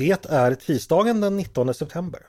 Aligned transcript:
Det 0.00 0.26
är 0.30 0.54
tisdagen 0.54 1.20
den 1.20 1.36
19 1.36 1.74
september. 1.74 2.26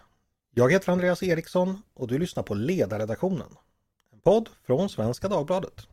Jag 0.53 0.71
heter 0.71 0.91
Andreas 0.91 1.23
Eriksson 1.23 1.81
och 1.93 2.07
du 2.07 2.19
lyssnar 2.19 2.43
på 2.43 2.53
Ledarredaktionen. 2.53 3.47
En 4.13 4.19
podd 4.19 4.49
från 4.65 4.89
Svenska 4.89 5.27
Dagbladet. 5.27 5.87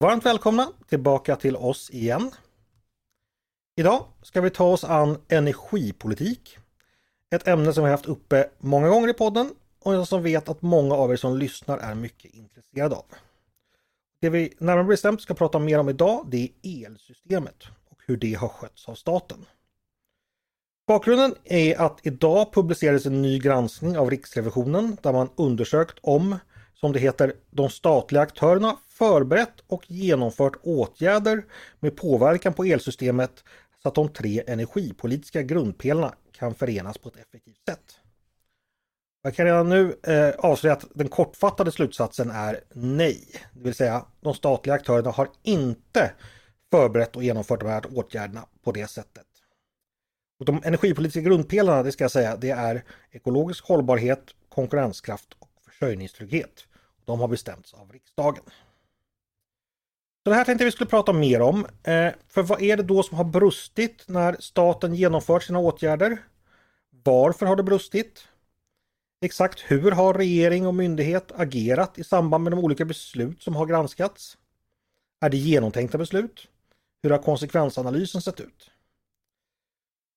Varmt 0.00 0.26
välkomna 0.26 0.72
tillbaka 0.88 1.36
till 1.36 1.56
oss 1.56 1.90
igen. 1.90 2.30
Idag 3.76 4.04
ska 4.22 4.40
vi 4.40 4.50
ta 4.50 4.64
oss 4.64 4.84
an 4.84 5.18
energipolitik. 5.28 6.58
Ett 7.34 7.48
ämne 7.48 7.72
som 7.72 7.84
vi 7.84 7.90
haft 7.90 8.06
uppe 8.06 8.50
många 8.58 8.88
gånger 8.88 9.08
i 9.08 9.14
podden 9.14 9.50
och 9.84 10.08
som 10.08 10.22
vet 10.22 10.48
att 10.48 10.62
många 10.62 10.94
av 10.94 11.12
er 11.12 11.16
som 11.16 11.36
lyssnar 11.36 11.78
är 11.78 11.94
mycket 11.94 12.34
intresserade 12.34 12.94
av. 12.94 13.04
Det 14.20 14.30
vi 14.30 14.54
närmare 14.58 14.84
bestämt 14.84 15.22
ska 15.22 15.34
prata 15.34 15.58
mer 15.58 15.78
om 15.78 15.88
idag 15.88 16.26
det 16.30 16.48
är 16.62 16.86
elsystemet 16.86 17.64
och 17.90 17.98
hur 18.06 18.16
det 18.16 18.34
har 18.34 18.48
skötts 18.48 18.88
av 18.88 18.94
staten. 18.94 19.46
Bakgrunden 20.86 21.34
är 21.44 21.80
att 21.80 21.98
idag 22.02 22.52
publicerades 22.52 23.06
en 23.06 23.22
ny 23.22 23.38
granskning 23.38 23.98
av 23.98 24.10
Riksrevisionen 24.10 24.96
där 25.02 25.12
man 25.12 25.28
undersökt 25.36 25.98
om, 26.02 26.38
som 26.74 26.92
det 26.92 26.98
heter, 26.98 27.34
de 27.50 27.70
statliga 27.70 28.22
aktörerna 28.22 28.76
förberett 28.88 29.54
och 29.66 29.90
genomfört 29.90 30.56
åtgärder 30.62 31.44
med 31.80 31.96
påverkan 31.96 32.54
på 32.54 32.64
elsystemet 32.64 33.44
så 33.82 33.88
att 33.88 33.94
de 33.94 34.08
tre 34.08 34.42
energipolitiska 34.46 35.42
grundpelarna 35.42 36.14
kan 36.32 36.54
förenas 36.54 36.98
på 36.98 37.08
ett 37.08 37.16
effektivt 37.16 37.64
sätt. 37.68 38.00
Jag 39.26 39.34
kan 39.34 39.46
redan 39.46 39.68
nu 39.68 39.96
eh, 40.02 40.34
avslöja 40.38 40.72
att 40.72 40.84
den 40.94 41.08
kortfattade 41.08 41.72
slutsatsen 41.72 42.30
är 42.30 42.60
nej. 42.74 43.24
Det 43.52 43.64
vill 43.64 43.74
säga 43.74 44.04
de 44.20 44.34
statliga 44.34 44.74
aktörerna 44.74 45.10
har 45.10 45.28
inte 45.42 46.12
förberett 46.70 47.16
och 47.16 47.22
genomfört 47.22 47.60
de 47.60 47.68
här 47.68 47.98
åtgärderna 47.98 48.46
på 48.64 48.72
det 48.72 48.86
sättet. 48.86 49.26
Och 50.38 50.44
de 50.44 50.62
energipolitiska 50.64 51.20
grundpelarna, 51.20 51.82
det 51.82 51.92
ska 51.92 52.04
jag 52.04 52.10
säga, 52.10 52.36
det 52.36 52.50
är 52.50 52.84
ekologisk 53.10 53.64
hållbarhet, 53.64 54.34
konkurrenskraft 54.48 55.36
och 55.38 55.50
försörjningstrygghet. 55.66 56.66
De 57.04 57.20
har 57.20 57.28
bestämts 57.28 57.74
av 57.74 57.92
riksdagen. 57.92 58.44
Så 60.24 60.30
det 60.30 60.34
här 60.36 60.44
tänkte 60.44 60.64
vi 60.64 60.72
skulle 60.72 60.90
prata 60.90 61.12
mer 61.12 61.40
om. 61.40 61.66
Eh, 61.82 62.12
för 62.28 62.42
vad 62.42 62.62
är 62.62 62.76
det 62.76 62.82
då 62.82 63.02
som 63.02 63.16
har 63.16 63.24
brustit 63.24 64.04
när 64.06 64.36
staten 64.40 64.94
genomfört 64.94 65.42
sina 65.42 65.58
åtgärder? 65.58 66.18
Varför 66.90 67.46
har 67.46 67.56
det 67.56 67.62
brustit? 67.62 68.28
Exakt 69.24 69.60
hur 69.60 69.90
har 69.90 70.14
regering 70.14 70.66
och 70.66 70.74
myndighet 70.74 71.32
agerat 71.36 71.98
i 71.98 72.04
samband 72.04 72.44
med 72.44 72.52
de 72.52 72.58
olika 72.58 72.84
beslut 72.84 73.42
som 73.42 73.56
har 73.56 73.66
granskats? 73.66 74.38
Är 75.20 75.30
det 75.30 75.36
genomtänkta 75.36 75.98
beslut? 75.98 76.48
Hur 77.02 77.10
har 77.10 77.18
konsekvensanalysen 77.18 78.22
sett 78.22 78.40
ut? 78.40 78.70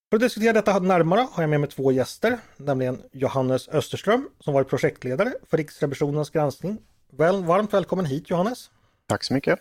För 0.09 0.17
att 0.17 0.21
diskutera 0.21 0.53
detta 0.53 0.79
närmare 0.79 1.27
har 1.31 1.43
jag 1.43 1.49
med 1.49 1.59
mig 1.59 1.69
två 1.69 1.91
gäster, 1.91 2.39
nämligen 2.57 3.01
Johannes 3.11 3.69
Österström 3.69 4.29
som 4.39 4.53
varit 4.53 4.69
projektledare 4.69 5.33
för 5.49 5.57
Riksrevisionens 5.57 6.29
granskning. 6.29 6.77
Väl, 7.09 7.43
varmt 7.43 7.73
välkommen 7.73 8.05
hit 8.05 8.29
Johannes! 8.29 8.71
Tack 9.05 9.23
så 9.23 9.33
mycket! 9.33 9.59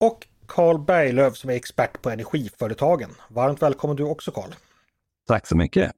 Och 0.00 0.26
Carl 0.46 0.78
Berglöf 0.78 1.36
som 1.36 1.50
är 1.50 1.54
expert 1.54 2.02
på 2.02 2.10
energiföretagen. 2.10 3.10
Varmt 3.28 3.62
välkommen 3.62 3.96
du 3.96 4.04
också 4.04 4.30
Carl! 4.30 4.54
Tack 5.26 5.46
så 5.46 5.56
mycket! 5.56 5.92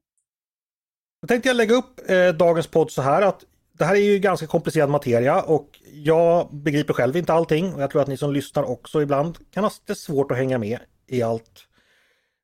Då 1.21 1.27
tänkte 1.27 1.49
jag 1.49 1.55
lägga 1.55 1.75
upp 1.75 2.09
eh, 2.09 2.27
dagens 2.27 2.67
podd 2.67 2.91
så 2.91 3.01
här 3.01 3.21
att 3.21 3.43
det 3.77 3.85
här 3.85 3.95
är 3.95 3.99
ju 3.99 4.19
ganska 4.19 4.47
komplicerad 4.47 4.89
materia 4.89 5.41
och 5.41 5.79
jag 5.93 6.49
begriper 6.51 6.93
själv 6.93 7.17
inte 7.17 7.33
allting 7.33 7.73
och 7.73 7.81
jag 7.81 7.91
tror 7.91 8.01
att 8.01 8.07
ni 8.07 8.17
som 8.17 8.33
lyssnar 8.33 8.63
också 8.63 9.01
ibland 9.01 9.37
kan 9.51 9.63
ha 9.63 9.71
lite 9.87 9.99
svårt 9.99 10.31
att 10.31 10.37
hänga 10.37 10.57
med 10.57 10.79
i 11.07 11.21
allt 11.21 11.67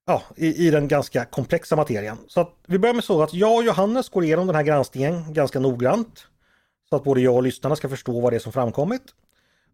ja, 0.05 0.23
i, 0.35 0.67
i 0.67 0.71
den 0.71 0.87
ganska 0.87 1.25
komplexa 1.25 1.75
materien. 1.75 2.17
Så 2.27 2.41
att 2.41 2.53
vi 2.67 2.79
börjar 2.79 2.93
med 2.93 3.03
så 3.03 3.23
att 3.23 3.33
jag 3.33 3.55
och 3.55 3.63
Johannes 3.63 4.09
går 4.09 4.23
igenom 4.23 4.47
den 4.47 4.55
här 4.55 4.63
granskningen 4.63 5.33
ganska 5.33 5.59
noggrant. 5.59 6.27
Så 6.89 6.95
att 6.95 7.03
både 7.03 7.21
jag 7.21 7.35
och 7.35 7.43
lyssnarna 7.43 7.75
ska 7.75 7.89
förstå 7.89 8.19
vad 8.19 8.33
det 8.33 8.37
är 8.37 8.39
som 8.39 8.51
framkommit. 8.51 9.03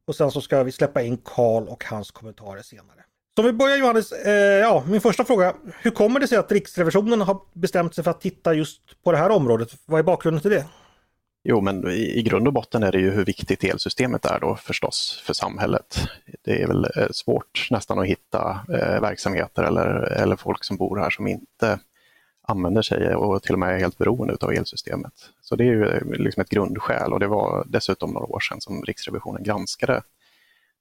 Och 0.07 0.15
sen 0.15 0.31
så 0.31 0.41
ska 0.41 0.63
vi 0.63 0.71
släppa 0.71 1.01
in 1.01 1.17
Karl 1.17 1.67
och 1.67 1.85
hans 1.85 2.11
kommentarer 2.11 2.61
senare. 2.61 3.03
Så 3.35 3.41
vi 3.41 3.53
börjar 3.53 3.77
Johannes, 3.77 4.11
eh, 4.11 4.59
ja 4.59 4.83
min 4.87 5.01
första 5.01 5.25
fråga. 5.25 5.55
Hur 5.81 5.91
kommer 5.91 6.19
det 6.19 6.27
sig 6.27 6.37
att 6.37 6.51
Riksrevisionen 6.51 7.21
har 7.21 7.41
bestämt 7.53 7.95
sig 7.95 8.03
för 8.03 8.11
att 8.11 8.21
titta 8.21 8.53
just 8.53 9.03
på 9.03 9.11
det 9.11 9.17
här 9.17 9.29
området? 9.29 9.69
Vad 9.85 9.99
är 9.99 10.03
bakgrunden 10.03 10.41
till 10.41 10.51
det? 10.51 10.65
Jo, 11.43 11.61
men 11.61 11.87
i, 11.87 12.19
i 12.19 12.21
grund 12.21 12.47
och 12.47 12.53
botten 12.53 12.83
är 12.83 12.91
det 12.91 12.99
ju 12.99 13.11
hur 13.11 13.25
viktigt 13.25 13.63
elsystemet 13.63 14.25
är 14.25 14.39
då 14.39 14.55
förstås 14.55 15.23
för 15.25 15.33
samhället. 15.33 16.07
Det 16.41 16.61
är 16.61 16.67
väl 16.67 16.85
eh, 16.85 17.07
svårt 17.11 17.67
nästan 17.71 17.99
att 17.99 18.05
hitta 18.05 18.59
eh, 18.69 19.01
verksamheter 19.01 19.63
eller, 19.63 19.87
eller 20.21 20.35
folk 20.35 20.63
som 20.63 20.77
bor 20.77 20.97
här 20.97 21.09
som 21.09 21.27
inte 21.27 21.79
använder 22.47 22.81
sig 22.81 23.15
och 23.15 23.43
till 23.43 23.53
och 23.53 23.59
med 23.59 23.75
är 23.75 23.79
helt 23.79 23.97
beroende 23.97 24.37
av 24.41 24.51
elsystemet. 24.51 25.13
Så 25.41 25.55
det 25.55 25.63
är 25.63 25.67
ju 25.67 25.87
eh, 25.87 26.03
liksom 26.05 26.41
ett 26.41 26.49
grundskäl 26.49 27.13
och 27.13 27.19
det 27.19 27.27
var 27.27 27.65
dessutom 27.67 28.11
några 28.11 28.25
år 28.25 28.39
sedan 28.39 28.61
som 28.61 28.83
Riksrevisionen 28.83 29.43
granskade 29.43 30.01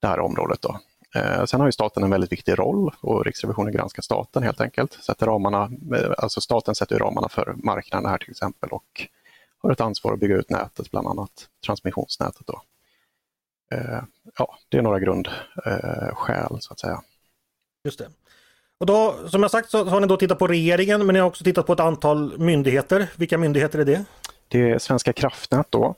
det 0.00 0.06
här 0.06 0.20
området. 0.20 0.62
Då. 0.62 0.78
Eh, 1.14 1.44
sen 1.44 1.60
har 1.60 1.68
ju 1.68 1.72
staten 1.72 2.02
en 2.02 2.10
väldigt 2.10 2.32
viktig 2.32 2.58
roll 2.58 2.94
och 3.00 3.24
Riksrevisionen 3.24 3.72
granskar 3.72 4.02
staten 4.02 4.42
helt 4.42 4.60
enkelt. 4.60 4.92
Sätter 4.92 5.26
ramarna, 5.26 5.70
eh, 5.94 6.10
alltså 6.18 6.40
staten 6.40 6.74
sätter 6.74 6.98
ramarna 6.98 7.28
för 7.28 7.54
marknaden 7.56 8.10
här 8.10 8.18
till 8.18 8.30
exempel 8.30 8.70
och 8.70 9.06
har 9.58 9.70
ett 9.70 9.80
ansvar 9.80 10.12
att 10.12 10.20
bygga 10.20 10.36
ut 10.36 10.50
nätet, 10.50 10.90
bland 10.90 11.08
annat 11.08 11.48
transmissionsnätet. 11.66 12.46
Då. 12.46 12.62
Eh, 13.72 14.02
ja, 14.38 14.58
det 14.68 14.78
är 14.78 14.82
några 14.82 15.00
grundskäl 15.00 16.56
så 16.60 16.72
att 16.72 16.80
säga. 16.80 17.02
Just 17.84 17.98
det. 17.98 18.08
Och 18.78 18.86
då, 18.86 19.28
som 19.28 19.42
jag 19.42 19.50
sagt 19.50 19.70
så 19.70 19.84
har 19.84 20.00
ni 20.00 20.06
då 20.06 20.16
tittat 20.16 20.38
på 20.38 20.46
regeringen 20.46 21.06
men 21.06 21.12
ni 21.12 21.20
har 21.20 21.26
också 21.26 21.44
tittat 21.44 21.66
på 21.66 21.72
ett 21.72 21.80
antal 21.80 22.38
myndigheter. 22.38 23.08
Vilka 23.16 23.38
myndigheter 23.38 23.78
är 23.78 23.84
det? 23.84 24.04
Det 24.48 24.70
är 24.70 24.78
Svenska 24.78 25.12
kraftnät 25.12 25.66
då 25.70 25.94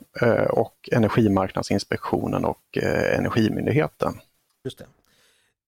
och 0.49 0.89
Energimarknadsinspektionen 0.91 2.45
och 2.45 2.77
Energimyndigheten. 3.17 4.19
Just 4.63 4.77
det. 4.77 4.85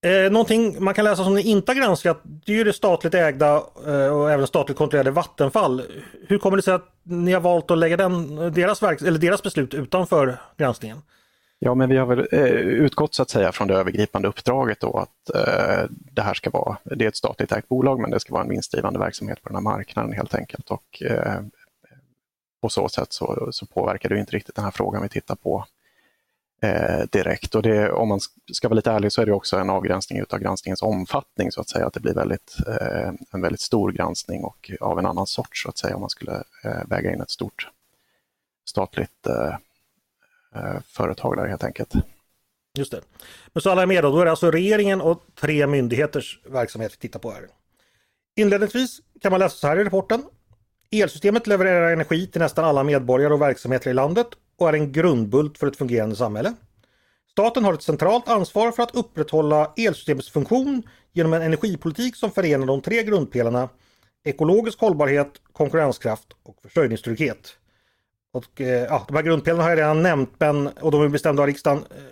Eh, 0.05 0.31
någonting 0.31 0.83
man 0.83 0.93
kan 0.93 1.05
läsa 1.05 1.23
som 1.23 1.35
ni 1.35 1.41
inte 1.41 1.71
har 1.71 1.77
granskat, 1.77 2.21
det 2.23 2.51
är 2.51 2.55
ju 2.55 2.63
det 2.63 2.73
statligt 2.73 3.13
ägda 3.13 3.63
eh, 3.87 4.07
och 4.07 4.31
även 4.31 4.47
statligt 4.47 4.77
kontrollerade 4.77 5.11
Vattenfall. 5.11 5.81
Hur 6.27 6.37
kommer 6.37 6.57
det 6.57 6.63
sig 6.63 6.73
att 6.73 6.93
ni 7.03 7.31
har 7.31 7.41
valt 7.41 7.71
att 7.71 7.77
lägga 7.77 7.97
den, 7.97 8.35
deras, 8.53 8.83
verk, 8.83 9.01
eller 9.01 9.19
deras 9.19 9.43
beslut 9.43 9.73
utanför 9.73 10.37
granskningen? 10.57 10.97
Ja, 11.59 11.75
men 11.75 11.89
vi 11.89 11.97
har 11.97 12.05
väl 12.05 12.27
eh, 12.31 12.43
utgått 12.55 13.13
så 13.13 13.21
att 13.21 13.29
säga 13.29 13.51
från 13.51 13.67
det 13.67 13.73
övergripande 13.73 14.27
uppdraget 14.27 14.79
då 14.79 14.97
att 14.97 15.35
eh, 15.35 15.89
det 15.89 16.21
här 16.21 16.33
ska 16.33 16.49
vara, 16.49 16.77
det 16.83 17.05
är 17.05 17.09
ett 17.09 17.15
statligt 17.15 17.51
ägt 17.51 17.67
bolag 17.67 17.99
men 17.99 18.11
det 18.11 18.19
ska 18.19 18.33
vara 18.33 18.43
en 18.43 18.49
vinstdrivande 18.49 18.99
verksamhet 18.99 19.41
på 19.41 19.49
den 19.49 19.55
här 19.55 19.63
marknaden 19.63 20.13
helt 20.13 20.35
enkelt. 20.35 20.71
Och, 20.71 21.03
eh, 21.03 21.41
på 22.61 22.69
så 22.69 22.89
sätt 22.89 23.13
så, 23.13 23.49
så 23.51 23.65
påverkar 23.65 24.09
det 24.09 24.19
inte 24.19 24.35
riktigt 24.35 24.55
den 24.55 24.65
här 24.65 24.71
frågan 24.71 25.01
vi 25.01 25.09
tittar 25.09 25.35
på 25.35 25.65
eh, 26.61 27.05
direkt. 27.11 27.55
Och 27.55 27.61
det, 27.61 27.91
om 27.91 28.07
man 28.07 28.19
ska 28.51 28.67
vara 28.67 28.75
lite 28.75 28.91
ärlig 28.91 29.11
så 29.11 29.21
är 29.21 29.25
det 29.25 29.33
också 29.33 29.57
en 29.57 29.69
avgränsning 29.69 30.19
utav 30.19 30.39
granskningens 30.39 30.81
omfattning 30.81 31.51
så 31.51 31.61
att 31.61 31.69
säga. 31.69 31.87
Att 31.87 31.93
det 31.93 31.99
blir 31.99 32.13
väldigt, 32.13 32.55
eh, 32.67 33.11
en 33.31 33.41
väldigt 33.41 33.61
stor 33.61 33.91
granskning 33.91 34.43
och 34.43 34.71
av 34.79 34.99
en 34.99 35.05
annan 35.05 35.27
sort 35.27 35.57
så 35.57 35.69
att 35.69 35.77
säga 35.77 35.95
om 35.95 36.01
man 36.01 36.09
skulle 36.09 36.43
eh, 36.63 36.87
väga 36.87 37.13
in 37.13 37.21
ett 37.21 37.29
stort 37.29 37.69
statligt 38.65 39.27
eh, 39.27 39.55
eh, 40.55 40.81
företag 40.87 41.37
där 41.37 41.47
helt 41.47 41.63
enkelt. 41.63 41.93
Just 42.77 42.91
det. 42.91 43.01
Men 43.53 43.61
så 43.61 43.69
alla 43.69 43.81
är 43.81 43.85
med 43.85 44.03
då, 44.03 44.11
då 44.11 44.19
är 44.19 44.25
det 44.25 44.31
alltså 44.31 44.51
regeringen 44.51 45.01
och 45.01 45.23
tre 45.35 45.67
myndigheters 45.67 46.39
verksamhet 46.45 46.93
vi 46.93 46.97
tittar 46.97 47.19
på 47.19 47.31
här. 47.31 47.47
Inledningsvis 48.35 48.99
kan 49.21 49.31
man 49.31 49.39
läsa 49.39 49.55
så 49.55 49.67
här 49.67 49.79
i 49.79 49.83
rapporten. 49.83 50.23
Elsystemet 50.91 51.47
levererar 51.47 51.91
energi 51.91 52.27
till 52.27 52.41
nästan 52.41 52.65
alla 52.65 52.83
medborgare 52.83 53.33
och 53.33 53.41
verksamheter 53.41 53.89
i 53.89 53.93
landet 53.93 54.27
och 54.57 54.69
är 54.69 54.73
en 54.73 54.91
grundbult 54.91 55.57
för 55.57 55.67
ett 55.67 55.77
fungerande 55.77 56.15
samhälle. 56.15 56.53
Staten 57.31 57.65
har 57.65 57.73
ett 57.73 57.81
centralt 57.81 58.29
ansvar 58.29 58.71
för 58.71 58.83
att 58.83 58.95
upprätthålla 58.95 59.73
elsystemets 59.77 60.29
funktion 60.29 60.83
genom 61.13 61.33
en 61.33 61.41
energipolitik 61.41 62.15
som 62.15 62.31
förenar 62.31 62.65
de 62.65 62.81
tre 62.81 63.03
grundpelarna 63.03 63.69
ekologisk 64.25 64.79
hållbarhet, 64.79 65.31
konkurrenskraft 65.51 66.27
och 66.43 66.57
försörjningstrygghet. 66.63 67.57
Och, 68.33 68.61
eh, 68.61 68.83
ja, 68.83 69.05
de 69.07 69.15
här 69.15 69.23
grundpelarna 69.23 69.63
har 69.63 69.69
jag 69.69 69.79
redan 69.79 70.03
nämnt 70.03 70.33
men, 70.37 70.67
och 70.67 70.91
de 70.91 71.01
är 71.01 71.07
bestämda 71.07 71.41
av 71.41 71.47
riksdagen. 71.47 71.77
Eh, 71.77 72.03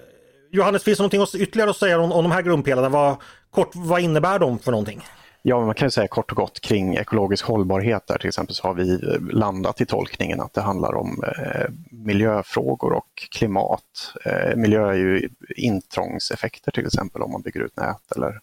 Johannes, 0.51 0.83
finns 0.83 0.97
det 0.97 1.17
något 1.17 1.35
ytterligare 1.35 1.69
att 1.69 1.77
säga 1.77 1.99
om, 1.99 2.11
om 2.11 2.23
de 2.23 2.31
här 2.31 2.41
grundpelarna? 2.41 2.89
Vad, 2.89 3.15
kort, 3.49 3.71
vad 3.75 4.01
innebär 4.01 4.39
de 4.39 4.59
för 4.59 4.71
någonting? 4.71 5.03
Ja, 5.45 5.65
man 5.65 5.75
kan 5.75 5.91
säga 5.91 6.07
kort 6.07 6.31
och 6.31 6.37
gott 6.37 6.59
kring 6.59 6.95
ekologisk 6.95 7.45
hållbarhet 7.45 8.07
där 8.07 8.17
till 8.17 8.27
exempel 8.27 8.55
så 8.55 8.67
har 8.67 8.73
vi 8.73 8.97
landat 9.31 9.81
i 9.81 9.85
tolkningen 9.85 10.41
att 10.41 10.53
det 10.53 10.61
handlar 10.61 10.95
om 10.95 11.23
eh, 11.23 11.69
miljöfrågor 11.91 12.93
och 12.93 13.27
klimat. 13.31 14.13
Eh, 14.25 14.55
miljö 14.55 14.89
är 14.89 14.93
ju 14.93 15.29
intrångseffekter 15.55 16.71
till 16.71 16.85
exempel 16.85 17.21
om 17.21 17.31
man 17.31 17.41
bygger 17.41 17.59
ut 17.59 17.77
nät 17.77 18.11
eller 18.15 18.39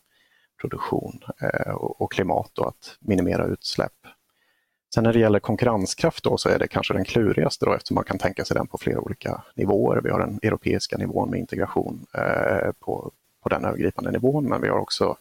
produktion 0.60 1.20
eh, 1.42 1.72
och, 1.72 2.00
och, 2.00 2.12
klimat 2.12 2.58
och 2.58 2.68
att 2.68 2.96
minimera 3.00 3.46
utsläpp. 3.46 4.06
Sen 4.94 5.04
när 5.04 5.12
det 5.12 5.18
gäller 5.18 5.40
konkurrenskraft 5.40 6.24
då 6.24 6.38
så 6.38 6.48
är 6.48 6.58
det 6.58 6.68
kanske 6.68 6.94
den 6.94 7.04
klurigaste 7.04 7.64
då 7.64 7.74
eftersom 7.74 7.94
man 7.94 8.04
kan 8.04 8.18
tänka 8.18 8.44
sig 8.44 8.54
den 8.54 8.66
på 8.66 8.78
flera 8.78 9.00
olika 9.00 9.42
nivåer. 9.54 10.00
Vi 10.04 10.10
har 10.10 10.18
den 10.18 10.40
europeiska 10.42 10.96
nivån 10.96 11.30
med 11.30 11.40
integration 11.40 12.06
eh, 12.14 12.72
på, 12.80 13.12
på 13.42 13.48
den 13.48 13.64
övergripande 13.64 14.10
nivån 14.10 14.48
men 14.48 14.60
vi 14.60 14.68
har 14.68 14.78
också 14.78 15.16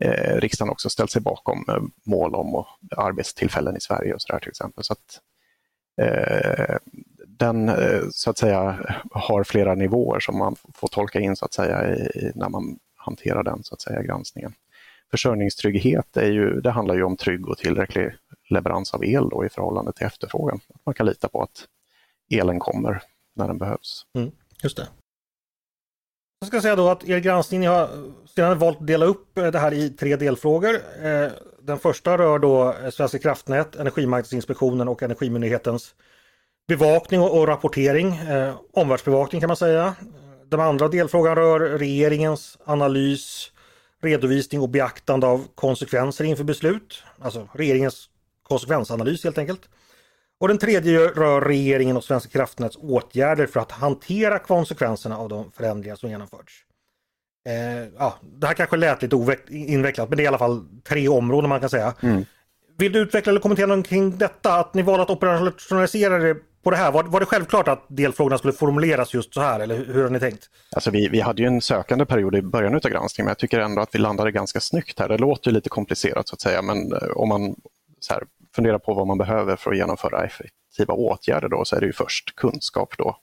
eh, 0.00 0.36
riksdagen 0.36 0.72
också 0.72 0.90
ställt 0.90 1.10
sig 1.10 1.22
bakom 1.22 1.64
eh, 1.68 1.82
mål 2.04 2.34
om 2.34 2.54
och 2.54 2.66
arbetstillfällen 2.96 3.76
i 3.76 3.80
Sverige 3.80 4.14
och 4.14 4.22
så 4.22 4.32
där 4.32 4.40
till 4.40 4.48
exempel. 4.48 4.84
Så 4.84 4.92
att, 4.92 5.20
eh, 6.00 6.76
den 7.26 7.68
eh, 7.68 8.02
så 8.12 8.30
att 8.30 8.38
säga 8.38 8.78
har 9.10 9.44
flera 9.44 9.74
nivåer 9.74 10.20
som 10.20 10.38
man 10.38 10.56
får 10.74 10.88
tolka 10.88 11.20
in 11.20 11.36
så 11.36 11.44
att 11.44 11.54
säga 11.54 11.96
i, 11.96 12.32
när 12.34 12.48
man 12.48 12.78
hanterar 12.96 13.42
den 13.42 13.62
så 13.62 13.74
att 13.74 13.80
säga 13.80 14.02
granskningen. 14.02 14.52
Försörjningstrygghet 15.10 16.16
är 16.16 16.30
ju, 16.30 16.60
det 16.60 16.70
handlar 16.70 16.94
ju 16.94 17.02
om 17.02 17.16
trygg 17.16 17.48
och 17.48 17.58
tillräcklig 17.58 18.12
leverans 18.48 18.94
av 18.94 19.04
el 19.04 19.28
då 19.28 19.44
i 19.44 19.48
förhållande 19.48 19.92
till 19.92 20.06
efterfrågan. 20.06 20.60
Att 20.74 20.86
Man 20.86 20.94
kan 20.94 21.06
lita 21.06 21.28
på 21.28 21.42
att 21.42 21.66
elen 22.30 22.58
kommer 22.58 23.02
när 23.36 23.48
den 23.48 23.58
behövs. 23.58 24.06
Mm, 24.14 24.30
just 24.62 24.76
det. 24.76 24.88
Jag 26.42 26.48
ska 26.48 26.60
säga 26.60 26.76
då 26.76 26.88
att 26.88 27.08
er 27.08 27.18
granskning, 27.18 27.60
ni 27.60 27.66
har 27.66 27.88
sedan 28.34 28.58
valt 28.58 28.80
att 28.80 28.86
dela 28.86 29.06
upp 29.06 29.38
eh, 29.38 29.46
det 29.46 29.58
här 29.58 29.72
i 29.74 29.90
tre 29.90 30.16
delfrågor. 30.16 30.74
Eh, 31.02 31.28
den 31.62 31.78
första 31.78 32.18
rör 32.18 32.38
då 32.38 32.74
eh, 32.84 32.90
Svenska 32.90 33.18
kraftnät, 33.18 33.76
Energimarknadsinspektionen 33.76 34.88
och 34.88 35.02
Energimyndighetens 35.02 35.94
bevakning 36.68 37.20
och 37.20 37.48
rapportering, 37.48 38.20
omvärldsbevakning 38.72 39.40
kan 39.40 39.48
man 39.48 39.56
säga. 39.56 39.94
Den 40.50 40.60
andra 40.60 40.88
delfrågan 40.88 41.36
rör 41.36 41.60
regeringens 41.60 42.58
analys, 42.64 43.52
redovisning 44.02 44.60
och 44.60 44.68
beaktande 44.68 45.26
av 45.26 45.44
konsekvenser 45.54 46.24
inför 46.24 46.44
beslut. 46.44 47.02
Alltså 47.18 47.48
regeringens 47.52 48.08
konsekvensanalys 48.42 49.24
helt 49.24 49.38
enkelt. 49.38 49.68
Och 50.40 50.48
den 50.48 50.58
tredje 50.58 50.98
rör 50.98 51.40
regeringen 51.40 51.96
och 51.96 52.04
Svenska 52.04 52.30
kraftnäts 52.30 52.76
åtgärder 52.76 53.46
för 53.46 53.60
att 53.60 53.72
hantera 53.72 54.38
konsekvenserna 54.38 55.18
av 55.18 55.28
de 55.28 55.52
förändringar 55.52 55.96
som 55.96 56.10
genomförts. 56.10 56.52
Eh, 57.48 57.88
ja, 57.98 58.14
det 58.22 58.46
här 58.46 58.54
kanske 58.54 58.76
lät 58.76 59.02
lite 59.02 59.36
invecklat 59.48 60.08
men 60.08 60.16
det 60.16 60.22
är 60.22 60.24
i 60.24 60.28
alla 60.28 60.38
fall 60.38 60.64
tre 60.88 61.08
områden 61.08 61.48
man 61.48 61.60
kan 61.60 61.70
säga. 61.70 61.94
Mm. 62.00 62.24
Vill 62.78 62.92
du 62.92 62.98
utveckla 62.98 63.30
eller 63.30 63.40
kommentera 63.40 63.66
något 63.66 63.86
kring 63.86 64.18
detta? 64.18 64.54
Att 64.54 64.74
ni 64.74 64.82
valde 64.82 65.02
att 65.02 65.10
operationalisera 65.10 66.18
det 66.18 66.36
på 66.62 66.70
det 66.70 66.76
här? 66.76 66.92
Var, 66.92 67.04
var 67.04 67.20
det 67.20 67.26
självklart 67.26 67.68
att 67.68 67.84
delfrågorna 67.88 68.38
skulle 68.38 68.52
formuleras 68.52 69.14
just 69.14 69.34
så 69.34 69.40
här 69.40 69.60
eller 69.60 69.76
hur 69.76 70.02
har 70.02 70.10
ni 70.10 70.20
tänkt? 70.20 70.50
Alltså 70.72 70.90
vi, 70.90 71.08
vi 71.08 71.20
hade 71.20 71.42
ju 71.42 71.48
en 71.48 71.60
sökande 71.60 72.04
period 72.04 72.34
i 72.34 72.42
början 72.42 72.74
av 72.74 72.80
granskningen 72.80 73.24
men 73.24 73.30
jag 73.30 73.38
tycker 73.38 73.60
ändå 73.60 73.82
att 73.82 73.94
vi 73.94 73.98
landade 73.98 74.30
ganska 74.30 74.60
snyggt 74.60 74.98
här. 74.98 75.08
Det 75.08 75.18
låter 75.18 75.50
lite 75.50 75.68
komplicerat 75.68 76.28
så 76.28 76.34
att 76.34 76.40
säga 76.40 76.62
men 76.62 76.92
eh, 76.92 77.08
om 77.16 77.28
man 77.28 77.54
så 78.00 78.14
här, 78.14 78.22
fundera 78.54 78.78
på 78.78 78.94
vad 78.94 79.06
man 79.06 79.18
behöver 79.18 79.56
för 79.56 79.70
att 79.70 79.76
genomföra 79.76 80.24
effektiva 80.24 80.94
åtgärder 80.94 81.48
då 81.48 81.64
så 81.64 81.76
är 81.76 81.80
det 81.80 81.86
ju 81.86 81.92
först 81.92 82.36
kunskap 82.36 82.94
då. 82.98 83.16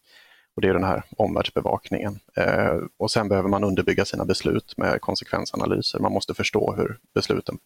Och 0.56 0.62
det 0.62 0.68
är 0.68 0.74
den 0.74 0.84
här 0.84 1.04
omvärldsbevakningen. 1.18 2.20
Eh, 2.36 2.78
och 2.98 3.12
sen 3.12 3.30
behöver 3.30 3.50
man 3.50 3.64
underbygga 3.64 4.06
sina 4.06 4.26
beslut 4.26 4.78
med 4.78 5.02
konsekvensanalyser. 5.02 6.00
Man 6.00 6.12
måste 6.12 6.34
förstå 6.34 6.76
hur 6.78 6.98
besluten 7.14 7.58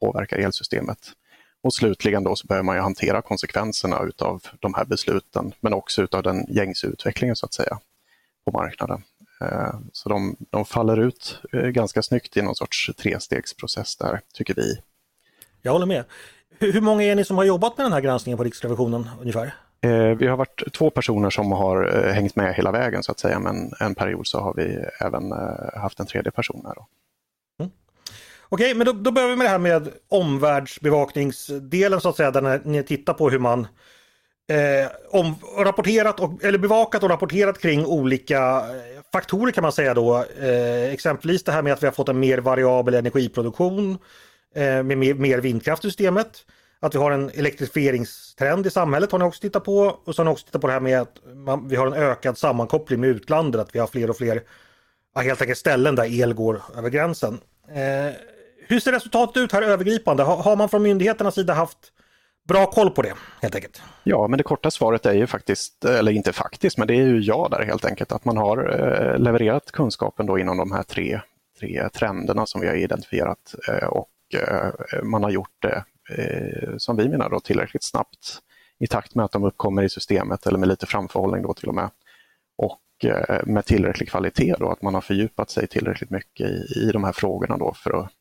påverkar 0.00 0.38
elsystemet. 0.38 0.98
Och 1.62 1.74
slutligen 1.74 2.24
då 2.24 2.36
så 2.36 2.46
behöver 2.46 2.64
man 2.64 2.76
ju 2.76 2.82
hantera 2.82 3.22
konsekvenserna 3.22 4.02
utav 4.02 4.42
de 4.60 4.74
här 4.74 4.84
besluten 4.84 5.52
men 5.60 5.72
också 5.72 6.02
utav 6.02 6.22
den 6.22 6.46
gängse 6.48 6.86
utvecklingen 6.86 7.36
så 7.36 7.46
att 7.46 7.54
säga 7.54 7.78
på 8.44 8.52
marknaden. 8.52 9.02
Eh, 9.40 9.74
så 9.92 10.08
de, 10.08 10.36
de 10.50 10.64
faller 10.64 10.96
ut 11.00 11.40
eh, 11.52 11.68
ganska 11.68 12.02
snyggt 12.02 12.36
i 12.36 12.42
någon 12.42 12.54
sorts 12.54 12.90
trestegsprocess 12.96 13.96
där, 13.96 14.20
tycker 14.34 14.54
vi. 14.54 14.80
Jag 15.62 15.72
håller 15.72 15.86
med. 15.86 16.04
Hur 16.60 16.80
många 16.80 17.02
är 17.02 17.14
ni 17.14 17.24
som 17.24 17.36
har 17.36 17.44
jobbat 17.44 17.76
med 17.78 17.84
den 17.84 17.92
här 17.92 18.00
granskningen 18.00 18.36
på 18.36 18.44
Riksrevisionen 18.44 19.10
ungefär? 19.20 19.54
Eh, 19.80 20.16
vi 20.18 20.26
har 20.26 20.36
varit 20.36 20.72
två 20.72 20.90
personer 20.90 21.30
som 21.30 21.52
har 21.52 22.10
hängt 22.12 22.36
med 22.36 22.54
hela 22.54 22.72
vägen 22.72 23.02
så 23.02 23.12
att 23.12 23.20
säga 23.20 23.38
men 23.38 23.72
en 23.80 23.94
period 23.94 24.26
så 24.26 24.40
har 24.40 24.54
vi 24.54 24.78
även 25.00 25.32
haft 25.82 26.00
en 26.00 26.06
tredje 26.06 26.30
person 26.30 26.62
här. 26.66 26.74
Då. 26.74 26.86
Okej, 28.52 28.74
men 28.74 28.86
då, 28.86 28.92
då 28.92 29.10
börjar 29.10 29.28
vi 29.28 29.36
med 29.36 29.46
det 29.46 29.50
här 29.50 29.58
med 29.58 29.88
omvärldsbevakningsdelen 30.08 32.00
så 32.00 32.08
att 32.08 32.16
säga, 32.16 32.30
där 32.30 32.60
ni 32.64 32.82
tittar 32.82 33.14
på 33.14 33.30
hur 33.30 33.38
man 33.38 33.66
eh, 34.50 34.90
om, 35.10 35.34
rapporterat 35.58 36.20
och, 36.20 36.44
eller 36.44 36.58
bevakat 36.58 37.02
och 37.02 37.10
rapporterat 37.10 37.58
kring 37.58 37.86
olika 37.86 38.38
eh, 38.38 39.02
faktorer 39.12 39.52
kan 39.52 39.62
man 39.62 39.72
säga 39.72 39.94
då. 39.94 40.24
Eh, 40.40 40.92
exempelvis 40.92 41.44
det 41.44 41.52
här 41.52 41.62
med 41.62 41.72
att 41.72 41.82
vi 41.82 41.86
har 41.86 41.92
fått 41.92 42.08
en 42.08 42.20
mer 42.20 42.38
variabel 42.38 42.94
energiproduktion 42.94 43.92
eh, 43.92 43.98
Eh, 44.54 44.82
med 44.82 44.98
mer, 44.98 45.14
mer 45.14 45.38
vindkraft 45.38 45.84
i 45.84 45.88
systemet. 45.88 46.44
Att 46.80 46.94
vi 46.94 46.98
har 46.98 47.10
en 47.10 47.30
elektrifieringstrend 47.30 48.66
i 48.66 48.70
samhället 48.70 49.12
har 49.12 49.18
ni 49.18 49.24
också 49.24 49.40
tittat 49.40 49.64
på. 49.64 49.98
Och 50.04 50.14
så 50.14 50.20
har 50.20 50.24
ni 50.24 50.30
också 50.30 50.46
tittat 50.46 50.60
på 50.60 50.66
det 50.66 50.72
här 50.72 50.80
med 50.80 51.00
att 51.00 51.14
man, 51.34 51.68
vi 51.68 51.76
har 51.76 51.86
en 51.86 51.92
ökad 51.92 52.38
sammankoppling 52.38 53.00
med 53.00 53.08
utlandet. 53.08 53.60
Att 53.60 53.74
vi 53.74 53.78
har 53.78 53.86
fler 53.86 54.10
och 54.10 54.16
fler 54.16 54.42
ja, 55.14 55.20
helt 55.20 55.40
enkelt 55.40 55.58
ställen 55.58 55.94
där 55.94 56.20
el 56.20 56.34
går 56.34 56.62
över 56.76 56.90
gränsen. 56.90 57.40
Eh, 57.68 58.14
hur 58.66 58.80
ser 58.80 58.92
resultatet 58.92 59.36
ut 59.36 59.52
här 59.52 59.62
övergripande? 59.62 60.22
Har, 60.22 60.36
har 60.36 60.56
man 60.56 60.68
från 60.68 60.82
myndigheternas 60.82 61.34
sida 61.34 61.54
haft 61.54 61.78
bra 62.48 62.66
koll 62.66 62.90
på 62.90 63.02
det 63.02 63.14
helt 63.42 63.54
enkelt? 63.54 63.82
Ja, 64.04 64.28
men 64.28 64.36
det 64.36 64.42
korta 64.42 64.70
svaret 64.70 65.06
är 65.06 65.14
ju 65.14 65.26
faktiskt, 65.26 65.84
eller 65.84 66.12
inte 66.12 66.32
faktiskt, 66.32 66.78
men 66.78 66.88
det 66.88 66.94
är 66.94 67.06
ju 67.06 67.20
ja 67.20 67.48
där 67.50 67.62
helt 67.62 67.84
enkelt. 67.84 68.12
Att 68.12 68.24
man 68.24 68.36
har 68.36 68.58
eh, 68.58 69.18
levererat 69.18 69.72
kunskapen 69.72 70.26
då 70.26 70.38
inom 70.38 70.56
de 70.58 70.72
här 70.72 70.82
tre, 70.82 71.20
tre 71.60 71.88
trenderna 71.88 72.46
som 72.46 72.60
vi 72.60 72.66
har 72.66 72.74
identifierat 72.74 73.54
eh, 73.68 73.88
och 73.88 74.08
Eh, 74.34 74.70
man 75.02 75.22
har 75.22 75.30
gjort 75.30 75.56
det, 75.58 75.84
eh, 76.10 76.76
som 76.78 76.96
vi 76.96 77.08
menar, 77.08 77.30
då, 77.30 77.40
tillräckligt 77.40 77.84
snabbt 77.84 78.38
i 78.78 78.86
takt 78.86 79.14
med 79.14 79.24
att 79.24 79.32
de 79.32 79.44
uppkommer 79.44 79.82
i 79.82 79.88
systemet 79.88 80.46
eller 80.46 80.58
med 80.58 80.68
lite 80.68 80.86
framförhållning 80.86 81.42
då 81.42 81.54
till 81.54 81.68
och 81.68 81.74
med. 81.74 81.90
Och 82.56 83.04
eh, 83.04 83.46
med 83.46 83.64
tillräcklig 83.64 84.08
kvalitet 84.08 84.54
då, 84.58 84.70
att 84.70 84.82
man 84.82 84.94
har 84.94 85.00
fördjupat 85.00 85.50
sig 85.50 85.66
tillräckligt 85.66 86.10
mycket 86.10 86.50
i, 86.50 86.64
i 86.76 86.90
de 86.92 87.04
här 87.04 87.12
frågorna 87.12 87.56
då 87.56 87.74
för 87.74 88.00
att 88.00 88.12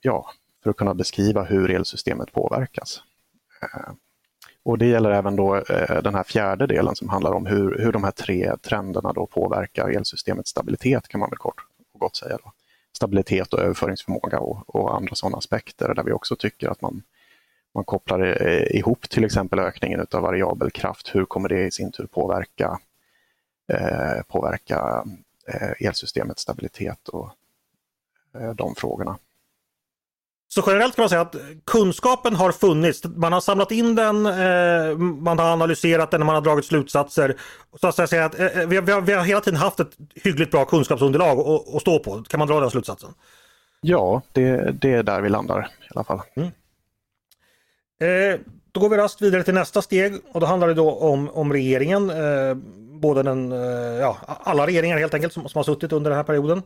ja, 0.00 0.30
för 0.62 0.70
att 0.70 0.76
kunna 0.76 0.94
beskriva 0.94 1.42
hur 1.42 1.70
elsystemet 1.70 2.32
påverkas. 2.32 3.02
Och 4.62 4.78
det 4.78 4.86
gäller 4.86 5.10
även 5.10 5.36
då 5.36 5.62
den 6.02 6.14
här 6.14 6.22
fjärde 6.22 6.66
delen 6.66 6.96
som 6.96 7.08
handlar 7.08 7.32
om 7.32 7.46
hur, 7.46 7.78
hur 7.78 7.92
de 7.92 8.04
här 8.04 8.10
tre 8.10 8.56
trenderna 8.56 9.12
då 9.12 9.26
påverkar 9.26 9.88
elsystemets 9.88 10.50
stabilitet 10.50 11.08
kan 11.08 11.20
man 11.20 11.30
väl 11.30 11.38
kort 11.38 11.60
och 11.92 12.00
gott 12.00 12.16
säga. 12.16 12.38
Då. 12.44 12.52
Stabilitet 12.92 13.52
och 13.52 13.60
överföringsförmåga 13.60 14.38
och, 14.38 14.74
och 14.76 14.96
andra 14.96 15.14
sådana 15.14 15.36
aspekter 15.36 15.94
där 15.94 16.02
vi 16.02 16.12
också 16.12 16.36
tycker 16.36 16.68
att 16.68 16.80
man, 16.82 17.02
man 17.74 17.84
kopplar 17.84 18.42
eh, 18.46 18.76
ihop 18.76 19.08
till 19.08 19.24
exempel 19.24 19.58
ökningen 19.58 20.06
av 20.10 20.22
variabel 20.22 20.70
kraft. 20.70 21.14
Hur 21.14 21.24
kommer 21.24 21.48
det 21.48 21.66
i 21.66 21.70
sin 21.70 21.92
tur 21.92 22.06
påverka, 22.06 22.80
eh, 23.72 24.22
påverka 24.28 25.04
eh, 25.46 25.86
elsystemets 25.86 26.42
stabilitet 26.42 27.08
och 27.08 27.30
eh, 28.34 28.50
de 28.54 28.74
frågorna. 28.74 29.18
Så 30.54 30.62
generellt 30.66 30.96
kan 30.96 31.02
man 31.02 31.08
säga 31.08 31.20
att 31.20 31.36
kunskapen 31.66 32.34
har 32.34 32.52
funnits. 32.52 33.04
Man 33.04 33.32
har 33.32 33.40
samlat 33.40 33.70
in 33.70 33.94
den, 33.94 34.26
eh, 34.26 34.96
man 34.98 35.38
har 35.38 35.52
analyserat 35.52 36.10
den, 36.10 36.26
man 36.26 36.34
har 36.34 36.42
dragit 36.42 36.64
slutsatser. 36.64 37.36
Så 37.80 37.88
att 37.88 38.10
säga 38.10 38.24
att, 38.24 38.40
eh, 38.40 38.46
vi, 38.66 38.76
har, 38.76 39.00
vi, 39.00 39.12
har, 39.12 39.24
hela 39.24 39.40
tiden 39.40 39.60
haft 39.60 39.80
ett 39.80 39.96
hyggligt 40.14 40.50
bra 40.50 40.64
kunskapsunderlag 40.64 41.38
att, 41.38 41.74
att 41.74 41.80
stå 41.80 41.98
på. 41.98 42.24
Kan 42.28 42.38
man 42.38 42.48
dra 42.48 42.60
den 42.60 42.70
slutsatsen? 42.70 43.10
Ja, 43.80 44.22
det, 44.32 44.74
det 44.80 44.92
är 44.92 45.02
där 45.02 45.20
vi 45.20 45.28
landar 45.28 45.68
i 45.82 45.86
alla 45.94 46.04
fall. 46.04 46.20
Mm. 46.34 46.48
Eh, 48.00 48.40
då 48.72 48.80
går 48.80 48.88
vi 48.88 48.96
raskt 48.96 49.22
vidare 49.22 49.42
till 49.42 49.54
nästa 49.54 49.82
steg 49.82 50.14
och 50.32 50.40
då 50.40 50.46
handlar 50.46 50.68
det 50.68 50.74
då 50.74 50.90
om, 50.90 51.30
om 51.30 51.52
regeringen. 51.52 52.10
Eh, 52.10 52.54
både 53.00 53.22
den, 53.22 53.52
eh, 53.52 53.58
ja, 54.00 54.16
alla 54.26 54.66
regeringar 54.66 54.98
helt 54.98 55.14
enkelt 55.14 55.32
som, 55.32 55.48
som 55.48 55.58
har 55.58 55.64
suttit 55.64 55.92
under 55.92 56.10
den 56.10 56.16
här 56.16 56.24
perioden. 56.24 56.62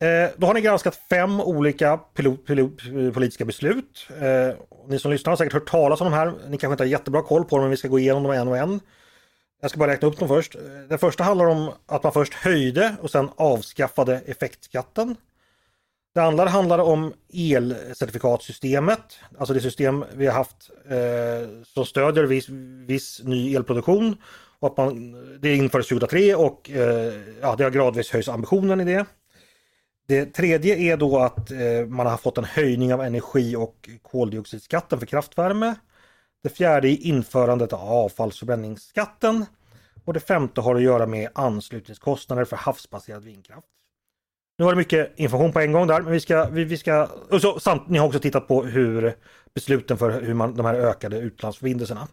Eh, 0.00 0.30
då 0.36 0.46
har 0.46 0.54
ni 0.54 0.60
granskat 0.60 1.00
fem 1.10 1.40
olika 1.40 1.96
pilot, 1.96 2.46
pilot, 2.46 2.82
eh, 2.86 3.12
politiska 3.12 3.44
beslut. 3.44 4.08
Eh, 4.20 4.56
ni 4.88 4.98
som 4.98 5.10
lyssnar 5.10 5.30
har 5.30 5.36
säkert 5.36 5.52
hört 5.52 5.70
talas 5.70 6.00
om 6.00 6.10
de 6.10 6.16
här. 6.16 6.32
Ni 6.48 6.58
kanske 6.58 6.72
inte 6.72 6.84
har 6.84 6.88
jättebra 6.88 7.22
koll 7.22 7.44
på 7.44 7.56
dem 7.56 7.64
men 7.64 7.70
vi 7.70 7.76
ska 7.76 7.88
gå 7.88 7.98
igenom 7.98 8.22
dem 8.22 8.32
en 8.32 8.48
och 8.48 8.56
en. 8.56 8.80
Jag 9.60 9.70
ska 9.70 9.78
bara 9.78 9.90
räkna 9.90 10.08
upp 10.08 10.18
dem 10.18 10.28
först. 10.28 10.54
Eh, 10.54 10.60
den 10.88 10.98
första 10.98 11.24
handlar 11.24 11.46
om 11.46 11.72
att 11.86 12.02
man 12.02 12.12
först 12.12 12.34
höjde 12.34 12.96
och 13.00 13.10
sen 13.10 13.28
avskaffade 13.36 14.20
effektskatten. 14.26 15.16
Det 16.14 16.22
andra 16.22 16.48
handlar 16.48 16.78
om 16.78 17.12
elcertifikatsystemet, 17.32 19.18
alltså 19.38 19.54
det 19.54 19.60
system 19.60 20.04
vi 20.14 20.26
har 20.26 20.34
haft 20.34 20.70
eh, 20.88 21.64
som 21.64 21.84
stödjer 21.84 22.24
viss, 22.24 22.48
viss 22.86 23.20
ny 23.24 23.54
elproduktion. 23.54 24.16
Och 24.58 24.68
att 24.68 24.76
man, 24.76 25.16
det 25.40 25.56
infördes 25.56 25.88
2003 25.88 26.34
och 26.34 26.70
eh, 26.70 27.14
ja, 27.40 27.54
det 27.56 27.64
har 27.64 27.70
gradvis 27.70 28.10
höjts 28.10 28.28
ambitionen 28.28 28.80
i 28.80 28.84
det. 28.84 29.06
Det 30.06 30.26
tredje 30.26 30.76
är 30.76 30.96
då 30.96 31.18
att 31.18 31.50
eh, 31.50 31.86
man 31.88 32.06
har 32.06 32.16
fått 32.16 32.38
en 32.38 32.44
höjning 32.44 32.94
av 32.94 33.02
energi 33.02 33.56
och 33.56 33.88
koldioxidskatten 34.02 34.98
för 34.98 35.06
kraftvärme. 35.06 35.74
Det 36.42 36.48
fjärde 36.48 36.88
är 36.88 37.06
införandet 37.06 37.72
av 37.72 37.80
avfallsförbränningsskatten. 37.80 39.46
Och 40.04 40.12
det 40.12 40.20
femte 40.20 40.60
har 40.60 40.74
att 40.74 40.82
göra 40.82 41.06
med 41.06 41.28
anslutningskostnader 41.34 42.44
för 42.44 42.56
havsbaserad 42.56 43.24
vindkraft. 43.24 43.66
Nu 44.58 44.64
var 44.64 44.72
det 44.72 44.78
mycket 44.78 45.12
information 45.16 45.52
på 45.52 45.60
en 45.60 45.72
gång 45.72 45.86
där, 45.86 46.02
men 46.02 46.12
vi 46.12 46.20
ska... 46.20 46.44
Vi, 46.44 46.64
vi 46.64 46.76
ska 46.76 47.08
och 47.30 47.40
så, 47.40 47.60
samt, 47.60 47.88
ni 47.88 47.98
har 47.98 48.06
också 48.06 48.18
tittat 48.18 48.48
på 48.48 48.64
hur 48.64 49.16
besluten 49.54 49.98
för 49.98 50.20
hur 50.22 50.34
man, 50.34 50.56
de 50.56 50.66
här 50.66 50.74
ökade 50.74 51.18
utlandsförbindelserna. 51.18 52.08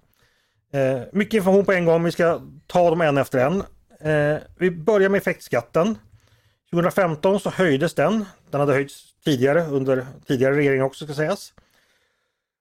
Eh, 0.74 1.02
mycket 1.12 1.34
information 1.34 1.66
på 1.66 1.72
en 1.72 1.86
gång, 1.86 2.04
vi 2.04 2.12
ska 2.12 2.42
ta 2.68 2.90
dem 2.90 3.02
en 3.02 3.18
efter 3.18 3.40
en. 3.40 3.64
Eh, 4.00 4.42
vi 4.58 4.72
börjar 4.72 5.10
med 5.10 5.18
effektskatten. 5.18 5.98
2015 6.74 7.40
så 7.40 7.50
höjdes 7.50 7.94
den. 7.94 8.26
Den 8.52 8.60
hade 8.60 8.74
höjts 8.74 9.04
tidigare 9.26 9.66
under 9.66 10.08
tidigare 10.28 10.56
regering 10.56 10.84
också 10.84 11.06
ska 11.06 11.14
sägas. 11.14 11.54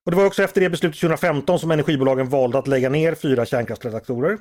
Och 0.05 0.11
Det 0.11 0.17
var 0.17 0.27
också 0.27 0.43
efter 0.43 0.61
det 0.61 0.71
beslutet 0.71 1.01
2015 1.01 1.59
som 1.59 1.71
energibolagen 1.71 2.29
valde 2.29 2.59
att 2.59 2.67
lägga 2.67 2.89
ner 2.89 3.15
fyra 3.15 3.47
kärnkraftsreaktorer. 3.47 4.39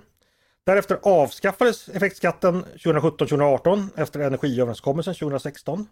Därefter 0.65 0.99
avskaffades 1.03 1.89
effektskatten 1.89 2.65
2017-2018 2.65 3.87
efter 3.95 4.19
energiöverenskommelsen 4.19 5.13
2016. 5.13 5.87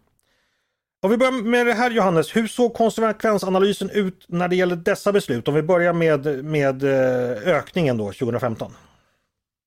Om 1.01 1.11
vi 1.11 1.17
börjar 1.17 1.31
med 1.31 1.65
det 1.65 1.73
här 1.73 1.91
Johannes, 1.91 2.35
hur 2.35 2.47
såg 2.47 2.73
konsekvensanalysen 2.73 3.89
ut 3.89 4.25
när 4.27 4.47
det 4.47 4.55
gäller 4.55 4.75
dessa 4.75 5.11
beslut? 5.11 5.47
Om 5.47 5.53
vi 5.53 5.61
börjar 5.61 5.93
med, 5.93 6.45
med 6.45 6.83
eh, 6.83 7.55
ökningen 7.55 7.97
då 7.97 8.11
2015. 8.11 8.71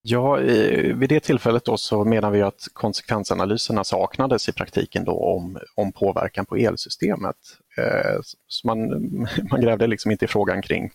Ja, 0.05 0.35
vid 0.95 1.09
det 1.09 1.21
tillfället 1.21 1.65
då 1.65 1.77
så 1.77 2.05
menar 2.05 2.31
vi 2.31 2.43
att 2.43 2.69
konsekvensanalyserna 2.73 3.85
saknades 3.85 4.49
i 4.49 4.53
praktiken 4.53 5.05
då 5.05 5.13
om, 5.13 5.59
om 5.75 5.93
påverkan 5.93 6.47
på 6.47 6.57
elsystemet. 6.57 7.37
Eh, 7.77 8.21
så 8.49 8.67
man, 8.67 8.89
man 9.51 9.61
grävde 9.61 9.87
liksom 9.87 10.11
inte 10.11 10.25
i 10.25 10.29
frågan 10.29 10.63
kring, 10.63 10.91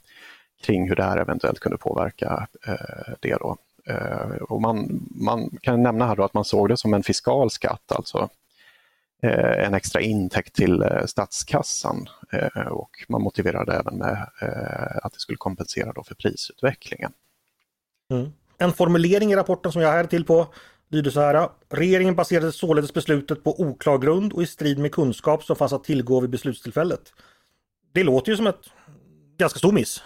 kring 0.62 0.90
hur 0.90 0.96
det 0.96 1.04
här 1.04 1.18
eventuellt 1.18 1.60
kunde 1.60 1.78
påverka 1.78 2.48
eh, 2.68 3.14
det. 3.20 3.36
Då. 3.36 3.58
Eh, 3.86 4.42
och 4.42 4.62
man, 4.62 5.08
man 5.10 5.58
kan 5.62 5.84
nämna 5.84 6.08
här 6.08 6.16
då 6.16 6.24
att 6.24 6.34
man 6.34 6.46
såg 6.46 6.70
det 6.70 6.78
som 6.78 6.94
en 6.94 7.04
fiskal 7.04 7.52
skatt, 7.52 7.92
alltså 7.92 8.30
en 9.22 9.74
extra 9.74 10.02
intäkt 10.02 10.56
till 10.56 10.84
statskassan 11.06 12.10
och 12.70 13.06
man 13.08 13.22
motiverade 13.22 13.74
även 13.74 13.98
med 13.98 14.30
att 15.04 15.14
det 15.14 15.20
skulle 15.20 15.38
kompensera 15.38 15.94
då 15.94 16.04
för 16.04 16.16
prisutvecklingen. 16.16 17.12
Mm. 18.12 18.32
En 18.58 18.74
formulering 18.74 19.32
i 19.32 19.36
rapporten 19.36 19.72
som 19.72 19.82
jag 19.82 19.92
är 19.92 19.98
här 19.98 20.06
till 20.06 20.26
på 20.26 20.48
lyder 20.90 21.12
så 21.12 21.20
här. 21.20 21.50
Regeringen 21.70 22.16
baserade 22.16 22.52
således 22.52 22.94
beslutet 22.94 23.44
på 23.44 23.62
oklar 23.62 23.98
grund 23.98 24.34
och 24.34 24.44
i 24.44 24.48
strid 24.48 24.80
med 24.80 24.92
kunskap 24.92 25.44
som 25.44 25.56
fanns 25.56 25.74
att 25.74 25.84
tillgå 25.84 26.20
vid 26.20 26.30
beslutstillfället. 26.30 27.14
Det 27.92 28.04
låter 28.04 28.32
ju 28.32 28.38
som 28.38 28.48
ett 28.48 28.70
ganska 29.38 29.60
stor 29.60 29.72
miss. 29.72 30.04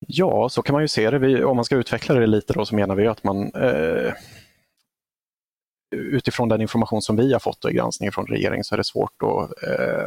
Ja, 0.00 0.48
så 0.48 0.62
kan 0.62 0.72
man 0.72 0.82
ju 0.82 0.88
se 0.88 1.10
det. 1.10 1.18
Vi, 1.18 1.44
om 1.44 1.56
man 1.56 1.64
ska 1.64 1.76
utveckla 1.76 2.14
det 2.14 2.26
lite 2.26 2.52
då 2.52 2.64
så 2.64 2.74
menar 2.74 2.94
vi 2.94 3.06
att 3.06 3.24
man 3.24 3.54
eh, 3.54 4.12
utifrån 5.90 6.48
den 6.48 6.60
information 6.60 7.02
som 7.02 7.16
vi 7.16 7.32
har 7.32 7.40
fått 7.40 7.64
i 7.64 7.72
granskningen 7.72 8.12
från 8.12 8.26
regeringen 8.26 8.64
så 8.64 8.74
är 8.74 8.76
det 8.76 8.84
svårt 8.84 9.22
att, 9.22 9.62
eh, 9.62 10.04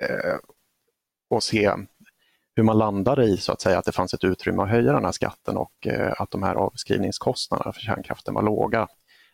eh, 0.00 0.36
att 1.36 1.42
se 1.42 1.72
hur 2.58 2.64
man 2.64 2.78
landade 2.78 3.24
i 3.24 3.36
så 3.36 3.52
att 3.52 3.60
säga 3.60 3.78
att 3.78 3.84
det 3.84 3.92
fanns 3.92 4.14
ett 4.14 4.24
utrymme 4.24 4.62
att 4.62 4.68
höja 4.68 4.92
den 4.92 5.04
här 5.04 5.12
skatten 5.12 5.56
och 5.56 5.86
eh, 5.86 6.12
att 6.18 6.30
de 6.30 6.42
här 6.42 6.54
avskrivningskostnaderna 6.54 7.72
för 7.72 7.80
kärnkraften 7.80 8.34
var 8.34 8.42
låga. 8.42 8.88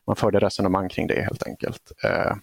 Man 0.07 0.17
förde 0.17 0.39
resonemang 0.39 0.89
kring 0.89 1.07
det 1.07 1.23
helt 1.23 1.47
enkelt. 1.47 1.93
Eh, 2.05 2.37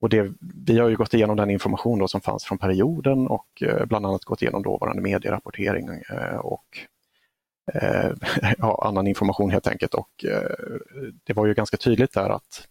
och 0.00 0.08
det, 0.08 0.32
vi 0.66 0.78
har 0.78 0.88
ju 0.88 0.96
gått 0.96 1.14
igenom 1.14 1.36
den 1.36 1.50
information 1.50 1.98
då 1.98 2.08
som 2.08 2.20
fanns 2.20 2.44
från 2.44 2.58
perioden 2.58 3.26
och 3.26 3.62
eh, 3.62 3.84
bland 3.86 4.06
annat 4.06 4.24
gått 4.24 4.42
igenom 4.42 4.62
dåvarande 4.62 5.02
medierapportering 5.02 5.88
eh, 5.88 6.36
och 6.36 6.78
eh, 7.74 8.10
ja, 8.58 8.84
annan 8.88 9.06
information 9.06 9.50
helt 9.50 9.66
enkelt. 9.66 9.94
Och 9.94 10.24
eh, 10.24 10.50
det 11.24 11.32
var 11.32 11.46
ju 11.46 11.54
ganska 11.54 11.76
tydligt 11.76 12.12
där 12.12 12.30
att 12.30 12.68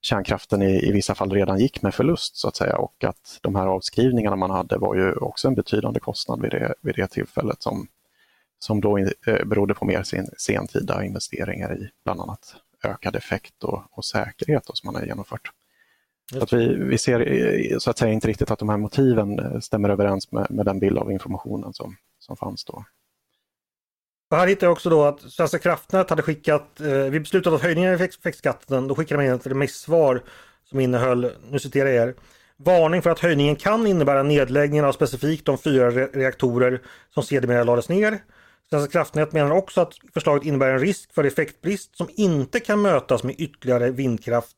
kärnkraften 0.00 0.62
i, 0.62 0.88
i 0.88 0.92
vissa 0.92 1.14
fall 1.14 1.30
redan 1.30 1.58
gick 1.58 1.82
med 1.82 1.94
förlust 1.94 2.36
så 2.36 2.48
att 2.48 2.56
säga 2.56 2.76
och 2.76 3.04
att 3.04 3.38
de 3.42 3.54
här 3.54 3.66
avskrivningarna 3.66 4.36
man 4.36 4.50
hade 4.50 4.78
var 4.78 4.94
ju 4.94 5.12
också 5.12 5.48
en 5.48 5.54
betydande 5.54 6.00
kostnad 6.00 6.42
vid 6.42 6.50
det, 6.50 6.74
vid 6.80 6.94
det 6.94 7.06
tillfället 7.06 7.62
som, 7.62 7.88
som 8.58 8.80
då 8.80 8.98
eh, 8.98 9.44
berodde 9.46 9.74
på 9.74 9.84
mer 9.84 10.02
sen, 10.02 10.26
sentida 10.38 11.04
investeringar 11.04 11.76
i 11.78 11.90
bland 12.04 12.20
annat 12.20 12.56
ökad 12.84 13.16
effekt 13.16 13.64
och, 13.64 13.82
och 13.90 14.04
säkerhet 14.04 14.66
då, 14.66 14.72
som 14.74 14.86
man 14.86 14.94
har 14.94 15.06
genomfört. 15.06 15.52
Så 16.32 16.42
att 16.42 16.52
vi, 16.52 16.74
vi 16.74 16.98
ser 16.98 17.20
eh, 17.20 17.78
så 17.78 17.90
att 17.90 17.98
säga 17.98 18.12
inte 18.12 18.28
riktigt 18.28 18.50
att 18.50 18.58
de 18.58 18.68
här 18.68 18.76
motiven 18.76 19.38
eh, 19.38 19.60
stämmer 19.60 19.88
överens 19.88 20.32
med, 20.32 20.46
med 20.50 20.66
den 20.66 20.78
bild 20.78 20.98
av 20.98 21.12
informationen 21.12 21.72
som, 21.72 21.96
som 22.18 22.36
fanns 22.36 22.64
då. 22.64 22.84
Och 24.30 24.36
här 24.36 24.46
hittar 24.46 24.66
jag 24.66 24.72
också 24.72 24.90
då 24.90 25.04
att 25.04 25.20
Svenska 25.20 25.58
kraftnät 25.58 26.10
hade 26.10 26.22
skickat, 26.22 26.80
eh, 26.80 26.86
vid 26.86 27.22
beslutet 27.22 27.52
om 27.52 27.60
höjningen 27.60 27.94
av 27.94 28.00
effektskatten, 28.00 28.88
då 28.88 28.94
skickade 28.94 29.18
man 29.18 29.26
in 29.26 29.32
ett 29.32 29.46
remissvar 29.46 30.22
som 30.64 30.80
innehöll, 30.80 31.32
nu 31.50 31.58
citerar 31.58 31.88
jag 31.90 32.08
er, 32.08 32.14
varning 32.56 33.02
för 33.02 33.10
att 33.10 33.18
höjningen 33.18 33.56
kan 33.56 33.86
innebära 33.86 34.22
nedläggningen 34.22 34.84
av 34.84 34.92
specifikt 34.92 35.44
de 35.44 35.58
fyra 35.58 35.90
re 35.90 36.06
reaktorer 36.06 36.80
som 37.14 37.22
sedermera 37.22 37.64
lades 37.64 37.88
ner. 37.88 38.18
Svenska 38.70 38.92
kraftnät 38.92 39.32
menar 39.32 39.50
också 39.50 39.80
att 39.80 39.94
förslaget 40.14 40.44
innebär 40.44 40.70
en 40.70 40.80
risk 40.80 41.14
för 41.14 41.24
effektbrist 41.24 41.96
som 41.96 42.08
inte 42.16 42.60
kan 42.60 42.82
mötas 42.82 43.22
med 43.22 43.34
ytterligare 43.38 43.90
vindkraft 43.90 44.56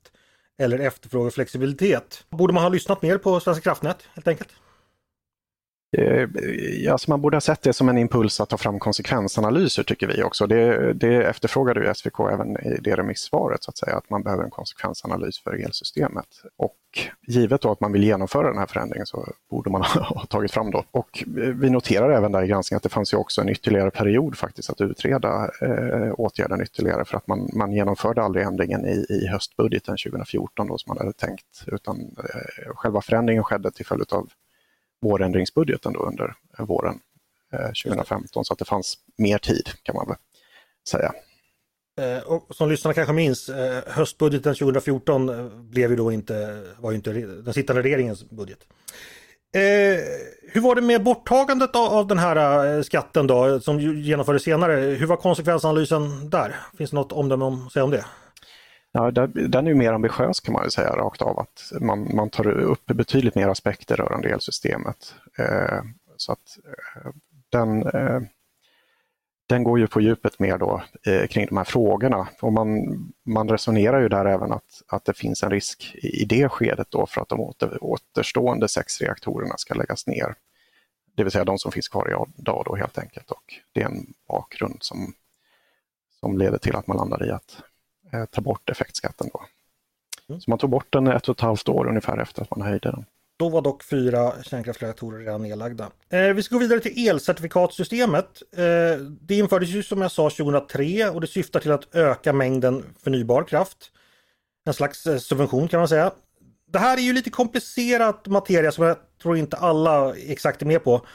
eller 0.58 0.78
efterfrågeflexibilitet. 0.78 2.24
Borde 2.30 2.52
man 2.52 2.62
ha 2.62 2.70
lyssnat 2.70 3.02
mer 3.02 3.18
på 3.18 3.40
Svenska 3.40 3.62
kraftnät 3.62 4.08
helt 4.14 4.28
enkelt? 4.28 4.48
Eh, 5.92 6.28
alltså 6.92 7.10
man 7.10 7.20
borde 7.20 7.36
ha 7.36 7.40
sett 7.40 7.62
det 7.62 7.72
som 7.72 7.88
en 7.88 7.98
impuls 7.98 8.40
att 8.40 8.48
ta 8.48 8.56
fram 8.56 8.78
konsekvensanalyser 8.78 9.82
tycker 9.82 10.06
vi 10.06 10.22
också. 10.22 10.46
Det, 10.46 10.92
det 10.92 11.22
efterfrågade 11.22 11.80
ju 11.80 11.94
SVK 11.94 12.20
även 12.32 12.56
i 12.56 12.78
det 12.80 12.96
remissvaret, 12.96 13.64
så 13.64 13.70
att 13.70 13.78
säga, 13.78 13.96
att 13.96 14.10
man 14.10 14.22
behöver 14.22 14.44
en 14.44 14.50
konsekvensanalys 14.50 15.42
för 15.42 15.64
elsystemet. 15.64 16.26
Och 16.56 16.76
givet 17.26 17.60
då 17.60 17.72
att 17.72 17.80
man 17.80 17.92
vill 17.92 18.04
genomföra 18.04 18.48
den 18.48 18.58
här 18.58 18.66
förändringen 18.66 19.06
så 19.06 19.32
borde 19.50 19.70
man 19.70 19.82
ha 19.94 20.26
tagit 20.28 20.52
fram 20.52 20.70
då. 20.70 20.84
Och 20.90 21.24
eh, 21.26 21.48
vi 21.54 21.70
noterar 21.70 22.10
även 22.10 22.32
där 22.32 22.42
i 22.42 22.46
granskningen 22.46 22.76
att 22.76 22.82
det 22.82 22.88
fanns 22.88 23.12
ju 23.12 23.16
också 23.16 23.40
en 23.40 23.48
ytterligare 23.48 23.90
period 23.90 24.36
faktiskt 24.38 24.70
att 24.70 24.80
utreda 24.80 25.50
eh, 25.62 26.12
åtgärden 26.12 26.62
ytterligare 26.62 27.04
för 27.04 27.16
att 27.16 27.26
man, 27.26 27.50
man 27.52 27.72
genomförde 27.72 28.22
aldrig 28.22 28.44
ändringen 28.44 28.86
i, 28.86 29.06
i 29.08 29.26
höstbudgeten 29.26 29.96
2014 29.96 30.68
då 30.68 30.78
som 30.78 30.90
man 30.90 30.98
hade 30.98 31.12
tänkt, 31.12 31.64
utan 31.66 32.00
eh, 32.00 32.74
själva 32.74 33.00
förändringen 33.00 33.44
skedde 33.44 33.70
till 33.70 33.86
följd 33.86 34.12
av 34.12 34.28
vårändringsbudgeten 35.00 35.92
då 35.92 36.00
under 36.00 36.34
eh, 36.58 36.66
våren 36.66 37.00
eh, 37.52 37.66
2015 37.84 38.44
så 38.44 38.52
att 38.52 38.58
det 38.58 38.64
fanns 38.64 38.98
mer 39.18 39.38
tid 39.38 39.68
kan 39.82 39.94
man 39.94 40.06
väl 40.06 40.16
säga. 40.88 41.12
Eh, 42.00 42.22
och 42.22 42.56
som 42.56 42.70
lyssnarna 42.70 42.94
kanske 42.94 43.12
minns, 43.12 43.50
höstbudgeten 43.86 44.54
2014 44.54 45.50
blev 45.70 45.90
ju 45.90 45.96
då 45.96 46.12
inte, 46.12 46.62
var 46.78 46.90
ju 46.90 46.96
inte 46.96 47.12
den 47.12 47.54
sittande 47.54 47.82
regeringens 47.82 48.30
budget. 48.30 48.58
Eh, 49.54 50.00
hur 50.52 50.60
var 50.60 50.74
det 50.74 50.80
med 50.80 51.02
borttagandet 51.02 51.76
av, 51.76 51.86
av 51.86 52.06
den 52.06 52.18
här 52.18 52.82
skatten 52.82 53.26
då 53.26 53.60
som 53.60 53.80
genomfördes 53.80 54.42
senare? 54.42 54.74
Hur 54.80 55.06
var 55.06 55.16
konsekvensanalysen 55.16 56.30
där? 56.30 56.56
Finns 56.78 56.90
det 56.90 56.96
något 56.96 57.12
omdöme 57.12 57.44
om, 57.44 57.70
säga 57.70 57.84
om 57.84 57.90
det? 57.90 58.04
Ja, 58.92 59.10
den 59.10 59.66
är 59.66 59.74
mer 59.74 59.92
ambitiös 59.92 60.40
kan 60.40 60.52
man 60.52 60.64
ju 60.64 60.70
säga 60.70 60.96
rakt 60.96 61.22
av. 61.22 61.38
att 61.38 61.72
Man, 61.80 62.16
man 62.16 62.30
tar 62.30 62.48
upp 62.48 62.86
betydligt 62.86 63.34
mer 63.34 63.48
aspekter 63.48 63.96
rörande 63.96 64.28
elsystemet. 64.28 65.14
Eh, 65.38 65.82
så 66.16 66.32
att 66.32 66.58
eh, 66.64 67.10
den, 67.50 67.82
eh, 67.86 68.20
den 69.48 69.64
går 69.64 69.78
ju 69.78 69.86
på 69.86 70.00
djupet 70.00 70.38
mer 70.38 70.58
då 70.58 70.82
eh, 71.06 71.26
kring 71.26 71.46
de 71.46 71.56
här 71.56 71.64
frågorna. 71.64 72.28
Och 72.40 72.52
man, 72.52 72.68
man 73.26 73.48
resonerar 73.48 74.00
ju 74.00 74.08
där 74.08 74.24
även 74.24 74.52
att, 74.52 74.82
att 74.86 75.04
det 75.04 75.14
finns 75.14 75.42
en 75.42 75.50
risk 75.50 75.94
i, 75.94 76.22
i 76.22 76.24
det 76.24 76.48
skedet 76.48 76.90
då 76.90 77.06
för 77.06 77.20
att 77.20 77.28
de 77.28 77.40
åter, 77.40 77.78
återstående 77.84 78.68
sex 78.68 79.00
reaktorerna 79.00 79.54
ska 79.56 79.74
läggas 79.74 80.06
ner. 80.06 80.34
Det 81.16 81.22
vill 81.22 81.32
säga 81.32 81.44
de 81.44 81.58
som 81.58 81.72
finns 81.72 81.88
kvar 81.88 82.26
idag 82.38 82.62
då 82.66 82.76
helt 82.76 82.98
enkelt. 82.98 83.30
Och 83.30 83.44
det 83.72 83.82
är 83.82 83.86
en 83.86 84.06
bakgrund 84.28 84.76
som, 84.80 85.14
som 86.20 86.38
leder 86.38 86.58
till 86.58 86.76
att 86.76 86.86
man 86.86 86.96
landar 86.96 87.26
i 87.26 87.30
att 87.30 87.62
ta 88.30 88.40
bort 88.40 88.70
effektskatten. 88.70 89.28
Då. 89.32 89.42
Mm. 90.28 90.40
Så 90.40 90.50
man 90.50 90.58
tog 90.58 90.70
bort 90.70 90.92
den 90.92 91.06
ett 91.06 91.28
och 91.28 91.36
ett 91.36 91.40
halvt 91.40 91.68
år 91.68 91.88
ungefär 91.88 92.18
efter 92.18 92.42
att 92.42 92.50
man 92.50 92.62
höjde 92.62 92.90
den. 92.90 93.04
Då 93.38 93.48
var 93.48 93.62
dock 93.62 93.82
fyra 93.82 94.32
kärnkraftsreaktorer 94.42 95.18
redan 95.18 95.42
nedlagda. 95.42 95.90
Eh, 96.08 96.20
vi 96.20 96.42
ska 96.42 96.54
gå 96.54 96.58
vidare 96.58 96.80
till 96.80 97.08
elcertifikatsystemet. 97.08 98.42
Eh, 98.56 99.00
det 99.00 99.34
infördes 99.34 99.68
ju 99.68 99.82
som 99.82 100.02
jag 100.02 100.10
sa 100.10 100.30
2003 100.30 101.08
och 101.08 101.20
det 101.20 101.26
syftar 101.26 101.60
till 101.60 101.72
att 101.72 101.94
öka 101.94 102.32
mängden 102.32 102.84
förnybar 103.02 103.44
kraft. 103.44 103.76
En 104.66 104.74
slags 104.74 105.06
eh, 105.06 105.18
subvention 105.18 105.68
kan 105.68 105.80
man 105.80 105.88
säga. 105.88 106.12
Det 106.72 106.78
här 106.78 106.96
är 106.96 107.00
ju 107.00 107.12
lite 107.12 107.30
komplicerat 107.30 108.26
materia 108.26 108.72
som 108.72 108.84
jag 108.84 108.96
tror 109.22 109.36
inte 109.36 109.56
alla 109.56 110.14
exakt 110.16 110.62
är 110.62 110.66
med 110.66 110.84
på. 110.84 111.06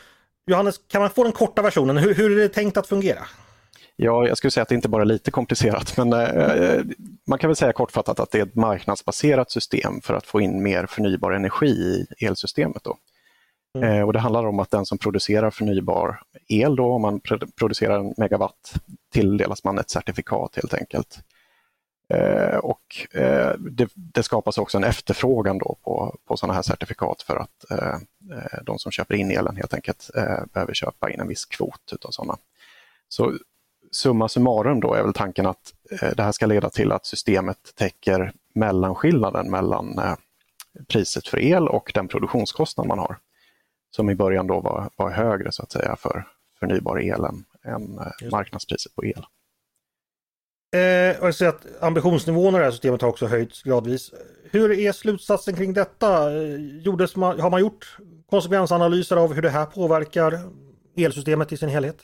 Johannes, 0.47 0.79
kan 0.87 1.01
man 1.01 1.09
få 1.09 1.23
den 1.23 1.31
korta 1.31 1.61
versionen? 1.61 1.97
Hur, 1.97 2.15
hur 2.15 2.31
är 2.31 2.35
det 2.35 2.49
tänkt 2.49 2.77
att 2.77 2.87
fungera? 2.87 3.27
Ja, 3.97 4.27
jag 4.27 4.37
skulle 4.37 4.51
säga 4.51 4.61
att 4.61 4.69
det 4.69 4.75
inte 4.75 4.89
bara 4.89 5.01
är 5.01 5.05
lite 5.05 5.31
komplicerat, 5.31 5.97
men 5.97 6.13
eh, 6.13 6.83
man 7.27 7.39
kan 7.39 7.47
väl 7.47 7.55
säga 7.55 7.73
kortfattat 7.73 8.19
att 8.19 8.31
det 8.31 8.39
är 8.39 8.43
ett 8.43 8.55
marknadsbaserat 8.55 9.51
system 9.51 10.01
för 10.01 10.13
att 10.13 10.27
få 10.27 10.41
in 10.41 10.63
mer 10.63 10.85
förnybar 10.85 11.31
energi 11.31 11.67
i 11.67 12.25
elsystemet. 12.25 12.83
Då. 12.83 12.97
Mm. 13.75 13.89
Eh, 13.89 14.05
och 14.05 14.13
det 14.13 14.19
handlar 14.19 14.45
om 14.45 14.59
att 14.59 14.71
den 14.71 14.85
som 14.85 14.97
producerar 14.97 15.51
förnybar 15.51 16.21
el, 16.47 16.75
då, 16.75 16.93
om 16.93 17.01
man 17.01 17.21
producerar 17.55 17.99
en 17.99 18.13
megawatt, 18.17 18.73
tilldelas 19.13 19.63
man 19.63 19.77
ett 19.77 19.89
certifikat 19.89 20.55
helt 20.55 20.73
enkelt. 20.73 21.19
Eh, 22.09 22.57
och 22.57 23.15
eh, 23.19 23.53
det, 23.57 23.89
det, 23.93 24.23
skapas 24.23 24.57
också 24.57 24.77
en 24.77 24.83
efterfrågan 24.83 25.57
då 25.57 25.77
på, 25.83 26.15
på 26.27 26.37
sådana 26.37 26.53
här 26.53 26.61
certifikat 26.61 27.21
för 27.21 27.35
att 27.35 27.71
eh, 27.71 27.97
de 28.63 28.79
som 28.79 28.91
köper 28.91 29.15
in 29.15 29.31
elen 29.31 29.55
helt 29.55 29.73
enkelt 29.73 30.09
behöver 30.53 30.73
köpa 30.73 31.11
in 31.11 31.19
en 31.19 31.27
viss 31.27 31.45
kvot 31.45 31.91
utav 31.93 32.11
sådana. 32.11 32.37
Så 33.07 33.33
summa 33.95 34.29
summarum 34.29 34.79
då 34.79 34.93
är 34.93 35.03
väl 35.03 35.13
tanken 35.13 35.45
att 35.45 35.73
det 35.89 36.23
här 36.23 36.31
ska 36.31 36.45
leda 36.45 36.69
till 36.69 36.91
att 36.91 37.05
systemet 37.05 37.57
täcker 37.75 38.33
mellanskillnaden 38.53 39.51
mellan 39.51 39.99
priset 40.87 41.27
för 41.27 41.39
el 41.39 41.67
och 41.67 41.91
den 41.93 42.07
produktionskostnad 42.07 42.87
man 42.87 42.99
har. 42.99 43.17
Som 43.91 44.09
i 44.09 44.15
början 44.15 44.47
då 44.47 44.59
var, 44.59 44.89
var 44.95 45.09
högre 45.09 45.51
så 45.51 45.63
att 45.63 45.71
säga 45.71 45.95
för 45.95 46.27
förnybar 46.59 47.01
el 47.01 47.23
än, 47.23 47.45
än 47.63 47.99
marknadspriset 48.31 48.95
på 48.95 49.05
el. 49.05 49.25
Eh, 50.75 51.19
och 51.19 51.27
jag 51.27 51.35
ser 51.35 51.47
att 51.47 51.65
ambitionsnivån 51.81 52.55
i 52.55 52.57
det 52.57 52.63
här 52.63 52.71
systemet 52.71 53.01
har 53.01 53.09
också 53.09 53.27
höjts 53.27 53.63
gradvis. 53.63 54.13
Hur 54.51 54.79
är 54.79 54.91
slutsatsen 54.91 55.55
kring 55.55 55.73
detta? 55.73 56.31
Eh, 56.31 56.55
gjordes 56.81 57.15
man, 57.15 57.39
har 57.39 57.49
man 57.49 57.61
gjort 57.61 57.97
konsekvensanalyser 58.29 59.15
av 59.15 59.33
hur 59.33 59.41
det 59.41 59.49
här 59.49 59.65
påverkar 59.65 60.39
elsystemet 60.97 61.51
i 61.51 61.57
sin 61.57 61.69
helhet? 61.69 61.97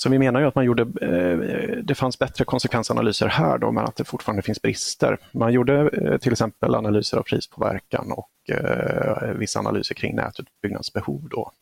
Så 0.00 0.08
vi 0.08 0.18
menar 0.18 0.40
ju 0.40 0.46
att 0.46 0.54
man 0.54 0.64
gjorde, 0.64 0.82
eh, 0.82 1.38
det 1.82 1.94
fanns 1.94 2.18
bättre 2.18 2.44
konsekvensanalyser 2.44 3.26
här 3.26 3.58
då, 3.58 3.72
men 3.72 3.84
att 3.84 3.96
det 3.96 4.04
fortfarande 4.04 4.42
finns 4.42 4.62
brister. 4.62 5.18
Man 5.32 5.52
gjorde 5.52 5.88
eh, 5.88 6.18
till 6.18 6.32
exempel 6.32 6.74
analyser 6.74 7.18
av 7.18 7.22
prispåverkan 7.22 8.12
och 8.12 8.50
eh, 8.50 9.32
vissa 9.32 9.58
analyser 9.58 9.94
kring 9.94 10.16
nätutbyggnadsbehov 10.16 11.28
då. 11.30 11.52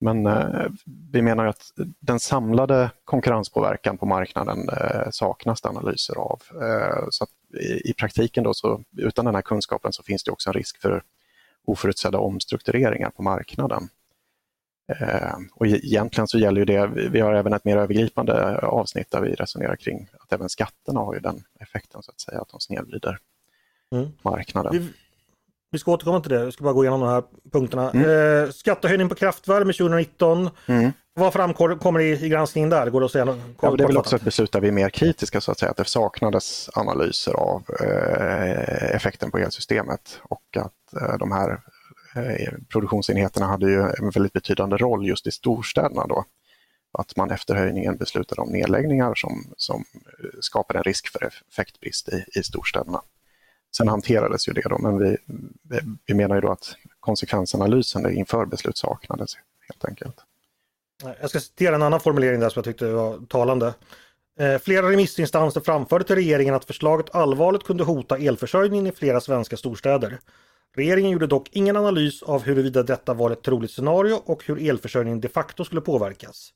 Men 0.00 0.26
eh, 0.26 0.66
vi 1.12 1.22
menar 1.22 1.46
att 1.46 1.72
den 2.00 2.20
samlade 2.20 2.90
konkurrenspåverkan 3.04 3.98
på 3.98 4.06
marknaden 4.06 4.68
eh, 4.68 5.10
saknas 5.10 5.60
det 5.60 5.68
analyser 5.68 6.18
av. 6.18 6.42
Eh, 6.62 7.06
så 7.10 7.26
i, 7.60 7.90
i, 7.90 7.94
praktiken 7.94 8.44
då 8.44 8.54
så 8.54 8.82
utan 8.96 9.24
den 9.24 9.34
här 9.34 9.42
kunskapen 9.42 9.92
så 9.92 10.02
finns 10.02 10.24
det 10.24 10.30
också 10.30 10.50
en 10.50 10.54
risk 10.54 10.80
för 10.80 11.02
oförutsedda 11.64 12.18
omstruktureringar 12.18 13.10
på 13.10 13.22
marknaden. 13.22 13.88
Eh, 14.88 15.34
och 15.54 15.66
egentligen 15.66 16.28
så 16.28 16.38
gäller 16.38 16.60
ju 16.60 16.64
det, 16.64 16.86
vi 17.10 17.20
har 17.20 17.34
även 17.34 17.52
ett 17.52 17.64
mer 17.64 17.76
övergripande 17.76 18.58
avsnitt 18.58 19.10
där 19.10 19.20
vi 19.20 19.34
resonerar 19.34 19.76
kring 19.76 20.08
att 20.20 20.32
även 20.32 20.48
skatterna 20.48 21.00
har 21.00 21.14
ju 21.14 21.20
den 21.20 21.42
effekten 21.60 22.02
så 22.02 22.10
att 22.10 22.20
säga, 22.20 22.40
att 22.40 22.48
de 22.48 22.60
snedvrider 22.60 23.18
mm. 23.92 24.08
marknaden. 24.22 24.72
Vi, 24.72 24.88
vi 25.70 25.78
ska 25.78 25.92
återkomma 25.92 26.20
till 26.20 26.30
det, 26.30 26.40
jag 26.40 26.52
ska 26.52 26.64
bara 26.64 26.72
gå 26.72 26.84
igenom 26.84 27.00
de 27.00 27.08
här 27.08 27.22
punkterna. 27.52 27.90
Mm. 27.90 28.44
Eh, 28.44 28.50
skattehöjning 28.50 29.08
på 29.08 29.14
kraftvärme 29.14 29.72
2019. 29.72 30.50
Mm. 30.66 30.92
Vad 31.14 31.32
framkommer 31.32 32.00
i, 32.00 32.24
i 32.24 32.28
granskningen 32.28 32.70
där? 32.70 32.90
Går 32.90 33.00
det 33.00 33.06
att 33.06 33.12
säga 33.12 33.24
något, 33.24 33.38
ja, 33.60 33.76
det 33.76 33.84
är 33.84 33.86
väl 33.86 33.96
också 33.96 34.16
ett 34.16 34.22
beslut 34.22 34.52
där 34.52 34.60
vi 34.60 34.68
är 34.68 34.72
mer 34.72 34.90
kritiska 34.90 35.40
så 35.40 35.52
att 35.52 35.58
säga, 35.58 35.70
att 35.70 35.76
det 35.76 35.84
saknades 35.84 36.70
analyser 36.74 37.32
av 37.32 37.62
eh, 37.80 38.94
effekten 38.94 39.30
på 39.30 39.38
elsystemet 39.38 40.20
och 40.22 40.56
att 40.56 41.02
eh, 41.02 41.18
de 41.18 41.32
här 41.32 41.60
Eh, 42.16 42.52
produktionsenheterna 42.68 43.46
hade 43.46 43.70
ju 43.70 43.80
en 43.80 44.10
väldigt 44.10 44.32
betydande 44.32 44.76
roll 44.76 45.06
just 45.06 45.26
i 45.26 45.30
storstäderna 45.30 46.06
då. 46.06 46.24
Att 46.98 47.16
man 47.16 47.30
efter 47.30 47.54
höjningen 47.54 47.96
beslutade 47.96 48.40
om 48.40 48.48
nedläggningar 48.48 49.14
som, 49.14 49.44
som 49.56 49.84
eh, 50.04 50.28
skapade 50.40 50.78
en 50.78 50.82
risk 50.82 51.08
för 51.08 51.30
effektbrist 51.52 52.08
i, 52.08 52.24
i 52.34 52.42
storstäderna. 52.42 53.02
Sen 53.76 53.88
hanterades 53.88 54.48
ju 54.48 54.52
det 54.52 54.68
då, 54.68 54.78
men 54.78 54.98
vi, 54.98 55.16
vi 56.06 56.14
menar 56.14 56.34
ju 56.34 56.40
då 56.40 56.52
att 56.52 56.76
konsekvensanalysen 57.00 58.16
inför 58.16 58.46
beslut 58.46 58.78
saknades 58.78 59.34
helt 59.68 59.84
enkelt. 59.84 60.16
Jag 61.20 61.30
ska 61.30 61.40
citera 61.40 61.74
en 61.74 61.82
annan 61.82 62.00
formulering 62.00 62.40
där 62.40 62.48
som 62.48 62.60
jag 62.60 62.64
tyckte 62.64 62.92
var 62.92 63.26
talande. 63.28 63.74
Eh, 64.40 64.58
flera 64.58 64.90
remissinstanser 64.90 65.60
framförde 65.60 66.04
till 66.04 66.16
regeringen 66.16 66.54
att 66.54 66.64
förslaget 66.64 67.14
allvarligt 67.14 67.64
kunde 67.64 67.84
hota 67.84 68.18
elförsörjningen 68.18 68.86
i 68.86 68.92
flera 68.92 69.20
svenska 69.20 69.56
storstäder. 69.56 70.18
Regeringen 70.76 71.10
gjorde 71.10 71.26
dock 71.26 71.48
ingen 71.52 71.76
analys 71.76 72.22
av 72.22 72.42
huruvida 72.42 72.82
detta 72.82 73.14
var 73.14 73.30
ett 73.30 73.42
troligt 73.42 73.70
scenario 73.70 74.14
och 74.24 74.44
hur 74.44 74.70
elförsörjningen 74.70 75.20
de 75.20 75.28
facto 75.28 75.64
skulle 75.64 75.80
påverkas. 75.80 76.52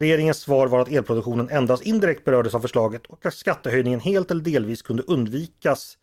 Regeringens 0.00 0.40
svar 0.40 0.66
var 0.66 0.80
att 0.80 0.88
elproduktionen 0.88 1.48
endast 1.48 1.82
indirekt 1.82 2.24
berördes 2.24 2.54
av 2.54 2.60
förslaget 2.60 3.06
och 3.06 3.26
att 3.26 3.34
skattehöjningen 3.34 4.00
helt 4.00 4.30
eller 4.30 4.42
delvis 4.42 4.82
kunde 4.82 5.02
undvikas 5.02 5.98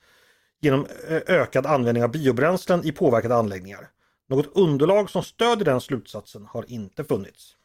genom 0.61 0.87
eh, 1.09 1.21
ökad 1.27 1.65
användning 1.65 2.03
av 2.03 2.11
biobränslen 2.11 2.85
i 2.85 2.91
påverkade 2.91 3.35
anläggningar. 3.35 3.89
Något 4.29 4.57
underlag 4.57 5.09
som 5.09 5.23
stödjer 5.23 5.65
den 5.65 5.81
slutsatsen 5.81 6.45
har 6.49 6.65
inte 6.67 7.03
funnits. 7.03 7.55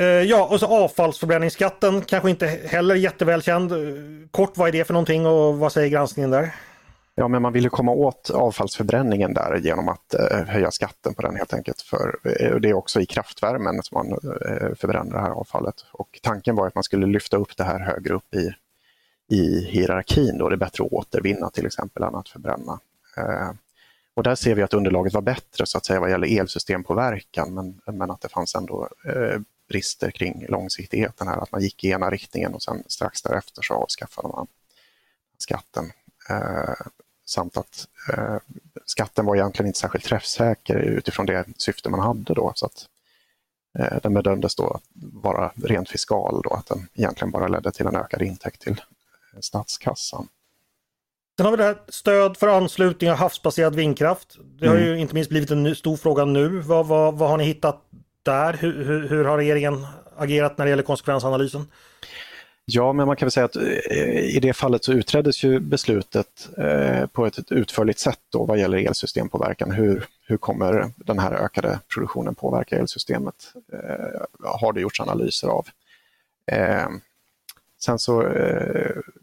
Eh, 0.00 0.06
ja, 0.06 0.48
och 0.50 0.60
så 0.60 0.66
avfallsförbränningsskatten 0.66 2.02
kanske 2.02 2.30
inte 2.30 2.46
heller 2.46 2.94
jättevälkänd. 2.94 3.72
Eh, 3.72 3.78
kort, 4.30 4.56
vad 4.56 4.68
är 4.68 4.72
det 4.72 4.84
för 4.84 4.92
någonting 4.92 5.26
och 5.26 5.58
vad 5.58 5.72
säger 5.72 5.88
granskningen 5.88 6.30
där? 6.30 6.54
Ja, 7.18 7.28
men 7.28 7.42
man 7.42 7.52
ville 7.52 7.68
komma 7.68 7.92
åt 7.92 8.30
avfallsförbränningen 8.30 9.34
där 9.34 9.60
genom 9.62 9.88
att 9.88 10.14
eh, 10.14 10.44
höja 10.46 10.70
skatten 10.70 11.14
på 11.14 11.22
den 11.22 11.36
helt 11.36 11.54
enkelt. 11.54 11.80
För, 11.80 12.18
eh, 12.22 12.56
det 12.56 12.68
är 12.68 12.74
också 12.74 13.00
i 13.00 13.06
kraftvärmen 13.06 13.82
som 13.82 13.94
man 13.94 14.12
eh, 14.12 14.74
förbränner 14.74 15.12
det 15.12 15.20
här 15.20 15.30
avfallet. 15.30 15.84
Och 15.92 16.18
tanken 16.22 16.56
var 16.56 16.66
att 16.66 16.74
man 16.74 16.84
skulle 16.84 17.06
lyfta 17.06 17.36
upp 17.36 17.56
det 17.56 17.64
här 17.64 17.78
högre 17.78 18.14
upp 18.14 18.34
i 18.34 18.54
i 19.28 19.60
hierarkin. 19.60 20.38
Då. 20.38 20.48
Det 20.48 20.54
är 20.54 20.56
bättre 20.56 20.84
att 20.84 20.92
återvinna 20.92 21.50
till 21.50 21.66
exempel 21.66 22.02
än 22.02 22.14
att 22.14 22.28
förbränna. 22.28 22.80
Eh, 23.16 23.50
och 24.14 24.22
där 24.22 24.34
ser 24.34 24.54
vi 24.54 24.62
att 24.62 24.74
underlaget 24.74 25.14
var 25.14 25.22
bättre 25.22 25.66
så 25.66 25.78
att 25.78 25.86
säga 25.86 26.00
vad 26.00 26.10
gäller 26.10 26.40
elsystempåverkan 26.40 27.54
men, 27.54 27.80
men 27.96 28.10
att 28.10 28.20
det 28.20 28.28
fanns 28.28 28.54
ändå 28.54 28.88
eh, 29.04 29.40
brister 29.68 30.10
kring 30.10 30.46
långsiktigheten 30.48 31.28
här, 31.28 31.36
att 31.36 31.52
man 31.52 31.60
gick 31.60 31.84
i 31.84 31.90
ena 31.90 32.10
riktningen 32.10 32.54
och 32.54 32.62
sen 32.62 32.82
strax 32.86 33.22
därefter 33.22 33.62
så 33.62 33.74
avskaffade 33.74 34.28
man 34.28 34.46
skatten. 35.38 35.92
Eh, 36.30 36.86
samt 37.26 37.56
att 37.56 37.88
eh, 38.12 38.36
skatten 38.84 39.26
var 39.26 39.36
egentligen 39.36 39.66
inte 39.66 39.78
särskilt 39.78 40.04
träffsäker 40.04 40.76
utifrån 40.76 41.26
det 41.26 41.44
syfte 41.56 41.90
man 41.90 42.00
hade 42.00 42.34
då. 42.34 42.52
Så 42.54 42.66
att, 42.66 42.86
eh, 43.78 43.98
den 44.02 44.14
bedömdes 44.14 44.54
då 44.54 44.80
vara 44.94 45.52
rent 45.64 45.88
fiskal, 45.88 46.42
då, 46.44 46.50
att 46.50 46.66
den 46.66 46.88
egentligen 46.94 47.30
bara 47.30 47.48
ledde 47.48 47.72
till 47.72 47.86
en 47.86 47.96
ökad 47.96 48.22
intäkt 48.22 48.60
till 48.62 48.80
statskassan. 49.40 50.28
Sen 51.36 51.46
har 51.46 51.50
vi 51.50 51.56
det 51.56 51.64
här 51.64 51.78
stöd 51.88 52.36
för 52.36 52.48
anslutning 52.48 53.10
av 53.10 53.16
havsbaserad 53.16 53.74
vindkraft. 53.74 54.38
Det 54.58 54.68
har 54.68 54.76
mm. 54.76 54.88
ju 54.88 54.98
inte 54.98 55.14
minst 55.14 55.30
blivit 55.30 55.50
en 55.50 55.74
stor 55.74 55.96
fråga 55.96 56.24
nu. 56.24 56.48
Vad, 56.48 56.86
vad, 56.86 57.14
vad 57.14 57.30
har 57.30 57.36
ni 57.36 57.44
hittat 57.44 57.82
där? 58.22 58.52
Hur, 58.52 58.84
hur, 58.84 59.08
hur, 59.08 59.24
har 59.24 59.36
regeringen 59.36 59.86
agerat 60.16 60.58
när 60.58 60.64
det 60.64 60.70
gäller 60.70 60.82
konsekvensanalysen? 60.82 61.66
Ja, 62.68 62.92
men 62.92 63.06
man 63.06 63.16
kan 63.16 63.26
väl 63.26 63.30
säga 63.30 63.44
att 63.44 63.56
eh, 63.56 64.36
i 64.36 64.38
det 64.42 64.52
fallet 64.52 64.84
så 64.84 64.92
utreddes 64.92 65.44
ju 65.44 65.60
beslutet 65.60 66.48
eh, 66.58 67.06
på 67.06 67.26
ett 67.26 67.52
utförligt 67.52 67.98
sätt 67.98 68.20
då 68.32 68.44
vad 68.44 68.58
gäller 68.58 68.78
elsystempåverkan. 68.78 69.70
Hur, 69.70 70.06
hur 70.26 70.36
kommer 70.36 70.90
den 70.96 71.18
här 71.18 71.32
ökade 71.32 71.80
produktionen 71.94 72.34
påverka 72.34 72.78
elsystemet? 72.78 73.34
Eh, 73.72 74.50
har 74.58 74.72
det 74.72 74.80
gjorts 74.80 75.00
analyser 75.00 75.48
av. 75.48 75.66
Sen 77.78 77.98
så 77.98 78.22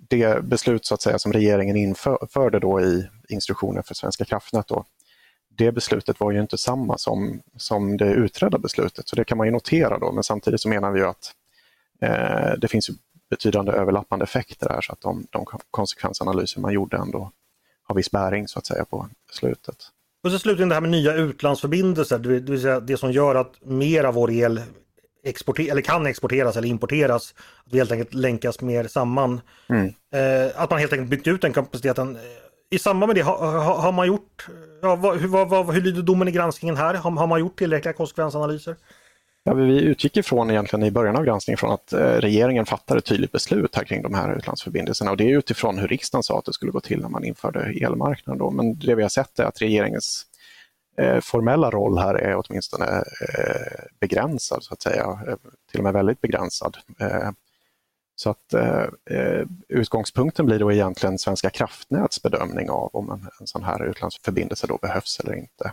det 0.10 0.44
beslut 0.44 0.86
så 0.86 0.94
att 0.94 1.02
säga 1.02 1.20
som 1.20 1.34
regeringen 1.34 1.76
införde 1.76 2.60
då 2.60 2.82
i 2.82 3.08
instruktionen 3.30 3.84
för 3.84 3.94
Svenska 3.94 4.26
kraftnät 4.26 4.68
då, 4.68 4.86
det 5.48 5.72
beslutet 5.72 6.20
var 6.20 6.32
ju 6.32 6.42
inte 6.42 6.58
samma 6.58 6.98
som, 6.98 7.42
som 7.58 7.98
det 7.98 8.12
utredda 8.14 8.58
beslutet, 8.58 9.08
så 9.08 9.16
det 9.16 9.24
kan 9.24 9.38
man 9.38 9.48
ju 9.48 9.52
notera 9.52 10.00
då, 10.00 10.12
men 10.12 10.24
samtidigt 10.24 10.62
så 10.62 10.70
menar 10.70 10.92
vi 10.92 11.00
ju 11.00 11.06
att 11.06 11.32
eh, 12.02 12.54
det 12.58 12.68
finns 12.68 12.90
betydande 13.34 13.72
överlappande 13.72 14.24
effekter 14.24 14.70
här 14.70 14.82
så 14.82 14.94
att 14.94 15.02
de, 15.02 15.28
de 15.30 15.46
konsekvensanalyser 15.72 16.62
man 16.62 16.74
gjorde 16.74 16.98
ändå 16.98 17.32
har 17.84 17.96
viss 17.96 18.12
bäring 18.12 18.48
så 18.48 18.60
att 18.60 18.66
säga 18.66 18.86
på 18.86 19.08
beslutet. 19.28 19.76
Och 20.24 20.32
så 20.32 20.40
slutligen 20.40 20.70
det 20.70 20.76
här 20.76 20.82
med 20.82 20.92
nya 20.92 21.14
utlandsförbindelser, 21.14 22.20
det 22.20 22.40
vill 22.40 22.62
säga 22.62 22.80
det 22.80 22.98
som 22.98 23.12
gör 23.12 23.36
att 23.36 23.54
mer 23.62 24.04
av 24.04 24.14
vår 24.14 24.32
el 24.32 24.62
exporter 25.24 25.72
eller 25.72 25.82
kan 25.82 26.06
exporteras 26.06 26.58
eller 26.58 26.68
importeras. 26.68 27.34
Att 27.66 27.74
vi 27.74 27.78
helt 27.78 27.92
enkelt 27.92 28.14
länkas 28.14 28.62
mer 28.62 28.88
samman. 28.88 29.42
Mm. 29.70 29.88
Eh, 29.88 30.52
att 30.62 30.70
man 30.70 30.80
helt 30.80 30.94
enkelt 30.94 31.10
byggt 31.10 31.28
ut 31.28 31.42
den 31.42 31.54
kapaciteten. 31.54 32.18
I 32.72 32.80
samband 32.80 33.08
med 33.08 33.16
det, 33.16 33.22
har, 33.22 33.38
har, 33.38 33.76
har 33.76 33.92
man 33.92 34.08
gjort, 34.08 34.48
ja, 34.82 34.96
vad, 34.96 35.18
hur, 35.18 35.28
vad, 35.28 35.74
hur 35.74 35.82
lyder 35.82 36.02
domen 36.02 36.28
i 36.28 36.32
granskningen 36.32 36.78
här? 36.78 36.94
Har, 36.94 37.12
har 37.12 37.28
man 37.28 37.40
gjort 37.40 37.58
tillräckliga 37.58 37.94
konsekvensanalyser? 37.94 38.76
Ja, 39.46 39.54
vi 39.54 39.82
utgick 39.82 40.18
ifrån 40.18 40.52
egentligen 40.52 40.86
i 40.86 40.92
början 40.92 41.16
av 41.16 41.26
granskningen 41.26 41.58
från 41.58 41.72
att 41.72 41.94
eh, 41.94 42.00
regeringen 42.00 42.66
fattade 42.66 42.98
ett 42.98 43.06
tydligt 43.06 43.32
beslut 43.32 43.76
här 43.76 43.84
kring 43.84 44.02
de 44.02 44.14
här 44.14 44.38
utlandsförbindelserna 44.38 45.12
och 45.12 45.18
det 45.18 45.24
är 45.24 45.38
utifrån 45.38 45.78
hur 45.78 45.88
riksdagen 45.88 46.24
sa 46.24 46.40
att 46.40 46.46
det 46.46 46.54
skulle 46.54 46.72
gå 46.72 46.80
till 46.80 47.02
när 47.02 47.10
man 47.10 47.24
införde 47.24 47.60
elmarknaden. 47.60 48.40
Då. 48.40 48.52
Men 48.52 48.80
det 48.80 48.96
vi 48.96 49.02
har 49.02 49.10
sett 49.10 49.40
är 49.40 49.44
att 49.44 49.62
regeringens 49.62 50.26
eh, 50.98 51.20
formella 51.20 51.70
roll 51.70 51.98
här 51.98 52.16
är 52.16 52.42
åtminstone 52.46 52.86
eh, 52.98 53.84
begränsad, 54.00 54.64
så 54.64 54.74
att 54.74 54.82
säga. 54.82 55.20
Till 55.72 55.80
och 55.80 55.84
med 55.84 55.94
väldigt 55.94 56.22
begränsad. 56.22 56.78
Så 58.16 58.30
att 58.30 58.54
utgångspunkten 59.70 60.46
blir 60.46 60.60
då 60.60 60.72
egentligen 60.72 61.18
Svenska 61.18 61.50
kraftnäts 61.50 62.22
bedömning 62.22 62.70
av 62.70 62.90
om 62.94 63.12
en, 63.12 63.30
en 63.40 63.48
sån 63.48 63.64
här 63.64 63.86
utlandsförbindelse 63.86 64.68
då 64.68 64.78
behövs 64.78 65.20
eller 65.20 65.36
inte. 65.36 65.72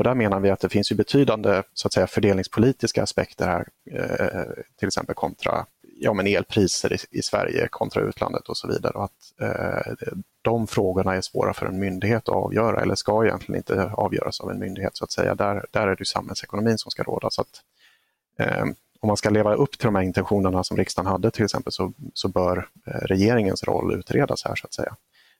Och 0.00 0.04
där 0.04 0.14
menar 0.14 0.40
vi 0.40 0.50
att 0.50 0.60
det 0.60 0.68
finns 0.68 0.92
ju 0.92 0.96
betydande 0.96 1.62
så 1.74 1.86
att 1.88 1.92
säga, 1.92 2.06
fördelningspolitiska 2.06 3.02
aspekter 3.02 3.46
här, 3.46 3.66
eh, 3.90 4.62
till 4.78 4.88
exempel 4.88 5.14
kontra 5.14 5.66
ja, 5.96 6.12
men 6.12 6.26
elpriser 6.26 6.92
i, 6.92 7.18
i, 7.18 7.22
Sverige 7.22 7.68
kontra 7.68 8.02
utlandet 8.02 8.48
och 8.48 8.56
så 8.56 8.68
vidare. 8.68 8.92
Och 8.92 9.04
att 9.04 9.40
eh, 9.40 9.92
de 10.42 10.66
frågorna 10.66 11.16
är 11.16 11.20
svåra 11.20 11.54
för 11.54 11.66
en 11.66 11.78
myndighet 11.78 12.28
att 12.28 12.34
avgöra 12.34 12.80
eller 12.80 12.94
ska 12.94 13.24
egentligen 13.24 13.56
inte 13.56 13.90
avgöras 13.94 14.40
av 14.40 14.50
en 14.50 14.58
myndighet 14.58 14.96
så 14.96 15.04
att 15.04 15.12
säga. 15.12 15.34
Där, 15.34 15.66
där 15.70 15.88
är 15.88 15.96
det 15.96 16.06
samhällsekonomin 16.06 16.78
som 16.78 16.90
ska 16.90 17.02
råda. 17.02 17.30
Så 17.30 17.40
att, 17.40 17.62
eh, 18.38 18.64
om 19.00 19.06
man 19.06 19.16
ska 19.16 19.30
leva 19.30 19.54
upp 19.54 19.78
till 19.78 19.86
de 19.86 19.94
här 19.94 20.02
intentionerna 20.02 20.64
som 20.64 20.76
riksdagen 20.76 21.10
hade 21.10 21.30
till 21.30 21.44
exempel 21.44 21.72
så, 21.72 21.92
så 22.14 22.28
bör 22.28 22.68
eh, 22.86 22.92
regeringens 22.92 23.64
roll 23.64 23.94
utredas 23.98 24.44
här 24.44 24.54
så 24.54 24.66
att 24.66 24.74
säga. 24.74 24.96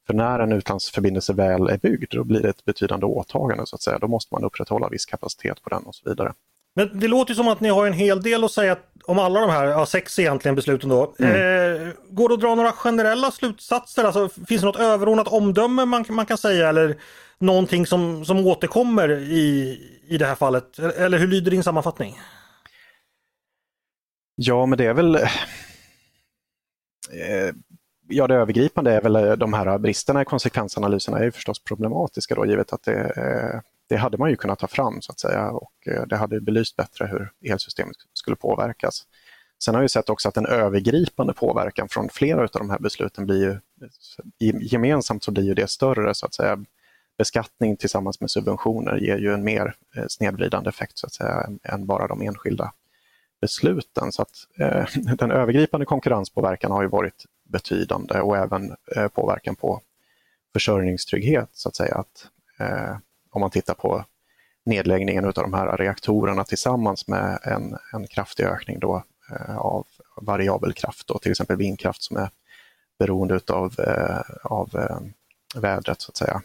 För 0.06 0.14
när 0.14 0.38
en 0.38 0.52
utlandsförbindelse 0.52 1.32
väl 1.32 1.68
är 1.68 1.78
byggd, 1.78 2.14
då 2.14 2.24
blir 2.24 2.42
det 2.42 2.48
ett 2.48 2.64
betydande 2.64 3.06
åtagande 3.06 3.66
så 3.66 3.76
att 3.76 3.82
säga. 3.82 3.98
Då 3.98 4.08
måste 4.08 4.34
man 4.34 4.44
upprätthålla 4.44 4.88
viss 4.88 5.06
kapacitet 5.06 5.62
på 5.62 5.70
den 5.70 5.82
och 5.82 5.94
så 5.94 6.08
vidare. 6.08 6.32
Men 6.74 7.00
det 7.00 7.08
låter 7.08 7.34
som 7.34 7.48
att 7.48 7.60
ni 7.60 7.68
har 7.68 7.86
en 7.86 7.92
hel 7.92 8.22
del 8.22 8.44
att 8.44 8.52
säga 8.52 8.76
om 9.04 9.18
alla 9.18 9.40
de 9.40 9.50
här, 9.50 9.66
ja, 9.66 9.86
sex 9.86 10.18
egentligen 10.18 10.54
besluten 10.54 10.88
då. 10.88 11.14
Mm. 11.18 11.32
Eh, 11.32 11.88
går 12.10 12.28
det 12.28 12.34
att 12.34 12.40
dra 12.40 12.54
några 12.54 12.72
generella 12.72 13.30
slutsatser? 13.30 14.04
Alltså, 14.04 14.28
finns 14.28 14.60
det 14.60 14.66
något 14.66 14.80
överordnat 14.80 15.28
omdöme 15.28 15.84
man, 15.84 16.04
man 16.08 16.26
kan 16.26 16.38
säga 16.38 16.68
eller 16.68 16.96
någonting 17.38 17.86
som, 17.86 18.24
som 18.24 18.46
återkommer 18.46 19.18
i, 19.18 19.78
i 20.08 20.18
det 20.18 20.26
här 20.26 20.34
fallet? 20.34 20.78
Eller 20.78 21.18
hur 21.18 21.26
lyder 21.26 21.50
din 21.50 21.62
sammanfattning? 21.62 22.20
Ja, 24.34 24.66
men 24.66 24.78
det 24.78 24.84
är 24.84 24.94
väl... 24.94 25.14
Eh, 25.14 25.28
ja, 28.10 28.26
det 28.26 28.34
övergripande 28.34 28.92
är 28.92 29.00
väl 29.00 29.16
eh, 29.16 29.32
de 29.32 29.52
här 29.52 29.78
bristerna 29.78 30.22
i 30.22 30.24
konsekvensanalyserna 30.24 31.18
är 31.18 31.24
ju 31.24 31.32
förstås 31.32 31.64
problematiska 31.64 32.34
då, 32.34 32.46
givet 32.46 32.72
att 32.72 32.82
det, 32.82 33.00
eh, 33.00 33.60
det 33.88 33.96
hade 33.96 34.18
man 34.18 34.30
ju 34.30 34.36
kunnat 34.36 34.58
ta 34.58 34.66
fram 34.66 35.02
så 35.02 35.12
att 35.12 35.20
säga 35.20 35.50
och 35.50 35.72
eh, 35.86 36.02
det 36.06 36.16
hade 36.16 36.40
belyst 36.40 36.76
bättre 36.76 37.06
hur 37.06 37.32
elsystemet 37.52 37.96
skulle 38.12 38.36
påverkas. 38.36 39.02
Sen 39.64 39.74
har 39.74 39.82
vi 39.82 39.88
sett 39.88 40.10
också 40.10 40.28
att 40.28 40.36
en 40.36 40.46
övergripande 40.46 41.32
påverkan 41.32 41.88
från 41.88 42.08
flera 42.08 42.42
av 42.42 42.48
de 42.52 42.70
här 42.70 42.78
besluten 42.78 43.26
blir 43.26 43.42
ju 43.42 43.58
gemensamt 44.60 45.24
så 45.24 45.30
blir 45.30 45.44
ju 45.44 45.54
det 45.54 45.70
större 45.70 46.14
så 46.14 46.26
att 46.26 46.34
säga. 46.34 46.64
Beskattning 47.18 47.76
tillsammans 47.76 48.20
med 48.20 48.30
subventioner 48.30 48.96
ger 48.96 49.18
ju 49.18 49.34
en 49.34 49.44
mer 49.44 49.74
snedvridande 50.08 50.68
effekt 50.68 50.98
så 50.98 51.06
att 51.06 51.12
säga 51.12 51.48
än 51.62 51.86
bara 51.86 52.06
de 52.06 52.22
enskilda 52.22 52.72
besluten. 53.40 54.12
Så 54.12 54.22
att, 54.22 54.30
eh, 54.58 54.86
den 55.16 55.30
övergripande 55.30 55.86
konkurrenspåverkan 55.86 56.70
har 56.70 56.82
ju 56.82 56.88
varit 56.88 57.24
betydande 57.50 58.20
och 58.20 58.36
även 58.36 58.76
eh, 58.96 59.08
påverkan 59.08 59.56
på 59.56 59.80
försörjningstrygghet 60.52 61.48
så 61.52 61.68
att 61.68 61.76
säga. 61.76 61.94
Att, 61.94 62.26
eh, 62.58 62.96
om 63.30 63.40
man 63.40 63.50
tittar 63.50 63.74
på 63.74 64.04
nedläggningen 64.64 65.24
av 65.24 65.32
de 65.32 65.54
här 65.54 65.76
reaktorerna 65.76 66.44
tillsammans 66.44 67.08
med 67.08 67.38
en, 67.42 67.76
en 67.92 68.06
kraftig 68.06 68.44
ökning 68.44 68.78
då, 68.78 69.04
eh, 69.30 69.56
av 69.56 69.86
variabel 70.16 70.72
kraft, 70.72 71.06
då, 71.06 71.18
till 71.18 71.30
exempel 71.30 71.56
vindkraft 71.56 72.02
som 72.02 72.16
är 72.16 72.30
beroende 72.98 73.40
av, 73.48 73.80
eh, 73.80 74.20
av 74.42 74.70
eh, 74.76 74.98
vädret 75.60 76.00
så 76.00 76.10
att 76.10 76.16
säga. 76.16 76.42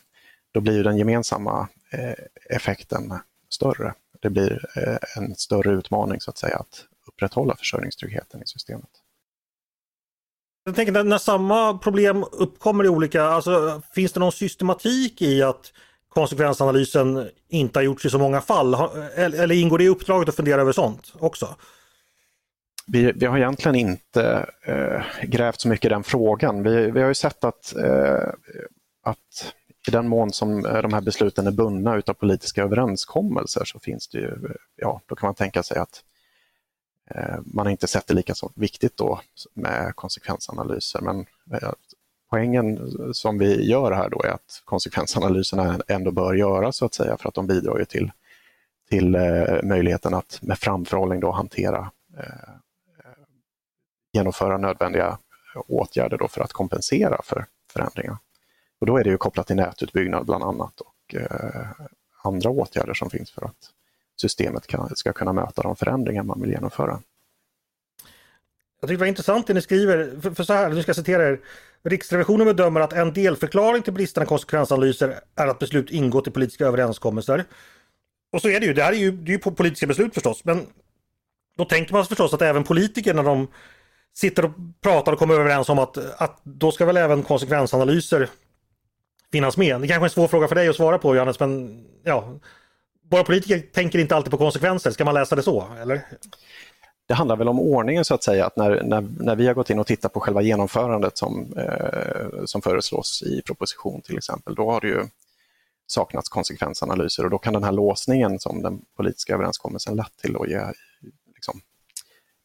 Då 0.51 0.61
blir 0.61 0.83
den 0.83 0.97
gemensamma 0.97 1.67
eh, 1.91 2.15
effekten 2.49 3.13
större 3.49 3.93
det 4.25 4.29
blir 4.29 4.65
eh, 4.77 4.97
en 5.17 5.35
större 5.35 5.71
utmaning 5.71 6.21
så 6.21 6.29
att 6.29 6.37
säga 6.37 6.57
att 6.57 6.85
upprätthålla 7.07 7.55
försörjningstryggheten 7.55 8.43
i 8.43 8.47
systemet. 8.47 8.89
Jag 10.65 10.75
tänker 10.75 11.03
när 11.03 11.17
samma 11.17 11.77
problem 11.77 12.25
uppkommer 12.31 12.83
i 12.83 12.89
olika, 12.89 13.23
alltså 13.23 13.81
finns 13.93 14.13
det 14.13 14.19
någon 14.19 14.31
systematik 14.31 15.21
i 15.21 15.43
att 15.43 15.73
konsekvensanalysen 16.09 17.29
inte 17.49 17.79
har 17.79 17.83
gjorts 17.83 18.05
i 18.05 18.09
så 18.09 18.19
många 18.19 18.41
fall? 18.41 18.73
Eller 19.15 19.55
ingår 19.55 19.77
det 19.77 19.83
i 19.83 19.89
uppdraget 19.89 20.29
att 20.29 20.35
fundera 20.35 20.61
över 20.61 20.71
sånt 20.71 21.13
också? 21.19 21.55
Vi, 22.87 23.11
vi 23.11 23.25
har 23.25 23.37
egentligen 23.37 23.75
inte 23.75 24.49
eh, 24.67 25.01
grävt 25.23 25.61
så 25.61 25.67
mycket 25.67 25.85
i 25.85 25.89
den 25.89 26.03
frågan. 26.03 26.63
Vi, 26.63 26.91
vi 26.91 27.01
har 27.01 27.07
ju 27.07 27.13
sett 27.13 27.43
att, 27.43 27.75
eh, 27.75 28.29
att 29.03 29.53
i 29.87 29.91
den 29.91 30.07
mån 30.07 30.31
som 30.31 30.65
eh, 30.65 30.81
de 30.81 30.93
här 30.93 31.01
besluten 31.01 31.47
är 31.47 31.51
bundna 31.51 31.95
utav 31.95 32.13
politiska 32.13 32.63
överenskommelser 32.63 33.65
så 33.65 33.79
finns 33.79 34.07
det 34.07 34.17
ju, 34.17 34.27
eh, 34.27 34.55
ja, 34.75 35.01
då 35.05 35.15
kan 35.15 35.27
man 35.27 35.35
tänka 35.35 35.63
sig 35.63 35.77
att 35.77 35.89
eh, 35.89 36.14
Eh, 37.11 37.39
man 37.45 37.65
har 37.65 37.71
inte 37.71 37.87
sett 37.87 38.07
det 38.07 38.13
lika 38.13 38.35
så 38.35 38.51
viktigt 38.55 38.97
då 38.97 39.21
med 39.53 39.95
konsekvensanalyser. 39.95 41.01
Men 41.01 41.25
eh, 41.51 41.71
poängen 42.29 42.91
som 43.13 43.37
vi 43.37 43.69
gör 43.69 43.91
här 43.91 44.09
då 44.09 44.21
är 44.21 44.29
att 44.29 44.61
konsekvensanalyserna 44.65 45.79
ändå 45.87 46.11
bör 46.11 46.33
göras 46.33 46.77
så 46.77 46.85
att 46.85 46.93
säga 46.93 47.17
för 47.17 47.29
att 47.29 47.35
de 47.35 47.47
bidrar 47.47 47.79
ju 47.79 47.85
till, 47.85 48.11
till 48.89 49.15
eh, 49.15 49.63
möjligheten 49.63 50.13
att 50.13 50.39
med 50.41 50.59
framförhållning 50.59 51.19
då 51.19 51.31
hantera 51.31 51.91
eh, 52.17 52.53
genomföra 54.13 54.57
nödvändiga 54.57 55.17
åtgärder 55.67 56.17
då 56.17 56.27
för 56.27 56.41
att 56.41 56.53
kompensera 56.53 57.21
för 57.23 57.45
förändringar. 57.73 58.17
Och 58.79 58.85
då 58.87 58.97
är 58.97 59.03
det 59.03 59.09
ju 59.09 59.17
kopplat 59.17 59.47
till 59.47 59.55
nätutbyggnad 59.55 60.25
bland 60.25 60.43
annat 60.43 60.81
och 60.81 61.15
eh, 61.15 61.67
andra 62.23 62.49
åtgärder 62.49 62.93
som 62.93 63.09
finns 63.09 63.31
för 63.31 63.45
att 63.45 63.71
systemet 64.21 64.67
kan, 64.67 64.95
ska 64.95 65.13
kunna 65.13 65.33
möta 65.33 65.61
de 65.61 65.75
förändringar 65.75 66.23
man 66.23 66.41
vill 66.41 66.49
genomföra. 66.49 67.01
Jag 68.81 68.89
tycker 68.89 68.97
det 68.97 68.99
var 68.99 69.07
intressant 69.07 69.47
det 69.47 69.53
ni 69.53 69.61
skriver, 69.61 70.21
för, 70.21 70.31
för 70.31 70.43
så 70.43 70.53
här, 70.53 70.69
nu 70.69 70.81
ska 70.81 70.89
jag 70.89 70.95
citera 70.95 71.29
er. 71.29 71.39
Riksrevisionen 71.83 72.45
bedömer 72.45 72.81
att 72.81 72.93
en 72.93 73.13
delförklaring 73.13 73.81
till 73.83 73.93
bristande 73.93 74.27
konsekvensanalyser 74.27 75.19
är 75.35 75.47
att 75.47 75.59
beslut 75.59 75.89
ingått 75.89 76.27
i 76.27 76.31
politiska 76.31 76.65
överenskommelser. 76.65 77.43
Och 78.31 78.41
så 78.41 78.49
är 78.49 78.59
det 78.59 78.65
ju, 78.65 78.73
det 78.73 78.83
här 78.83 78.93
är 78.93 78.97
ju, 78.97 79.11
det 79.11 79.31
är 79.31 79.33
ju 79.33 79.39
politiska 79.39 79.87
beslut 79.87 80.13
förstås, 80.13 80.45
men 80.45 80.65
då 81.57 81.65
tänker 81.65 81.93
man 81.93 82.05
förstås 82.05 82.33
att 82.33 82.41
även 82.41 82.63
politiker 82.63 83.13
när 83.13 83.23
de 83.23 83.47
sitter 84.13 84.45
och 84.45 84.51
pratar 84.81 85.11
och 85.11 85.19
kommer 85.19 85.33
överens 85.33 85.69
om 85.69 85.79
att, 85.79 85.97
att 86.21 86.39
då 86.43 86.71
ska 86.71 86.85
väl 86.85 86.97
även 86.97 87.23
konsekvensanalyser 87.23 88.29
finnas 89.31 89.57
med. 89.57 89.81
Det 89.81 89.87
kanske 89.87 90.03
är 90.03 90.03
en 90.03 90.09
svår 90.09 90.27
fråga 90.27 90.47
för 90.47 90.55
dig 90.55 90.67
att 90.67 90.75
svara 90.75 90.97
på 90.97 91.15
Johannes, 91.15 91.39
men 91.39 91.83
ja, 92.03 92.39
våra 93.09 93.23
politiker 93.23 93.59
tänker 93.59 93.99
inte 93.99 94.15
alltid 94.15 94.31
på 94.31 94.37
konsekvenser. 94.37 94.91
Ska 94.91 95.05
man 95.05 95.13
läsa 95.13 95.35
det 95.35 95.43
så, 95.43 95.67
eller? 95.81 96.01
Det 97.07 97.13
handlar 97.13 97.35
väl 97.35 97.47
om 97.47 97.59
ordningen 97.59 98.05
så 98.05 98.13
att 98.13 98.23
säga, 98.23 98.45
att 98.45 98.55
när, 98.55 98.83
när, 98.83 99.01
när 99.01 99.35
vi 99.35 99.47
har 99.47 99.53
gått 99.53 99.69
in 99.69 99.79
och 99.79 99.87
tittat 99.87 100.13
på 100.13 100.19
själva 100.19 100.41
genomförandet 100.41 101.17
som, 101.17 101.53
eh, 101.57 102.45
som 102.45 102.61
föreslås 102.61 103.23
i 103.23 103.41
proposition 103.41 104.01
till 104.01 104.17
exempel, 104.17 104.55
då 104.55 104.71
har 104.71 104.81
det 104.81 104.87
ju 104.87 105.03
saknats 105.87 106.29
konsekvensanalyser 106.29 107.23
och 107.23 107.29
då 107.29 107.37
kan 107.37 107.53
den 107.53 107.63
här 107.63 107.71
låsningen 107.71 108.39
som 108.39 108.61
den 108.61 108.81
politiska 108.97 109.33
överenskommelsen 109.33 109.95
lett 109.95 110.17
till 110.21 110.33
då 110.33 110.47
ge, 110.47 110.61
liksom, 111.35 111.61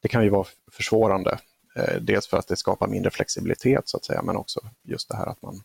det 0.03 0.09
kan 0.09 0.25
ju 0.25 0.31
vara 0.31 0.47
försvårande. 0.73 1.39
Eh, 1.77 2.01
dels 2.01 2.27
för 2.27 2.37
att 2.37 2.49
det 2.49 2.57
skapar 2.57 2.89
mindre 2.89 3.11
flexibilitet 3.11 3.89
så 3.89 3.97
att 3.97 4.05
säga, 4.05 4.23
men 4.23 4.37
också 4.37 4.61
just 4.83 5.09
det 5.09 5.17
här 5.17 5.27
att 5.27 5.43
man 5.43 5.63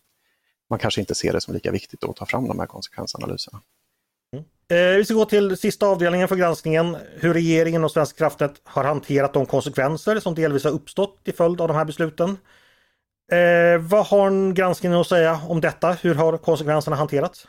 man 0.69 0.79
kanske 0.79 1.01
inte 1.01 1.15
ser 1.15 1.33
det 1.33 1.41
som 1.41 1.53
lika 1.53 1.71
viktigt 1.71 2.03
att 2.03 2.15
ta 2.15 2.25
fram 2.25 2.47
de 2.47 2.59
här 2.59 2.65
konsekvensanalyserna. 2.65 3.61
Eh, 4.69 4.97
vi 4.97 5.05
ska 5.05 5.13
gå 5.13 5.25
till 5.25 5.57
sista 5.57 5.87
avdelningen 5.87 6.27
för 6.27 6.35
granskningen. 6.35 6.97
Hur 7.19 7.33
regeringen 7.33 7.83
och 7.83 7.91
Svenska 7.91 8.17
kraftnät 8.17 8.61
har 8.63 8.83
hanterat 8.83 9.33
de 9.33 9.45
konsekvenser 9.45 10.19
som 10.19 10.35
delvis 10.35 10.63
har 10.63 10.71
uppstått 10.71 11.23
till 11.23 11.33
följd 11.33 11.61
av 11.61 11.67
de 11.67 11.77
här 11.77 11.85
besluten. 11.85 12.37
Eh, 13.31 13.81
vad 13.81 14.05
har 14.05 14.53
granskningen 14.53 14.99
att 14.99 15.07
säga 15.07 15.41
om 15.47 15.61
detta? 15.61 15.91
Hur 15.91 16.15
har 16.15 16.37
konsekvenserna 16.37 16.95
hanterats? 16.95 17.47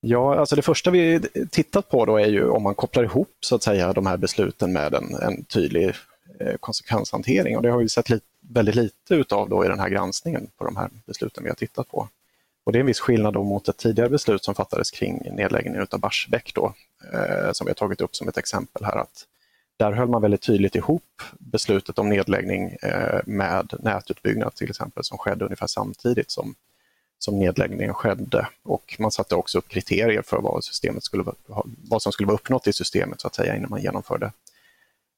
Ja, 0.00 0.38
alltså 0.38 0.56
det 0.56 0.62
första 0.62 0.90
vi 0.90 1.20
tittat 1.50 1.88
på 1.88 2.04
då 2.04 2.16
är 2.16 2.26
ju 2.26 2.48
om 2.48 2.62
man 2.62 2.74
kopplar 2.74 3.04
ihop 3.04 3.36
så 3.40 3.54
att 3.54 3.62
säga 3.62 3.92
de 3.92 4.06
här 4.06 4.16
besluten 4.16 4.72
med 4.72 4.94
en, 4.94 5.14
en 5.14 5.44
tydlig 5.44 5.94
eh, 6.40 6.54
konsekvenshantering 6.60 7.56
och 7.56 7.62
det 7.62 7.70
har 7.70 7.78
vi 7.78 7.88
sett 7.88 8.10
lite 8.10 8.26
väldigt 8.40 8.74
lite 8.74 9.14
utav 9.14 9.48
då 9.48 9.64
i 9.64 9.68
den 9.68 9.80
här 9.80 9.88
granskningen 9.88 10.50
på 10.58 10.64
de 10.64 10.76
här 10.76 10.90
besluten 11.06 11.44
vi 11.44 11.48
har 11.48 11.56
tittat 11.56 11.88
på. 11.88 12.08
Och 12.64 12.72
det 12.72 12.78
är 12.78 12.80
en 12.80 12.86
viss 12.86 13.00
skillnad 13.00 13.34
då 13.34 13.44
mot 13.44 13.68
ett 13.68 13.76
tidigare 13.76 14.10
beslut 14.10 14.44
som 14.44 14.54
fattades 14.54 14.90
kring 14.90 15.34
nedläggningen 15.36 15.86
av 15.90 16.00
Barsebäck 16.00 16.52
då, 16.54 16.74
eh, 17.12 17.52
som 17.52 17.64
vi 17.64 17.70
har 17.70 17.74
tagit 17.74 18.00
upp 18.00 18.16
som 18.16 18.28
ett 18.28 18.38
exempel 18.38 18.84
här. 18.84 18.96
att 18.96 19.26
Där 19.76 19.92
höll 19.92 20.08
man 20.08 20.22
väldigt 20.22 20.42
tydligt 20.42 20.74
ihop 20.74 21.22
beslutet 21.38 21.98
om 21.98 22.08
nedläggning 22.08 22.76
eh, 22.82 23.20
med 23.26 23.74
nätutbyggnad 23.78 24.54
till 24.54 24.70
exempel 24.70 25.04
som 25.04 25.18
skedde 25.18 25.44
ungefär 25.44 25.66
samtidigt 25.66 26.30
som, 26.30 26.54
som 27.18 27.38
nedläggningen 27.38 27.94
skedde. 27.94 28.48
Och 28.62 28.96
man 28.98 29.10
satte 29.10 29.34
också 29.34 29.58
upp 29.58 29.68
kriterier 29.68 30.22
för 30.22 30.40
vad, 30.40 30.64
systemet 30.64 31.04
skulle, 31.04 31.24
vad 31.90 32.02
som 32.02 32.12
skulle 32.12 32.26
vara 32.26 32.34
uppnått 32.34 32.66
i 32.66 32.72
systemet 32.72 33.20
så 33.20 33.26
att 33.26 33.34
säga 33.34 33.56
innan 33.56 33.70
man 33.70 33.82
genomförde 33.82 34.32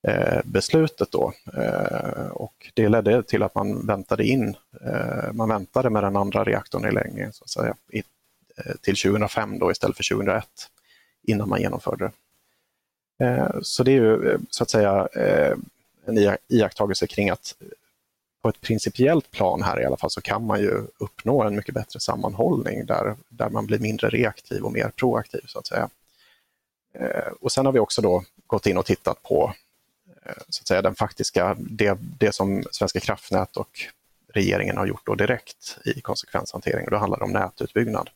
Eh, 0.04 0.40
beslutet 0.44 1.10
då. 1.10 1.32
Eh, 1.56 2.26
och 2.26 2.70
det 2.74 2.88
ledde 2.88 3.22
till 3.22 3.42
att 3.42 3.54
man 3.54 3.86
väntade 3.86 4.24
in, 4.24 4.56
eh, 4.80 5.32
man 5.32 5.48
väntade 5.48 5.90
med 5.90 6.02
den 6.02 6.16
andra 6.16 6.44
reaktorn 6.44 6.88
i 6.88 6.92
längden 6.92 7.32
så 7.32 7.44
att 7.44 7.50
säga, 7.50 7.74
till 8.80 8.96
2005 8.96 9.58
då 9.58 9.70
istället 9.70 9.96
för 9.96 10.14
2001 10.14 10.44
innan 11.22 11.48
man 11.48 11.60
genomförde 11.60 12.10
det. 13.18 13.52
Så 13.62 13.82
det 13.82 13.90
är 13.90 13.94
ju 13.94 14.38
så 14.50 14.62
att 14.62 14.70
säga 14.70 15.08
en 16.06 16.36
iakttagelse 16.48 17.06
kring 17.06 17.30
att 17.30 17.54
på 18.42 18.48
ett 18.48 18.60
principiellt 18.60 19.30
plan 19.30 19.62
här 19.62 19.80
i 19.80 19.84
alla 19.84 19.96
fall 19.96 20.10
så 20.10 20.20
kan 20.20 20.46
man 20.46 20.60
ju 20.60 20.86
uppnå 20.98 21.42
en 21.42 21.56
mycket 21.56 21.74
bättre 21.74 22.00
sammanhållning 22.00 22.86
där, 22.86 23.16
där 23.28 23.50
man 23.50 23.66
blir 23.66 23.78
mindre 23.78 24.08
reaktiv 24.08 24.62
och 24.62 24.72
mer 24.72 24.90
proaktiv 24.96 25.40
så 25.46 25.58
att 25.58 25.66
säga. 25.66 25.88
Och 27.40 27.52
sen 27.52 27.66
har 27.66 27.72
vi 27.72 27.78
också 27.78 28.02
då 28.02 28.24
gått 28.46 28.66
in 28.66 28.78
och 28.78 28.86
tittat 28.86 29.22
på 29.22 29.54
så 30.48 30.62
att 30.62 30.68
säga, 30.68 30.82
den 30.82 30.94
faktiska, 30.94 31.56
det, 31.58 31.98
det 32.18 32.32
som 32.32 32.64
Svenska 32.70 33.00
kraftnät 33.00 33.56
och 33.56 33.80
regeringen 34.32 34.76
har 34.76 34.87
gjort 34.87 35.06
då 35.06 35.14
direkt 35.14 35.78
i 35.85 36.00
konsekvenshantering. 36.00 36.87
Då 36.90 36.96
handlar 36.96 37.18
det 37.18 37.24
om 37.24 37.32
nätutbyggnad. 37.32 38.11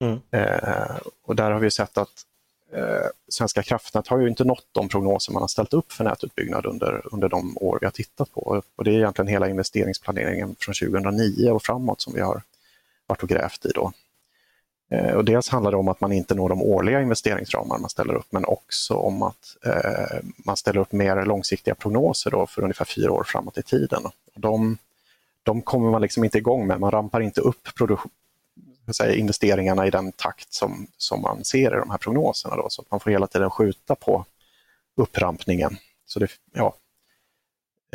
Mm. 0.00 0.20
Eh, 0.30 0.96
och 1.22 1.36
där 1.36 1.50
har 1.50 1.60
vi 1.60 1.70
sett 1.70 1.98
att 1.98 2.26
eh, 2.72 3.06
Svenska 3.28 3.62
kraftnät 3.62 4.08
har 4.08 4.18
ju 4.18 4.28
inte 4.28 4.44
nått 4.44 4.66
de 4.72 4.88
prognoser 4.88 5.32
man 5.32 5.42
har 5.42 5.48
ställt 5.48 5.72
upp 5.72 5.92
för 5.92 6.04
nätutbyggnad 6.04 6.66
under, 6.66 7.14
under 7.14 7.28
de 7.28 7.58
år 7.58 7.78
vi 7.80 7.86
har 7.86 7.90
tittat 7.90 8.32
på. 8.32 8.62
Och 8.76 8.84
det 8.84 8.90
är 8.90 8.94
egentligen 8.94 9.28
hela 9.28 9.48
investeringsplaneringen 9.48 10.56
från 10.58 10.74
2009 10.74 11.50
och 11.50 11.62
framåt 11.62 12.00
som 12.00 12.14
vi 12.14 12.20
har 12.20 12.42
varit 13.06 13.22
och 13.22 13.28
grävt 13.28 13.66
i. 13.66 13.68
Då. 13.74 13.92
Eh, 14.92 15.14
och 15.14 15.24
dels 15.24 15.48
handlar 15.48 15.70
det 15.70 15.76
om 15.76 15.88
att 15.88 16.00
man 16.00 16.12
inte 16.12 16.34
når 16.34 16.48
de 16.48 16.62
årliga 16.62 17.02
investeringsramar 17.02 17.78
man 17.78 17.90
ställer 17.90 18.14
upp, 18.14 18.26
men 18.30 18.44
också 18.44 18.94
om 18.94 19.22
att 19.22 19.56
eh, 19.66 20.28
man 20.36 20.56
ställer 20.56 20.80
upp 20.80 20.92
mer 20.92 21.24
långsiktiga 21.24 21.74
prognoser 21.74 22.30
då 22.30 22.46
för 22.46 22.62
ungefär 22.62 22.84
fyra 22.84 23.12
år 23.12 23.24
framåt 23.26 23.58
i 23.58 23.62
tiden. 23.62 24.04
Och 24.04 24.40
de, 24.40 24.78
de 25.42 25.62
kommer 25.62 25.90
man 25.90 26.02
liksom 26.02 26.24
inte 26.24 26.38
igång 26.38 26.66
med, 26.66 26.80
man 26.80 26.90
rampar 26.90 27.20
inte 27.20 27.40
upp 27.40 27.68
säga, 28.92 29.14
investeringarna 29.14 29.86
i 29.86 29.90
den 29.90 30.12
takt 30.12 30.52
som, 30.52 30.86
som 30.96 31.22
man 31.22 31.44
ser 31.44 31.76
i 31.76 31.78
de 31.78 31.90
här 31.90 31.98
prognoserna. 31.98 32.56
Då, 32.56 32.66
så 32.68 32.82
att 32.82 32.90
man 32.90 33.00
får 33.00 33.10
hela 33.10 33.26
tiden 33.26 33.50
skjuta 33.50 33.94
på 33.94 34.24
upprampningen. 34.96 35.76
Så 36.06 36.18
det, 36.18 36.28
ja, 36.52 36.74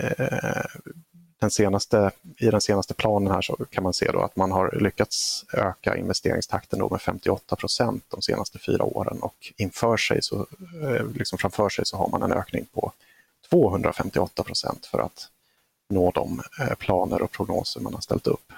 eh, 0.02 0.66
den 1.40 1.52
senaste, 1.52 2.12
I 2.38 2.46
den 2.46 2.62
senaste 2.62 2.94
planen 2.94 3.34
här 3.34 3.42
så 3.42 3.56
kan 3.70 3.84
man 3.84 3.94
se 3.94 4.12
då 4.12 4.22
att 4.22 4.36
man 4.36 4.52
har 4.52 4.80
lyckats 4.82 5.46
öka 5.54 5.98
investeringstakten 5.98 6.80
då 6.80 6.90
med 6.90 7.02
58 7.02 7.56
procent 7.56 8.04
de 8.08 8.22
senaste 8.22 8.60
fyra 8.60 8.84
åren 8.84 9.20
och 9.22 9.54
inför 9.58 9.98
sig 9.98 10.22
så, 10.22 10.48
eh, 10.84 11.06
liksom 11.14 11.38
framför 11.38 11.70
sig 11.70 11.86
så 11.86 11.98
har 11.98 12.10
man 12.10 12.24
en 12.24 12.32
ökning 12.32 12.66
på 12.74 12.92
258 13.50 14.44
procent 14.44 14.86
för 14.86 15.00
att 15.00 15.28
nå 15.90 16.12
de 16.12 16.42
eh, 16.62 16.76
planer 16.76 17.22
och 17.22 17.32
prognoser 17.32 17.82
man 17.82 17.94
har 17.94 18.02
ställt 18.02 18.28
upp. 18.28 18.54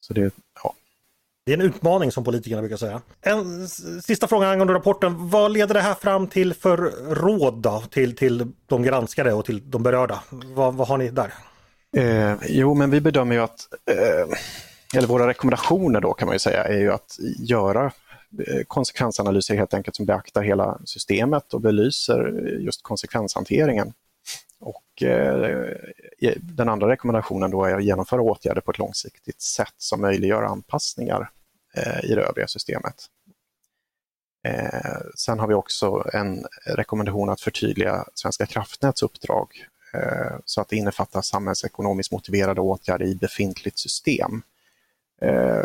Så 0.00 0.14
det, 0.14 0.34
ja, 0.62 0.74
det 1.46 1.52
är 1.52 1.56
en 1.56 1.64
utmaning 1.64 2.12
som 2.12 2.24
politikerna 2.24 2.62
brukar 2.62 2.76
säga. 2.76 3.02
En 3.20 3.68
sista 4.02 4.28
fråga 4.28 4.48
angående 4.48 4.74
rapporten. 4.74 5.28
Vad 5.30 5.52
leder 5.52 5.74
det 5.74 5.80
här 5.80 5.94
fram 5.94 6.26
till 6.26 6.54
för 6.54 6.76
råd 7.14 7.54
då, 7.54 7.82
till, 7.90 8.16
till 8.16 8.52
de 8.66 8.82
granskade 8.82 9.32
och 9.32 9.44
till 9.44 9.70
de 9.70 9.82
berörda? 9.82 10.22
Vad, 10.30 10.74
vad 10.74 10.88
har 10.88 10.98
ni 10.98 11.10
där? 11.10 11.34
Eh, 11.96 12.34
jo, 12.48 12.74
men 12.74 12.90
vi 12.90 13.00
bedömer 13.00 13.34
ju 13.34 13.42
att, 13.42 13.68
eh, 13.90 14.38
eller 14.96 15.08
våra 15.08 15.28
rekommendationer 15.28 16.00
då 16.00 16.12
kan 16.12 16.26
man 16.26 16.34
ju 16.34 16.38
säga, 16.38 16.64
är 16.64 16.78
ju 16.78 16.92
att 16.92 17.18
göra 17.38 17.84
eh, 18.46 18.62
konsekvensanalyser 18.68 19.54
helt 19.54 19.74
enkelt 19.74 19.96
som 19.96 20.06
beaktar 20.06 20.42
hela 20.42 20.78
systemet 20.84 21.54
och 21.54 21.60
belyser 21.60 22.48
just 22.60 22.82
konsekvenshanteringen. 22.82 23.92
Och 24.60 25.02
eh, 25.02 25.68
eh, 26.20 26.34
den 26.36 26.68
andra 26.68 26.88
rekommendationen 26.88 27.50
då 27.50 27.64
är 27.64 27.74
att 27.74 27.84
genomföra 27.84 28.20
åtgärder 28.20 28.60
på 28.60 28.70
ett 28.70 28.78
långsiktigt 28.78 29.40
sätt 29.40 29.74
som 29.76 30.00
möjliggör 30.00 30.42
anpassningar 30.42 31.30
eh, 31.74 32.04
i 32.10 32.14
det 32.14 32.22
övriga 32.22 32.48
systemet. 32.48 32.94
Eh, 34.46 35.00
sen 35.16 35.38
har 35.38 35.46
vi 35.46 35.54
också 35.54 36.10
en 36.12 36.46
rekommendation 36.66 37.30
att 37.30 37.40
förtydliga 37.40 38.04
Svenska 38.14 38.46
kraftnäts 38.46 39.02
uppdrag 39.02 39.48
Eh, 39.94 40.36
så 40.44 40.60
att 40.60 40.68
det 40.68 40.76
innefattar 40.76 41.22
samhällsekonomiskt 41.22 42.12
motiverade 42.12 42.60
åtgärder 42.60 43.06
i 43.06 43.14
befintligt 43.14 43.78
system. 43.78 44.42
Eh, 45.20 45.62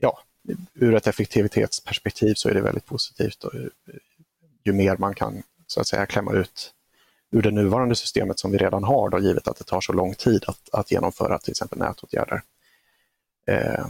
ja, 0.00 0.18
ur 0.74 0.94
ett 0.94 1.06
effektivitetsperspektiv 1.06 2.34
så 2.34 2.48
är 2.48 2.54
det 2.54 2.60
väldigt 2.60 2.86
positivt. 2.86 3.44
Och 3.44 3.54
eh, 3.54 3.60
ju 4.64 4.72
mer 4.72 4.96
man 4.96 5.14
kan 5.14 5.42
så 5.66 5.80
att 5.80 5.86
säga 5.86 6.06
klämma 6.06 6.32
ut 6.32 6.74
ur 7.30 7.42
det 7.42 7.50
nuvarande 7.50 7.94
systemet 7.94 8.38
som 8.38 8.50
vi 8.50 8.58
redan 8.58 8.84
har, 8.84 9.08
då, 9.08 9.18
givet 9.18 9.48
att 9.48 9.56
det 9.56 9.64
tar 9.64 9.80
så 9.80 9.92
lång 9.92 10.14
tid 10.14 10.44
att, 10.46 10.68
att 10.72 10.92
genomföra 10.92 11.38
till 11.38 11.50
exempel 11.50 11.78
nätåtgärder. 11.78 12.42
Eh, 13.46 13.86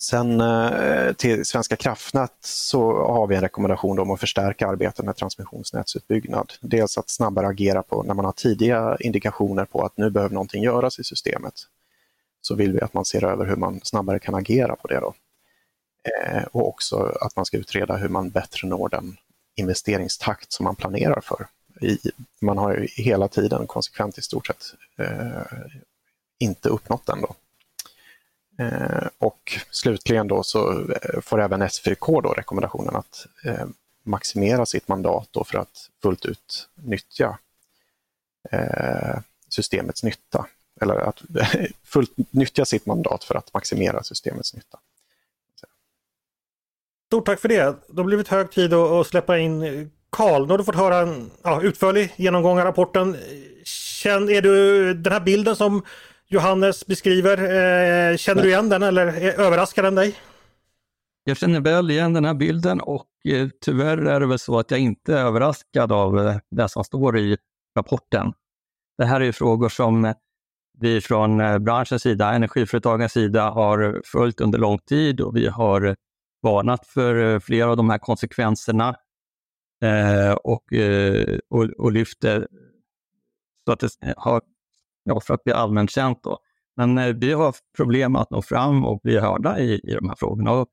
Sen 0.00 0.40
eh, 0.40 1.12
till 1.12 1.44
Svenska 1.44 1.76
kraftnät 1.76 2.32
så 2.40 3.06
har 3.06 3.26
vi 3.26 3.34
en 3.34 3.40
rekommendation 3.40 3.98
om 3.98 4.10
att 4.10 4.20
förstärka 4.20 4.68
arbetet 4.68 5.04
med 5.04 5.16
transmissionsnätsutbyggnad. 5.16 6.52
Dels 6.60 6.98
att 6.98 7.10
snabbare 7.10 7.46
agera 7.46 7.82
på 7.82 8.02
när 8.02 8.14
man 8.14 8.24
har 8.24 8.32
tidiga 8.32 8.96
indikationer 9.00 9.64
på 9.64 9.82
att 9.82 9.96
nu 9.96 10.10
behöver 10.10 10.34
någonting 10.34 10.62
göras 10.62 10.98
i 10.98 11.04
systemet. 11.04 11.54
Så 12.40 12.54
vill 12.54 12.72
vi 12.72 12.80
att 12.80 12.94
man 12.94 13.04
ser 13.04 13.24
över 13.24 13.46
hur 13.46 13.56
man 13.56 13.80
snabbare 13.82 14.18
kan 14.18 14.34
agera 14.34 14.76
på 14.76 14.88
det. 14.88 15.00
Då. 15.00 15.14
Eh, 16.04 16.42
och 16.52 16.68
också 16.68 17.16
att 17.20 17.36
man 17.36 17.44
ska 17.44 17.56
utreda 17.56 17.96
hur 17.96 18.08
man 18.08 18.30
bättre 18.30 18.68
når 18.68 18.88
den 18.88 19.16
investeringstakt 19.56 20.52
som 20.52 20.64
man 20.64 20.76
planerar 20.76 21.20
för. 21.20 21.46
man 22.40 22.58
har 22.58 22.74
ju 22.74 22.86
hela 23.02 23.28
tiden 23.28 23.66
konsekvent 23.66 24.18
i 24.18 24.22
stort 24.22 24.46
sett 24.46 24.64
eh, 24.98 25.58
inte 26.38 26.68
uppnått 26.68 27.06
den. 27.06 27.20
Då. 27.20 27.34
Eh, 28.58 29.08
och 29.18 29.58
slutligen 29.70 30.28
då 30.28 30.42
så 30.42 30.80
eh, 30.80 31.20
får 31.20 31.40
även 31.40 31.62
SFK 31.62 32.20
då 32.20 32.32
rekommendationen 32.32 32.96
att 32.96 33.26
eh, 33.44 33.66
maximera 34.02 34.66
sitt 34.66 34.88
mandat 34.88 35.28
då 35.30 35.44
för 35.44 35.58
att 35.58 35.90
fullt 36.02 36.26
ut 36.26 36.68
nyttja 36.74 37.38
systemets 39.48 40.02
nytta. 40.02 40.46
Eller 40.80 40.96
att 40.96 41.22
fullt 41.84 42.10
nyttja 42.30 42.64
sitt 42.64 42.86
mandat 42.86 43.24
för 43.24 43.34
att 43.34 43.54
maximera 43.54 44.02
systemets 44.02 44.54
nytta. 44.54 44.78
Stort 47.06 47.26
tack 47.26 47.40
för 47.40 47.48
det. 47.48 47.76
Då 47.88 48.02
har 48.02 48.04
blivit 48.04 48.28
hög 48.28 48.50
tid 48.50 48.74
att 48.74 49.06
släppa 49.06 49.38
in 49.38 49.90
Karl. 50.10 50.46
Nu 50.46 50.50
har 50.50 50.58
du 50.58 50.64
fått 50.64 50.74
höra 50.74 50.98
en 50.98 51.30
ja, 51.42 51.62
utförlig 51.62 52.12
genomgång 52.16 52.58
av 52.58 52.64
rapporten. 52.64 53.16
Känn, 53.64 54.30
är 54.30 54.42
du 54.42 54.94
den 54.94 55.12
här 55.12 55.20
bilden 55.20 55.56
som 55.56 55.82
Johannes 56.28 56.86
beskriver. 56.86 57.38
Eh, 57.38 58.16
känner 58.16 58.42
du 58.42 58.48
igen 58.48 58.68
den 58.68 58.82
eller 58.82 59.06
överraskar 59.40 59.82
den 59.82 59.94
dig? 59.94 60.16
Jag 61.24 61.36
känner 61.36 61.60
väl 61.60 61.90
igen 61.90 62.12
den 62.12 62.24
här 62.24 62.34
bilden 62.34 62.80
och 62.80 63.06
eh, 63.24 63.48
tyvärr 63.60 63.98
är 63.98 64.20
det 64.20 64.26
väl 64.26 64.38
så 64.38 64.58
att 64.58 64.70
jag 64.70 64.80
inte 64.80 65.14
är 65.14 65.24
överraskad 65.24 65.92
av 65.92 66.18
eh, 66.18 66.36
det 66.50 66.68
som 66.68 66.84
står 66.84 67.18
i 67.18 67.36
rapporten. 67.76 68.32
Det 68.98 69.04
här 69.04 69.20
är 69.20 69.32
frågor 69.32 69.68
som 69.68 70.14
vi 70.78 71.00
från 71.00 71.64
branschens 71.64 72.02
sida, 72.02 72.32
energiföretagens 72.32 73.12
sida, 73.12 73.50
har 73.50 74.02
följt 74.04 74.40
under 74.40 74.58
lång 74.58 74.78
tid 74.78 75.20
och 75.20 75.36
vi 75.36 75.46
har 75.46 75.96
varnat 76.42 76.86
för 76.86 77.40
flera 77.40 77.70
av 77.70 77.76
de 77.76 77.90
här 77.90 77.98
konsekvenserna 77.98 78.96
och, 80.42 80.64
och, 81.48 81.64
och 81.78 81.92
lyfter 81.92 82.46
så 83.64 83.72
att 83.72 83.80
det 83.80 84.14
har 84.16 84.40
ja, 85.04 85.20
för 85.20 85.34
att 85.34 85.44
bli 85.44 85.52
allmänt 85.52 85.90
känt. 85.90 86.22
Då. 86.22 86.38
Men 86.76 86.98
eh, 86.98 87.14
vi 87.14 87.32
har 87.32 87.54
problem 87.76 88.16
att 88.16 88.30
nå 88.30 88.42
fram 88.42 88.84
och 88.84 89.00
bli 89.00 89.18
hörda 89.18 89.58
i, 89.58 89.74
i 89.74 89.94
de 89.94 90.08
här 90.08 90.16
frågorna. 90.16 90.52
Och, 90.52 90.68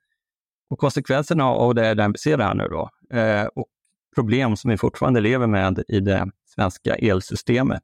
och 0.70 0.80
konsekvenserna 0.80 1.46
av 1.46 1.76
det 1.76 1.88
är 1.88 1.96
den 1.96 2.12
vi 2.12 2.18
ser 2.18 2.38
här 2.38 2.54
nu 2.54 2.68
då. 2.68 2.90
Eh, 3.18 3.46
och 3.46 3.68
problem 4.16 4.56
som 4.56 4.72
vi 4.72 4.78
fortfarande 4.78 5.22
lever 5.22 5.48
med 5.48 5.84
i 5.88 6.00
det 6.00 6.32
svenska 6.56 6.96
elsystemet. 6.96 7.84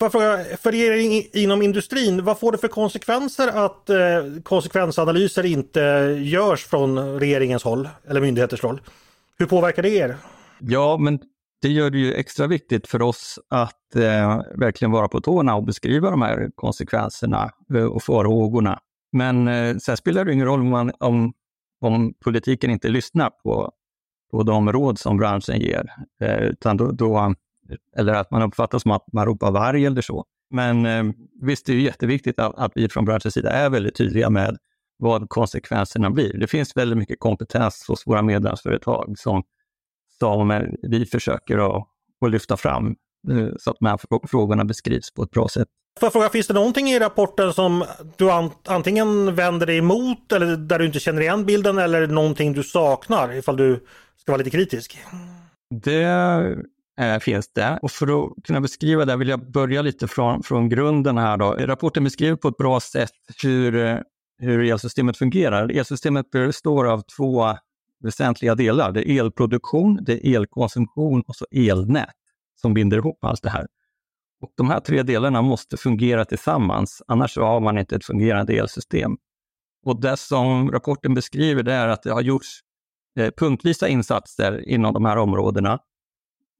Får 0.00 0.04
jag 0.04 0.12
fråga, 0.12 0.56
för 0.56 0.74
er 0.74 0.92
inom 1.36 1.62
industrin, 1.62 2.24
vad 2.24 2.38
får 2.38 2.52
det 2.52 2.58
för 2.58 2.68
konsekvenser 2.68 3.48
att 3.48 3.90
eh, 3.90 3.96
konsekvensanalyser 4.42 5.46
inte 5.46 5.80
görs 6.20 6.66
från 6.66 7.20
regeringens 7.20 7.64
håll 7.64 7.88
eller 8.08 8.20
myndigheters 8.20 8.62
håll? 8.62 8.80
Hur 9.38 9.46
påverkar 9.46 9.82
det 9.82 9.90
er? 9.90 10.16
Ja, 10.58 10.96
men 10.96 11.18
det 11.62 11.68
gör 11.68 11.90
det 11.90 11.98
ju 11.98 12.12
extra 12.12 12.46
viktigt 12.46 12.86
för 12.86 13.02
oss 13.02 13.38
att 13.48 13.96
eh, 13.96 14.40
verkligen 14.56 14.92
vara 14.92 15.08
på 15.08 15.20
tårna 15.20 15.54
och 15.54 15.64
beskriva 15.64 16.10
de 16.10 16.22
här 16.22 16.50
konsekvenserna 16.54 17.50
eh, 17.74 17.84
och 17.84 18.02
farhågorna. 18.02 18.80
Men 19.12 19.48
eh, 19.48 19.76
sen 19.76 19.96
spelar 19.96 20.24
det 20.24 20.32
ingen 20.32 20.46
roll 20.46 20.60
om, 20.60 20.68
man, 20.68 20.92
om, 20.98 21.32
om 21.80 22.14
politiken 22.24 22.70
inte 22.70 22.88
lyssnar 22.88 23.30
på, 23.30 23.72
på 24.30 24.42
de 24.42 24.72
råd 24.72 24.98
som 24.98 25.16
branschen 25.16 25.60
ger, 25.60 25.92
eh, 26.20 26.38
utan 26.38 26.76
då, 26.76 26.92
då, 26.92 27.34
eller 27.96 28.14
att 28.14 28.30
man 28.30 28.42
uppfattar 28.42 28.78
som 28.78 28.90
att 28.90 29.12
man 29.12 29.26
ropar 29.26 29.50
varg 29.50 29.86
eller 29.86 30.02
så. 30.02 30.24
Men 30.50 30.86
eh, 30.86 31.04
visst, 31.42 31.66
det 31.66 31.72
är 31.72 31.76
jätteviktigt 31.76 32.38
att, 32.38 32.54
att 32.58 32.72
vi 32.74 32.88
från 32.88 33.04
branschens 33.04 33.34
sida 33.34 33.50
är 33.50 33.70
väldigt 33.70 33.96
tydliga 33.96 34.30
med 34.30 34.58
vad 34.96 35.28
konsekvenserna 35.28 36.10
blir. 36.10 36.38
Det 36.38 36.46
finns 36.46 36.76
väldigt 36.76 36.98
mycket 36.98 37.20
kompetens 37.20 37.84
hos 37.88 38.06
våra 38.06 38.22
medlemsföretag 38.22 39.14
som 39.18 39.42
som 40.20 40.66
vi 40.82 41.06
försöker 41.06 41.58
att, 41.58 41.86
att 42.24 42.30
lyfta 42.30 42.56
fram 42.56 42.86
eh, 43.30 43.48
så 43.58 43.70
att 43.70 43.76
de 43.80 43.86
här 43.86 44.26
frågorna 44.28 44.64
beskrivs 44.64 45.14
på 45.14 45.22
ett 45.22 45.30
bra 45.30 45.48
sätt. 45.48 45.68
Får 46.00 46.06
jag 46.06 46.12
fråga, 46.12 46.28
finns 46.28 46.46
det 46.46 46.54
någonting 46.54 46.90
i 46.90 46.98
rapporten 46.98 47.52
som 47.52 47.84
du 48.16 48.30
antingen 48.68 49.34
vänder 49.34 49.66
dig 49.66 49.78
emot 49.78 50.32
eller 50.32 50.56
där 50.56 50.78
du 50.78 50.86
inte 50.86 51.00
känner 51.00 51.22
igen 51.22 51.46
bilden 51.46 51.78
eller 51.78 52.06
någonting 52.06 52.52
du 52.52 52.62
saknar 52.62 53.32
ifall 53.32 53.56
du 53.56 53.84
ska 54.16 54.32
vara 54.32 54.38
lite 54.38 54.50
kritisk? 54.50 54.98
Det 55.84 56.02
eh, 57.00 57.18
finns 57.18 57.52
det. 57.52 57.78
Och 57.82 57.90
för 57.90 58.24
att 58.24 58.44
kunna 58.44 58.60
beskriva 58.60 59.04
det 59.04 59.16
vill 59.16 59.28
jag 59.28 59.52
börja 59.52 59.82
lite 59.82 60.08
från, 60.08 60.42
från 60.42 60.68
grunden 60.68 61.18
här. 61.18 61.36
Då. 61.36 61.52
Rapporten 61.52 62.04
beskriver 62.04 62.36
på 62.36 62.48
ett 62.48 62.56
bra 62.56 62.80
sätt 62.80 63.10
hur, 63.42 64.02
hur 64.38 64.64
elsystemet 64.64 65.16
fungerar. 65.16 65.68
Elsystemet 65.68 66.30
består 66.30 66.86
av 66.86 67.02
två 67.16 67.56
väsentliga 68.00 68.54
delar. 68.54 68.92
Det 68.92 69.10
är 69.10 69.20
elproduktion, 69.20 69.98
det 70.02 70.26
är 70.26 70.36
elkonsumtion 70.36 71.22
och 71.26 71.36
så 71.36 71.46
elnät 71.50 72.14
som 72.60 72.74
binder 72.74 72.96
ihop 72.96 73.24
allt 73.24 73.42
det 73.42 73.50
här. 73.50 73.66
Och 74.40 74.52
de 74.56 74.70
här 74.70 74.80
tre 74.80 75.02
delarna 75.02 75.42
måste 75.42 75.76
fungera 75.76 76.24
tillsammans, 76.24 77.02
annars 77.06 77.36
har 77.36 77.60
man 77.60 77.78
inte 77.78 77.96
ett 77.96 78.04
fungerande 78.04 78.52
elsystem. 78.52 79.16
Och 79.84 80.00
det 80.00 80.16
som 80.16 80.70
rapporten 80.72 81.14
beskriver 81.14 81.62
det 81.62 81.72
är 81.72 81.88
att 81.88 82.02
det 82.02 82.12
har 82.12 82.20
gjorts 82.20 82.60
eh, 83.18 83.30
punktvisa 83.36 83.88
insatser 83.88 84.68
inom 84.68 84.94
de 84.94 85.04
här 85.04 85.16
områdena, 85.16 85.78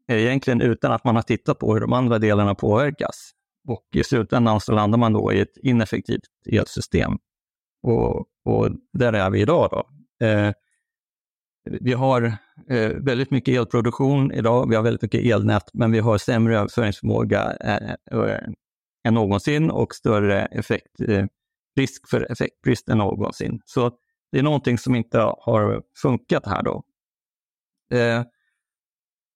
eh, 0.08 0.16
egentligen 0.16 0.60
utan 0.60 0.92
att 0.92 1.04
man 1.04 1.16
har 1.16 1.22
tittat 1.22 1.58
på 1.58 1.74
hur 1.74 1.80
de 1.80 1.92
andra 1.92 2.18
delarna 2.18 2.54
påverkas. 2.54 3.32
Och 3.68 3.86
i 3.94 4.04
slutändan 4.04 4.60
så 4.60 4.72
landar 4.72 4.98
man 4.98 5.12
då 5.12 5.32
i 5.32 5.40
ett 5.40 5.56
ineffektivt 5.56 6.22
elsystem. 6.46 7.18
Och, 7.82 8.26
och 8.44 8.70
där 8.92 9.12
är 9.12 9.30
vi 9.30 9.40
idag. 9.40 9.68
Då. 9.70 10.26
Eh, 10.26 10.52
vi 11.80 11.92
har 11.92 12.22
eh, 12.68 12.88
väldigt 12.88 13.30
mycket 13.30 13.54
elproduktion 13.54 14.32
idag, 14.32 14.68
vi 14.68 14.76
har 14.76 14.82
väldigt 14.82 15.02
mycket 15.02 15.24
elnät, 15.24 15.70
men 15.72 15.92
vi 15.92 15.98
har 15.98 16.18
sämre 16.18 16.58
överföringsförmåga 16.58 17.56
eh, 17.60 17.90
eh 17.90 18.38
än 19.04 19.14
någonsin 19.14 19.70
och 19.70 19.94
större 19.94 20.46
effekt, 20.46 21.00
eh, 21.08 21.24
risk 21.76 22.08
för 22.08 22.32
effektbrist 22.32 22.88
än 22.88 22.98
någonsin. 22.98 23.60
Så 23.64 23.90
det 24.32 24.38
är 24.38 24.42
någonting 24.42 24.78
som 24.78 24.94
inte 24.94 25.18
har 25.18 25.82
funkat 26.02 26.46
här 26.46 26.62
då. 26.62 26.82
Eh, 27.96 28.24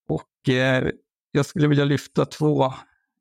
och 0.09 0.49
eh, 0.53 0.89
jag 1.31 1.45
skulle 1.45 1.67
vilja 1.67 1.85
lyfta 1.85 2.25
två 2.25 2.73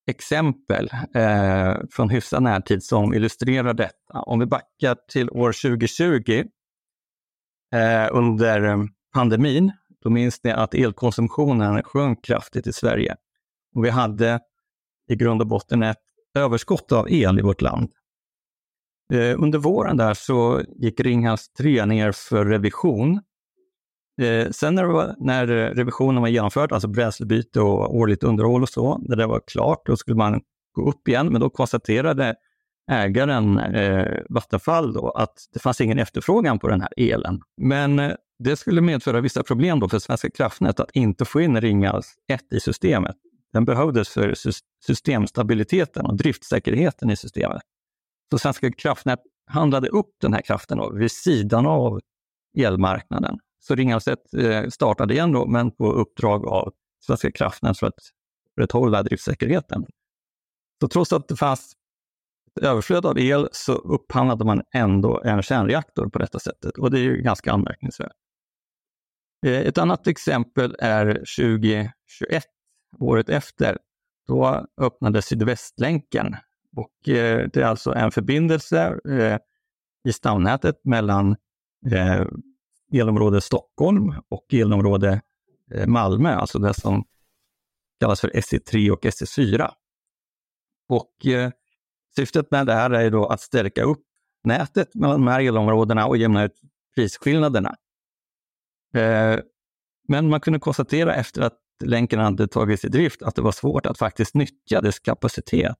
exempel 0.07 0.91
eh, 1.15 1.75
från 1.91 2.11
hyfsad 2.11 2.43
närtid 2.43 2.83
som 2.83 3.15
illustrerar 3.15 3.75
detta. 3.75 4.21
Om 4.21 4.39
vi 4.39 4.47
backar 4.47 4.97
till 5.09 5.31
år 5.31 5.53
2020 5.53 6.45
eh, 7.75 8.09
under 8.13 8.89
pandemin, 9.15 9.73
då 10.03 10.11
minns 10.11 10.45
ni 10.45 10.51
att 10.51 10.75
elkonsumtionen 10.75 11.83
sjönk 11.83 12.25
kraftigt 12.25 12.67
i 12.67 12.73
Sverige. 12.73 13.17
Och 13.75 13.85
vi 13.85 13.91
hade 13.91 14.41
i 15.09 15.17
grund 15.17 15.41
och 15.41 15.47
botten 15.47 15.83
ett 15.83 16.03
överskott 16.35 16.93
av 16.93 17.11
el 17.11 17.39
i 17.39 17.43
vårt 17.43 17.63
land. 17.63 17.93
Eh, 19.13 19.43
under 19.43 19.59
våren 19.59 19.97
där 19.97 20.15
så 20.15 20.63
gick 20.77 21.01
Ringhals 21.01 21.49
3 21.49 21.87
ner 21.87 22.13
för 22.13 22.45
revision. 22.45 23.21
Eh, 24.23 24.51
sen 24.51 24.75
när, 24.75 24.85
var, 24.85 25.15
när, 25.19 25.47
revisionen 25.47 26.23
var 26.23 26.29
genomförd, 26.29 26.73
alltså 26.73 26.89
bränslebyte 26.89 27.61
och 27.61 27.97
årligt 27.97 28.23
underhåll 28.23 28.63
och 28.63 28.69
så, 28.69 28.99
när 28.99 29.17
det 29.17 29.27
var 29.27 29.41
klart, 29.47 29.87
då 29.87 29.97
skulle 29.97 30.17
man 30.17 30.41
gå 30.73 30.89
upp 30.89 31.09
igen, 31.09 31.29
men 31.33 31.41
då 31.41 31.51
konstaterade 31.51 32.35
ägaren 32.91 33.59
eh, 33.59 34.21
Vattenfall 34.29 34.93
då, 34.93 35.11
att 35.11 35.35
det 35.53 35.59
fanns 35.59 35.81
ingen 35.81 35.99
efterfrågan 35.99 36.59
på 36.59 36.69
den 36.69 36.81
här 36.81 36.93
elen. 36.97 37.41
Men 37.57 37.99
eh, 37.99 38.13
det 38.45 38.57
skulle 38.57 38.81
medföra 38.81 39.21
vissa 39.21 39.43
problem 39.43 39.81
då 39.81 39.89
för 39.89 39.99
Svenska 39.99 40.31
kraftnät 40.31 40.81
att 40.81 40.91
inte 40.93 41.25
få 41.25 41.41
in 41.41 41.61
Ringhals 41.61 42.15
1 42.29 42.53
i 42.53 42.61
systemet. 42.61 43.17
Den 43.53 43.65
behövdes 43.65 44.09
för 44.09 44.35
systemstabiliteten 44.87 46.07
och 46.07 46.17
driftsäkerheten 46.17 47.11
i 47.11 47.17
systemet. 47.17 47.63
Så 48.31 48.39
Svenska 48.39 48.73
kraftnät 48.73 49.19
handlade 49.47 49.89
upp 49.89 50.11
den 50.21 50.33
här 50.33 50.43
kraften 50.43 50.79
då, 50.79 50.93
vid 50.93 51.13
sidan 51.13 51.67
av 51.67 52.01
elmarknaden. 52.59 53.39
Så 53.61 53.75
Ringhals 53.75 54.09
1 54.09 54.19
eh, 54.35 54.69
startade 54.69 55.15
igen 55.15 55.33
då, 55.33 55.47
men 55.47 55.71
på 55.71 55.93
uppdrag 55.93 56.47
av 56.47 56.73
Svenska 57.07 57.31
kraftnät 57.31 57.79
för 57.79 57.87
att 57.87 57.95
upprätthålla 58.51 59.03
driftsäkerheten. 59.03 59.87
Så 60.81 60.89
trots 60.89 61.13
att 61.13 61.29
det 61.29 61.37
fanns 61.37 61.73
ett 62.57 62.65
överflöd 62.65 63.07
av 63.07 63.19
el 63.19 63.49
så 63.53 63.73
upphandlade 63.73 64.45
man 64.45 64.63
ändå 64.75 65.23
en 65.25 65.43
kärnreaktor 65.43 66.09
på 66.09 66.19
detta 66.19 66.39
sättet 66.39 66.79
och 66.79 66.91
det 66.91 66.99
är 66.99 67.03
ju 67.03 67.23
ganska 67.23 67.53
anmärkningsvärt. 67.53 68.13
Eh, 69.45 69.61
ett 69.61 69.79
annat 69.79 70.07
exempel 70.07 70.77
är 70.79 71.15
2021, 71.15 72.45
året 73.01 73.29
efter. 73.29 73.79
Då 74.27 74.67
öppnades 74.81 75.27
Sydvästlänken 75.27 76.37
och 76.77 77.09
eh, 77.09 77.49
det 77.53 77.57
är 77.57 77.65
alltså 77.65 77.95
en 77.95 78.11
förbindelse 78.11 78.99
eh, 79.09 79.39
i 80.09 80.13
stamnätet 80.13 80.81
mellan 80.85 81.37
elområde 82.93 83.41
Stockholm 83.41 84.15
och 84.29 84.55
elområde 84.55 85.21
Malmö, 85.87 86.35
alltså 86.35 86.59
det 86.59 86.75
som 86.75 87.05
kallas 88.01 88.21
för 88.21 88.29
SE3 88.29 88.91
och 88.91 89.05
SE4. 89.05 89.71
Och 90.89 91.13
syftet 92.17 92.51
med 92.51 92.67
det 92.67 92.73
här 92.73 92.91
är 92.91 93.11
då 93.11 93.27
att 93.27 93.41
stärka 93.41 93.83
upp 93.83 94.03
nätet 94.45 94.95
mellan 94.95 95.25
de 95.25 95.27
här 95.27 95.41
elområdena 95.41 96.07
och 96.07 96.17
jämna 96.17 96.45
ut 96.45 96.61
prisskillnaderna. 96.95 97.75
Eh, 98.95 99.41
men 100.09 100.29
man 100.29 100.41
kunde 100.41 100.59
konstatera 100.59 101.15
efter 101.15 101.43
att 101.43 101.59
länken 101.85 102.21
hade 102.21 102.49
tagits 102.49 102.85
i 102.85 102.89
drift 102.89 103.23
att 103.23 103.35
det 103.35 103.43
var 103.43 103.53
svårt 103.53 103.87
att 103.87 103.99
faktiskt 103.99 104.35
nyttja 104.35 104.81
dess 104.81 104.99
kapacitet. 104.99 105.77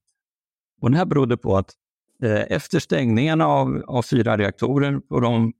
Och 0.81 0.91
det 0.91 0.97
här 0.97 1.05
berodde 1.05 1.37
på 1.37 1.57
att 1.57 1.73
eh, 2.23 2.43
efter 2.49 2.79
stängningarna 2.79 3.47
av, 3.47 3.83
av 3.87 4.03
fyra 4.03 4.37
reaktorer 4.37 4.99
på 4.99 5.21
de 5.21 5.53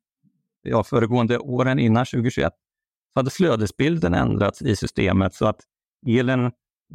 ja, 0.63 0.85
föregående 0.85 1.39
åren 1.39 1.79
innan 1.79 2.07
2021 2.07 2.53
så 3.13 3.21
hade 3.21 3.31
flödesbilden 3.31 4.15
ändrats 4.15 4.63
i 4.63 4.77
systemet 4.77 5.35
så 5.35 5.47
att 5.47 5.61
elen 6.07 6.45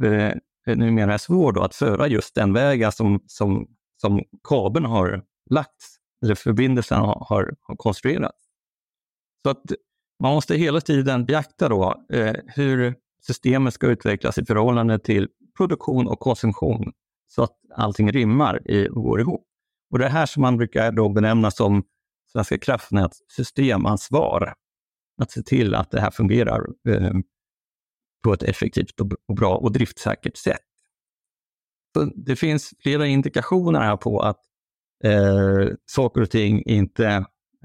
eh, 0.02 0.34
numera 0.66 1.14
är 1.14 1.18
svår 1.18 1.52
då 1.52 1.60
att 1.60 1.74
föra 1.74 2.08
just 2.08 2.34
den 2.34 2.52
vägen 2.52 2.92
som, 2.92 3.20
som, 3.26 3.66
som 3.96 4.22
kabeln 4.48 4.86
har 4.86 5.24
lagts, 5.50 5.96
eller 6.22 6.34
förbindelsen 6.34 6.98
har, 6.98 7.26
har, 7.28 7.54
har 7.60 7.76
konstruerats. 7.76 8.44
Så 9.42 9.50
att 9.50 9.62
man 10.20 10.34
måste 10.34 10.54
hela 10.54 10.80
tiden 10.80 11.24
beakta 11.24 11.68
då, 11.68 12.04
eh, 12.12 12.34
hur 12.46 12.94
systemet 13.26 13.74
ska 13.74 13.86
utvecklas 13.86 14.38
i 14.38 14.44
förhållande 14.44 14.98
till 14.98 15.28
produktion 15.56 16.06
och 16.06 16.20
konsumtion 16.20 16.92
så 17.28 17.42
att 17.42 17.56
allting 17.74 18.12
rimmar 18.12 18.60
och 18.90 19.02
går 19.02 19.20
ihop. 19.20 19.46
Och 19.90 19.98
det 19.98 20.08
här 20.08 20.26
som 20.26 20.40
man 20.40 20.56
brukar 20.56 20.92
då 20.92 21.08
benämna 21.08 21.50
som 21.50 21.82
Svenska 22.32 22.58
kraftnäts 22.58 23.18
systemansvar. 23.28 24.54
Att 25.22 25.30
se 25.30 25.42
till 25.42 25.74
att 25.74 25.90
det 25.90 26.00
här 26.00 26.10
fungerar 26.10 26.66
eh, 26.88 27.12
på 28.24 28.32
ett 28.32 28.42
effektivt 28.42 29.00
och 29.28 29.34
bra 29.36 29.56
och 29.56 29.72
driftsäkert 29.72 30.36
sätt. 30.36 30.60
Så 31.96 32.04
det 32.04 32.36
finns 32.36 32.74
flera 32.82 33.06
indikationer 33.06 33.80
här 33.80 33.96
på 33.96 34.20
att 34.20 34.40
eh, 35.04 35.68
saker 35.86 36.20
och 36.20 36.30
ting 36.30 36.62
inte 36.62 37.06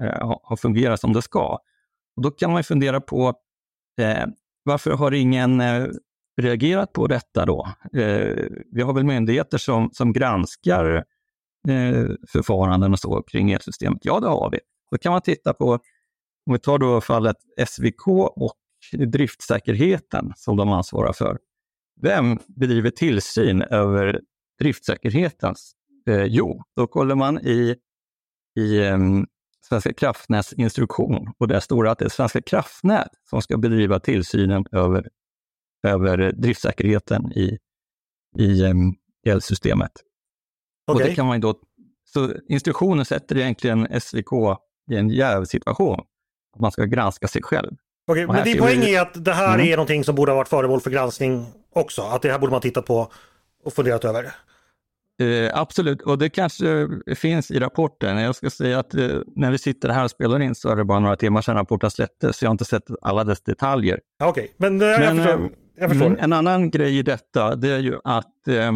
eh, 0.00 0.38
har 0.42 0.56
fungerat 0.56 1.00
som 1.00 1.12
det 1.12 1.22
ska. 1.22 1.58
Och 2.16 2.22
då 2.22 2.30
kan 2.30 2.52
man 2.52 2.64
fundera 2.64 3.00
på 3.00 3.34
eh, 4.00 4.26
varför 4.62 4.90
har 4.90 5.14
ingen 5.14 5.60
eh, 5.60 5.86
reagerat 6.42 6.92
på 6.92 7.06
detta 7.06 7.46
då? 7.46 7.68
Eh, 7.92 8.34
vi 8.72 8.82
har 8.82 8.94
väl 8.94 9.04
myndigheter 9.04 9.58
som, 9.58 9.90
som 9.92 10.12
granskar 10.12 11.04
eh, 11.68 12.06
förfaranden 12.28 12.92
och 12.92 12.98
så 12.98 13.22
kring 13.22 13.50
elsystemet? 13.50 13.98
Ja, 14.02 14.20
det 14.20 14.28
har 14.28 14.50
vi. 14.50 14.58
Då 14.90 14.98
kan 14.98 15.12
man 15.12 15.22
titta 15.22 15.54
på, 15.54 15.72
om 16.46 16.52
vi 16.52 16.58
tar 16.58 16.78
då 16.78 17.00
fallet 17.00 17.36
SVK 17.68 18.08
och 18.36 18.56
driftsäkerheten 18.92 20.32
som 20.36 20.56
de 20.56 20.68
ansvarar 20.68 21.12
för. 21.12 21.38
Vem 22.00 22.38
bedriver 22.46 22.90
tillsyn 22.90 23.62
över 23.62 24.20
driftsäkerheten? 24.58 25.54
Eh, 26.08 26.24
jo, 26.24 26.62
då 26.76 26.86
kollar 26.86 27.14
man 27.14 27.38
i, 27.38 27.76
i 28.56 28.80
um, 28.80 29.26
Svenska 29.68 29.92
kraftnäts 29.92 30.52
instruktion 30.52 31.32
och 31.38 31.48
där 31.48 31.60
står 31.60 31.84
det 31.84 31.90
att 31.90 31.98
det 31.98 32.04
är 32.04 32.08
Svenska 32.08 32.42
kraftnät 32.42 33.08
som 33.30 33.42
ska 33.42 33.56
bedriva 33.56 34.00
tillsynen 34.00 34.64
över, 34.72 35.08
över 35.86 36.32
driftsäkerheten 36.32 37.32
i, 37.32 37.58
i 38.38 38.62
um, 38.62 38.94
elsystemet. 39.26 39.90
Okay. 40.86 41.02
Och 41.02 41.08
det 41.08 41.14
kan 41.14 41.26
man 41.26 41.40
då, 41.40 41.54
så 42.04 42.32
instruktionen 42.48 43.04
sätter 43.04 43.36
egentligen 43.36 44.00
SVK 44.00 44.32
i 44.90 44.96
en 44.96 45.08
jävsituation. 45.10 46.00
Man 46.58 46.72
ska 46.72 46.84
granska 46.84 47.28
sig 47.28 47.42
själv. 47.42 47.72
Okay, 48.10 48.26
men 48.26 48.44
din 48.44 48.58
poäng 48.58 48.82
är 48.82 49.00
att 49.00 49.24
det 49.24 49.32
här 49.32 49.54
mm. 49.54 49.66
är 49.66 49.76
någonting 49.76 50.04
som 50.04 50.14
borde 50.14 50.32
ha 50.32 50.36
varit 50.36 50.48
föremål 50.48 50.80
för 50.80 50.90
granskning 50.90 51.46
också? 51.72 52.02
Att 52.02 52.22
det 52.22 52.32
här 52.32 52.38
borde 52.38 52.52
man 52.52 52.60
titta 52.60 52.82
på 52.82 53.12
och 53.64 53.72
funderat 53.72 54.04
över? 54.04 54.32
Eh, 55.20 55.50
absolut, 55.58 56.02
och 56.02 56.18
det 56.18 56.28
kanske 56.28 56.88
finns 57.16 57.50
i 57.50 57.58
rapporten. 57.58 58.18
Jag 58.18 58.34
ska 58.34 58.50
säga 58.50 58.78
att 58.78 58.94
eh, 58.94 59.08
när 59.36 59.50
vi 59.50 59.58
sitter 59.58 59.88
här 59.88 60.04
och 60.04 60.10
spelar 60.10 60.42
in 60.42 60.54
så 60.54 60.68
är 60.68 60.76
det 60.76 60.84
bara 60.84 60.98
några 60.98 61.16
timmar 61.16 61.42
sedan 61.42 61.54
rapporten 61.54 61.90
släpptes, 61.90 62.36
så 62.36 62.44
jag 62.44 62.48
har 62.48 62.52
inte 62.52 62.64
sett 62.64 62.84
alla 63.02 63.24
dess 63.24 63.42
detaljer. 63.42 64.00
Okej, 64.24 64.30
okay. 64.30 64.48
men, 64.56 64.80
eh, 64.80 64.98
men 64.98 65.16
jag 65.16 65.16
förstår. 65.16 65.50
Jag 65.78 65.90
förstår. 65.90 66.06
Mm, 66.06 66.18
en 66.20 66.32
annan 66.32 66.70
grej 66.70 66.98
i 66.98 67.02
detta, 67.02 67.56
det 67.56 67.68
är 67.68 67.78
ju 67.78 67.98
att 68.04 68.48
eh, 68.48 68.68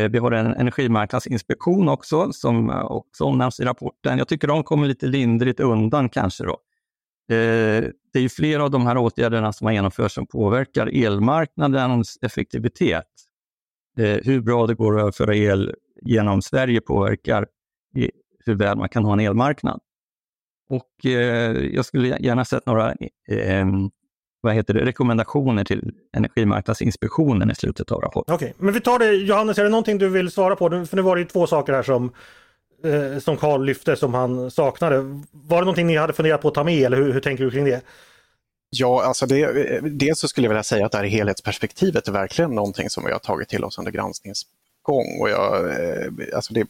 eh, 0.00 0.10
vi 0.10 0.18
har 0.18 0.32
en 0.32 0.54
energimarknadsinspektion 0.54 1.88
också, 1.88 2.32
som 2.32 2.70
också 2.70 3.24
omnämns 3.24 3.60
i 3.60 3.64
rapporten. 3.64 4.18
Jag 4.18 4.28
tycker 4.28 4.48
de 4.48 4.62
kommer 4.62 4.86
lite 4.86 5.06
lindrigt 5.06 5.60
undan 5.60 6.08
kanske 6.08 6.44
då. 6.44 6.58
Eh, 7.30 7.84
det 8.12 8.18
är 8.18 8.22
ju 8.22 8.28
flera 8.28 8.64
av 8.64 8.70
de 8.70 8.86
här 8.86 8.96
åtgärderna 8.96 9.52
som 9.52 9.66
har 9.66 9.72
genomförts 9.72 10.14
som 10.14 10.26
påverkar 10.26 11.04
elmarknadens 11.04 12.18
effektivitet 12.22 13.04
eh, 13.04 13.33
Eh, 13.98 14.18
hur 14.24 14.40
bra 14.40 14.66
det 14.66 14.74
går 14.74 14.96
att 14.96 15.00
överföra 15.02 15.34
el 15.34 15.74
genom 16.02 16.42
Sverige 16.42 16.80
påverkar 16.80 17.46
hur 18.46 18.54
väl 18.54 18.78
man 18.78 18.88
kan 18.88 19.04
ha 19.04 19.12
en 19.12 19.20
elmarknad. 19.20 19.80
och 20.70 21.06
eh, 21.06 21.52
jag 21.74 21.84
skulle 21.84 22.08
gärna 22.08 22.44
sett 22.44 22.66
några 22.66 22.90
eh, 23.28 23.66
vad 24.40 24.54
heter 24.54 24.74
det, 24.74 24.84
rekommendationer 24.84 25.64
till 25.64 25.92
Energimarknadsinspektionen 26.16 27.50
i 27.50 27.54
slutet 27.54 27.92
av 27.92 28.00
rapporten. 28.00 28.34
Okej, 28.34 28.50
okay. 28.50 28.64
men 28.64 28.74
vi 28.74 28.80
tar 28.80 28.98
det. 28.98 29.12
Johannes, 29.12 29.58
är 29.58 29.64
det 29.64 29.70
någonting 29.70 29.98
du 29.98 30.08
vill 30.08 30.30
svara 30.30 30.56
på? 30.56 30.70
För 30.86 30.96
nu 30.96 31.02
var 31.02 31.16
det 31.16 31.22
ju 31.22 31.28
två 31.28 31.46
saker 31.46 31.72
här 31.72 31.82
som 31.82 32.12
eh, 32.84 33.18
som 33.18 33.36
Carl 33.36 33.64
lyfte 33.64 33.96
som 33.96 34.14
han 34.14 34.50
saknade. 34.50 34.96
Var 35.30 35.56
det 35.56 35.64
någonting 35.64 35.86
ni 35.86 35.96
hade 35.96 36.12
funderat 36.12 36.42
på 36.42 36.48
att 36.48 36.54
ta 36.54 36.64
med 36.64 36.86
eller 36.86 36.96
hur, 36.96 37.12
hur 37.12 37.20
tänker 37.20 37.44
du 37.44 37.50
kring 37.50 37.64
det? 37.64 37.82
Ja, 38.76 39.04
alltså 39.04 39.26
det, 39.26 39.80
dels 39.80 40.18
så 40.18 40.28
skulle 40.28 40.44
jag 40.44 40.50
vilja 40.50 40.62
säga 40.62 40.86
att 40.86 40.92
det 40.92 40.98
här 40.98 41.04
helhetsperspektivet 41.04 42.08
är 42.08 42.12
verkligen 42.12 42.50
någonting 42.50 42.90
som 42.90 43.04
vi 43.04 43.12
har 43.12 43.18
tagit 43.18 43.48
till 43.48 43.64
oss 43.64 43.78
under 43.78 43.92
granskningens 43.92 44.46
gång. 44.82 45.20
Och 45.20 45.30
jag, 45.30 45.70
eh, 45.70 46.12
alltså 46.34 46.54
det, 46.54 46.66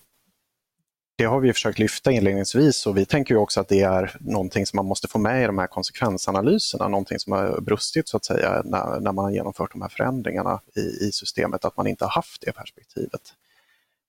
det 1.17 1.25
har 1.25 1.41
vi 1.41 1.53
försökt 1.53 1.79
lyfta 1.79 2.13
inledningsvis 2.13 2.87
och 2.87 2.97
vi 2.97 3.05
tänker 3.07 3.37
också 3.37 3.61
att 3.61 3.69
det 3.69 3.81
är 3.81 4.17
någonting 4.21 4.67
som 4.67 4.77
man 4.77 4.87
måste 4.87 5.09
få 5.09 5.19
med 5.19 5.43
i 5.43 5.47
de 5.47 5.59
här 5.59 5.67
konsekvensanalyserna, 5.67 6.89
någonting 6.89 7.19
som 7.19 7.33
har 7.33 7.61
brustit 7.61 8.09
så 8.09 8.17
att 8.17 8.25
säga 8.25 8.63
när, 8.65 9.01
när 9.01 9.13
man 9.13 9.25
har 9.25 9.33
genomfört 9.33 9.73
de 9.73 9.83
här 9.83 9.89
förändringarna 9.89 10.61
i, 10.77 10.81
i 10.81 11.11
systemet, 11.13 11.65
att 11.65 11.77
man 11.77 11.87
inte 11.87 12.05
har 12.05 12.11
haft 12.11 12.43
det 12.47 12.53
perspektivet. 12.53 13.23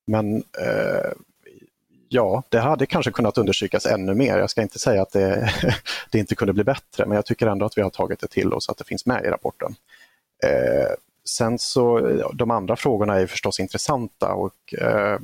Men 0.07 0.35
eh, 0.37 1.11
ja, 2.15 2.43
det 2.49 2.59
hade 2.59 2.85
kanske 2.85 3.11
kunnat 3.11 3.37
understrykas 3.37 3.85
ännu 3.85 4.15
mer. 4.15 4.37
Jag 4.37 4.49
ska 4.49 4.61
inte 4.61 4.79
säga 4.79 5.01
att 5.01 5.11
det, 5.11 5.53
det, 6.11 6.19
inte 6.19 6.35
kunde 6.35 6.53
bli 6.53 6.63
bättre, 6.63 7.05
men 7.05 7.15
jag 7.15 7.25
tycker 7.25 7.47
ändå 7.47 7.65
att 7.65 7.77
vi 7.77 7.81
har 7.81 7.89
tagit 7.89 8.19
det 8.19 8.27
till 8.27 8.53
oss 8.53 8.69
att 8.69 8.77
det 8.77 8.83
finns 8.83 9.05
med 9.05 9.25
i 9.25 9.27
rapporten. 9.27 9.75
Eh, 10.43 10.93
sen 11.29 11.59
så, 11.59 11.99
de 12.33 12.51
andra 12.51 12.75
frågorna 12.75 13.19
är 13.19 13.27
förstås 13.27 13.59
intressanta 13.59 14.33
och 14.33 14.73
eh, 14.81 15.19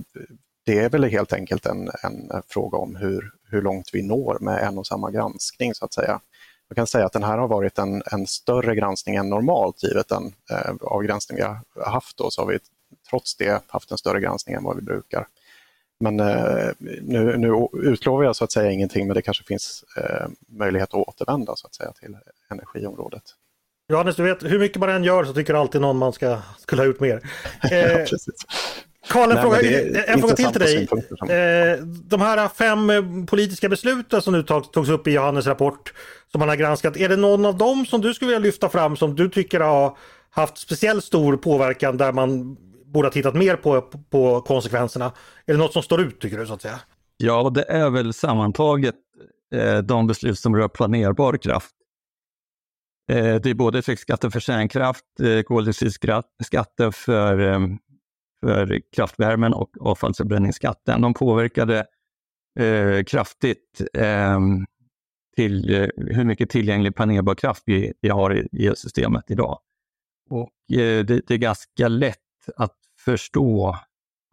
det 0.65 0.79
är 0.79 0.89
väl 0.89 1.03
helt 1.03 1.33
enkelt 1.33 1.65
en, 1.65 1.89
en 2.03 2.31
fråga 2.47 2.77
om 2.77 2.95
hur, 2.95 3.31
hur 3.49 3.61
långt 3.61 3.89
vi 3.93 4.01
når 4.01 4.37
med 4.41 4.63
en 4.63 4.77
och 4.77 4.87
samma 4.87 5.11
granskning 5.11 5.73
så 5.73 5.85
att 5.85 5.93
säga. 5.93 6.19
Jag 6.67 6.75
kan 6.75 6.87
säga 6.87 7.05
att 7.05 7.13
den 7.13 7.23
här 7.23 7.37
har 7.37 7.47
varit 7.47 7.77
en, 7.77 8.03
en 8.11 8.27
större 8.27 8.75
granskning 8.75 9.15
än 9.15 9.29
normalt 9.29 9.83
givet 9.83 10.07
den 10.07 10.33
eh, 10.51 10.73
avgränsning 10.81 11.35
vi 11.35 11.43
har 11.43 11.59
haft 11.85 12.17
då, 12.17 12.31
så 12.31 12.41
har 12.41 12.47
vi 12.47 12.59
trots 13.09 13.35
det 13.35 13.63
haft 13.67 13.91
en 13.91 13.97
större 13.97 14.19
granskning 14.19 14.55
än 14.55 14.63
vad 14.63 14.75
vi 14.75 14.81
brukar. 14.81 15.27
Men 16.01 16.19
eh, 16.19 16.69
nu, 17.01 17.37
nu 17.37 17.67
utlovar 17.73 18.23
jag 18.23 18.35
så 18.35 18.43
att 18.43 18.51
säga 18.51 18.71
ingenting, 18.71 19.07
men 19.07 19.15
det 19.15 19.21
kanske 19.21 19.43
finns 19.43 19.83
eh, 19.97 20.27
möjlighet 20.49 20.89
att 20.89 21.07
återvända 21.07 21.55
så 21.55 21.67
att 21.67 21.75
säga 21.75 21.91
till 21.91 22.17
energiområdet. 22.51 23.23
Johannes, 23.89 24.15
du 24.15 24.23
vet 24.23 24.43
hur 24.43 24.59
mycket 24.59 24.79
man 24.79 24.89
än 24.89 25.03
gör 25.03 25.25
så 25.25 25.33
tycker 25.33 25.53
alltid 25.53 25.81
någon 25.81 25.97
man 25.97 26.13
ska, 26.13 26.37
skulle 26.57 26.81
ha 26.81 26.87
gjort 26.87 26.99
mer. 26.99 27.21
Eh, 27.71 28.05
Karl, 29.09 29.31
en, 29.31 29.35
Nej, 29.35 29.43
fråga, 29.43 30.03
en 30.05 30.19
fråga 30.19 30.35
till 30.35 30.45
till 30.45 30.61
dig. 30.61 30.87
Eh, 31.21 31.77
de 31.83 32.21
här 32.21 32.47
fem 32.47 33.25
politiska 33.25 33.69
besluten 33.69 34.21
som 34.21 34.33
nu 34.33 34.43
togs 34.43 34.89
upp 34.89 35.07
i 35.07 35.11
Johannes 35.11 35.47
rapport 35.47 35.93
som 36.31 36.39
man 36.39 36.49
har 36.49 36.55
granskat, 36.55 36.97
är 36.97 37.09
det 37.09 37.15
någon 37.15 37.45
av 37.45 37.57
dem 37.57 37.85
som 37.85 38.01
du 38.01 38.13
skulle 38.13 38.29
vilja 38.29 38.39
lyfta 38.39 38.69
fram 38.69 38.97
som 38.97 39.15
du 39.15 39.29
tycker 39.29 39.59
har 39.59 39.97
haft 40.29 40.57
speciellt 40.57 41.03
stor 41.03 41.37
påverkan 41.37 41.97
där 41.97 42.11
man 42.11 42.57
borde 42.93 43.05
ha 43.05 43.11
tittat 43.11 43.35
mer 43.35 43.55
på, 43.55 43.81
på 43.81 44.41
konsekvenserna? 44.41 45.05
Är 45.45 45.53
det 45.53 45.59
något 45.59 45.73
som 45.73 45.83
står 45.83 46.01
ut 46.01 46.21
tycker 46.21 46.37
du 46.37 46.45
så 46.45 46.53
att 46.53 46.61
säga? 46.61 46.79
Ja, 47.17 47.49
det 47.49 47.63
är 47.63 47.89
väl 47.89 48.13
sammantaget 48.13 48.95
eh, 49.55 49.77
de 49.77 50.07
beslut 50.07 50.39
som 50.39 50.55
rör 50.55 50.67
planerbar 50.67 51.37
kraft. 51.37 51.75
Eh, 53.11 53.35
det 53.35 53.49
är 53.49 53.53
både 53.53 53.79
effektskatten 53.79 54.31
för 54.31 54.39
kärnkraft, 54.39 55.05
eh, 55.23 55.41
koldioxidskatten 55.41 56.91
för, 56.91 57.39
eh, 57.39 57.59
för 58.45 58.81
kraftvärmen 58.95 59.53
och 59.53 59.69
avfallsförbränningsskatten. 59.79 61.01
De 61.01 61.13
påverkade 61.13 61.85
eh, 62.59 63.03
kraftigt 63.03 63.81
eh, 63.93 64.39
till 65.35 65.73
eh, 65.73 65.87
hur 65.97 66.23
mycket 66.23 66.49
tillgänglig 66.49 66.95
planerbar 66.95 67.35
kraft 67.35 67.63
vi, 67.65 67.93
vi 68.01 68.09
har 68.09 68.55
i 68.55 68.67
elsystemet 68.67 69.31
idag. 69.31 69.59
Och 70.29 70.77
eh, 70.77 71.05
det, 71.05 71.27
det, 71.27 71.31
är 71.31 71.37
ganska 71.37 71.87
lätt 71.87 72.17
att 72.55 72.77
förstå 73.05 73.77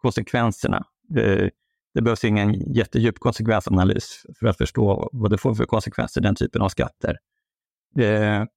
konsekvenserna. 0.01 0.85
Det, 1.09 1.51
det 1.93 2.01
behövs 2.01 2.23
ingen 2.23 2.73
jättedjup 2.73 3.19
konsekvensanalys 3.19 4.25
för 4.39 4.47
att 4.47 4.57
förstå 4.57 5.09
vad 5.11 5.31
det 5.31 5.37
får 5.37 5.55
för 5.55 5.65
konsekvenser, 5.65 6.21
den 6.21 6.35
typen 6.35 6.61
av 6.61 6.69
skatter. 6.69 7.17
Det, 7.95 8.47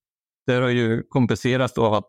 det 0.46 0.52
har 0.52 0.68
ju 0.68 1.02
kompenserats 1.02 1.78
av 1.78 1.94
att 1.94 2.04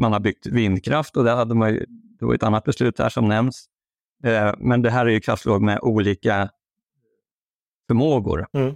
man 0.00 0.12
har 0.12 0.20
byggt 0.20 0.46
vindkraft 0.46 1.16
och 1.16 1.24
det 1.24 1.30
hade 1.30 1.54
man 1.54 1.70
ju, 1.70 1.86
det 2.18 2.24
var 2.24 2.34
ett 2.34 2.42
annat 2.42 2.64
beslut 2.64 2.98
här 2.98 3.08
som 3.08 3.28
nämns. 3.28 3.66
Eh, 4.24 4.54
men 4.58 4.82
det 4.82 4.90
här 4.90 5.06
är 5.06 5.10
ju 5.10 5.20
kraftslag 5.20 5.62
med 5.62 5.78
olika 5.82 6.50
förmågor. 7.86 8.46
Mm. 8.52 8.74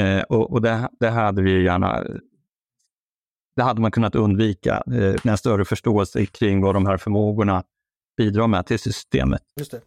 Eh, 0.00 0.22
och, 0.22 0.52
och 0.52 0.62
det, 0.62 0.88
det, 1.00 1.10
hade 1.10 1.42
vi 1.42 1.62
gärna 1.64 2.04
det 3.56 3.62
hade 3.62 3.80
man 3.80 3.90
kunnat 3.90 4.14
undvika 4.14 4.82
eh, 4.86 4.92
med 4.92 5.26
en 5.26 5.38
större 5.38 5.64
förståelse 5.64 6.26
kring 6.26 6.60
vad 6.60 6.74
de 6.74 6.86
här 6.86 6.96
förmågorna 6.96 7.64
bidrar 8.16 8.46
med 8.46 8.66
till 8.66 8.78
systemet. 8.78 9.42
Just 9.58 9.70
det. 9.70 9.80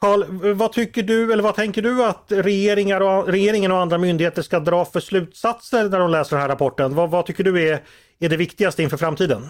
Carl, 0.00 0.54
vad 0.54 0.72
tycker 0.72 1.02
du 1.02 1.32
eller 1.32 1.42
vad 1.42 1.54
tänker 1.54 1.82
du 1.82 2.04
att 2.04 2.24
regeringar 2.28 3.00
och, 3.00 3.28
regeringen 3.28 3.72
och 3.72 3.78
andra 3.78 3.98
myndigheter 3.98 4.42
ska 4.42 4.60
dra 4.60 4.84
för 4.84 5.00
slutsatser 5.00 5.88
när 5.88 5.98
de 5.98 6.10
läser 6.10 6.36
den 6.36 6.40
här 6.40 6.48
rapporten? 6.48 6.94
Vad, 6.94 7.10
vad 7.10 7.26
tycker 7.26 7.44
du 7.44 7.68
är, 7.68 7.82
är 8.18 8.28
det 8.28 8.36
viktigaste 8.36 8.82
inför 8.82 8.96
framtiden? 8.96 9.42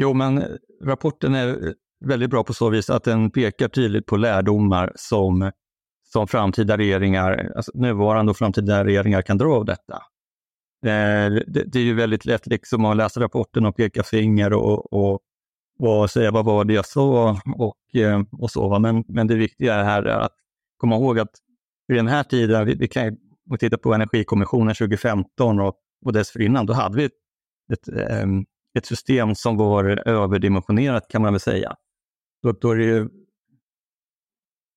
Jo, 0.00 0.14
men 0.14 0.44
rapporten 0.84 1.34
är 1.34 1.74
väldigt 2.04 2.30
bra 2.30 2.44
på 2.44 2.54
så 2.54 2.70
vis 2.70 2.90
att 2.90 3.04
den 3.04 3.30
pekar 3.30 3.68
tydligt 3.68 4.06
på 4.06 4.16
lärdomar 4.16 4.92
som, 4.96 5.50
som 6.12 6.28
framtida 6.28 6.76
regeringar, 6.76 7.52
alltså 7.56 7.72
nuvarande 7.74 8.30
och 8.30 8.36
framtida 8.36 8.84
regeringar 8.84 9.22
kan 9.22 9.38
dra 9.38 9.54
av 9.54 9.64
detta. 9.64 9.94
Eh, 10.86 11.32
det, 11.46 11.64
det, 11.66 11.78
är 11.78 11.82
ju 11.82 11.94
väldigt 11.94 12.24
lätt 12.24 12.46
liksom 12.46 12.84
att 12.84 12.96
läsa 12.96 13.20
rapporten 13.20 13.66
och 13.66 13.76
peka 13.76 14.02
finger 14.02 14.52
och, 14.52 14.92
och, 14.92 15.20
och 15.78 16.10
säga 16.10 16.30
vad 16.30 16.44
var 16.44 16.64
det 16.64 16.74
jag 16.74 16.86
sa 16.86 17.40
och, 17.56 17.94
eh, 17.94 18.22
och 18.32 18.50
så. 18.50 18.78
Men, 18.78 19.04
men 19.08 19.26
det 19.26 19.34
viktiga 19.34 19.82
här 19.82 20.02
är 20.02 20.18
att 20.20 20.34
komma 20.76 20.96
ihåg 20.96 21.18
att 21.18 21.30
i 21.92 21.94
den 21.94 22.08
här 22.08 22.22
tiden, 22.22 22.66
vi, 22.66 22.74
vi 22.74 22.88
kan 22.88 23.16
titta 23.58 23.78
på 23.78 23.94
Energikommissionen 23.94 24.74
2015 24.74 25.60
och, 25.60 25.74
och 26.04 26.12
dessförinnan, 26.12 26.66
då 26.66 26.72
hade 26.72 26.96
vi 26.96 27.04
ett, 27.04 27.12
ett, 27.72 27.88
ehm, 27.88 28.44
ett 28.78 28.86
system 28.86 29.34
som 29.34 29.56
var 29.56 30.08
överdimensionerat 30.08 31.08
kan 31.08 31.22
man 31.22 31.32
väl 31.32 31.40
säga. 31.40 31.74
Då, 32.42 32.52
då, 32.52 32.70
är 32.70 32.76
det, 32.76 33.08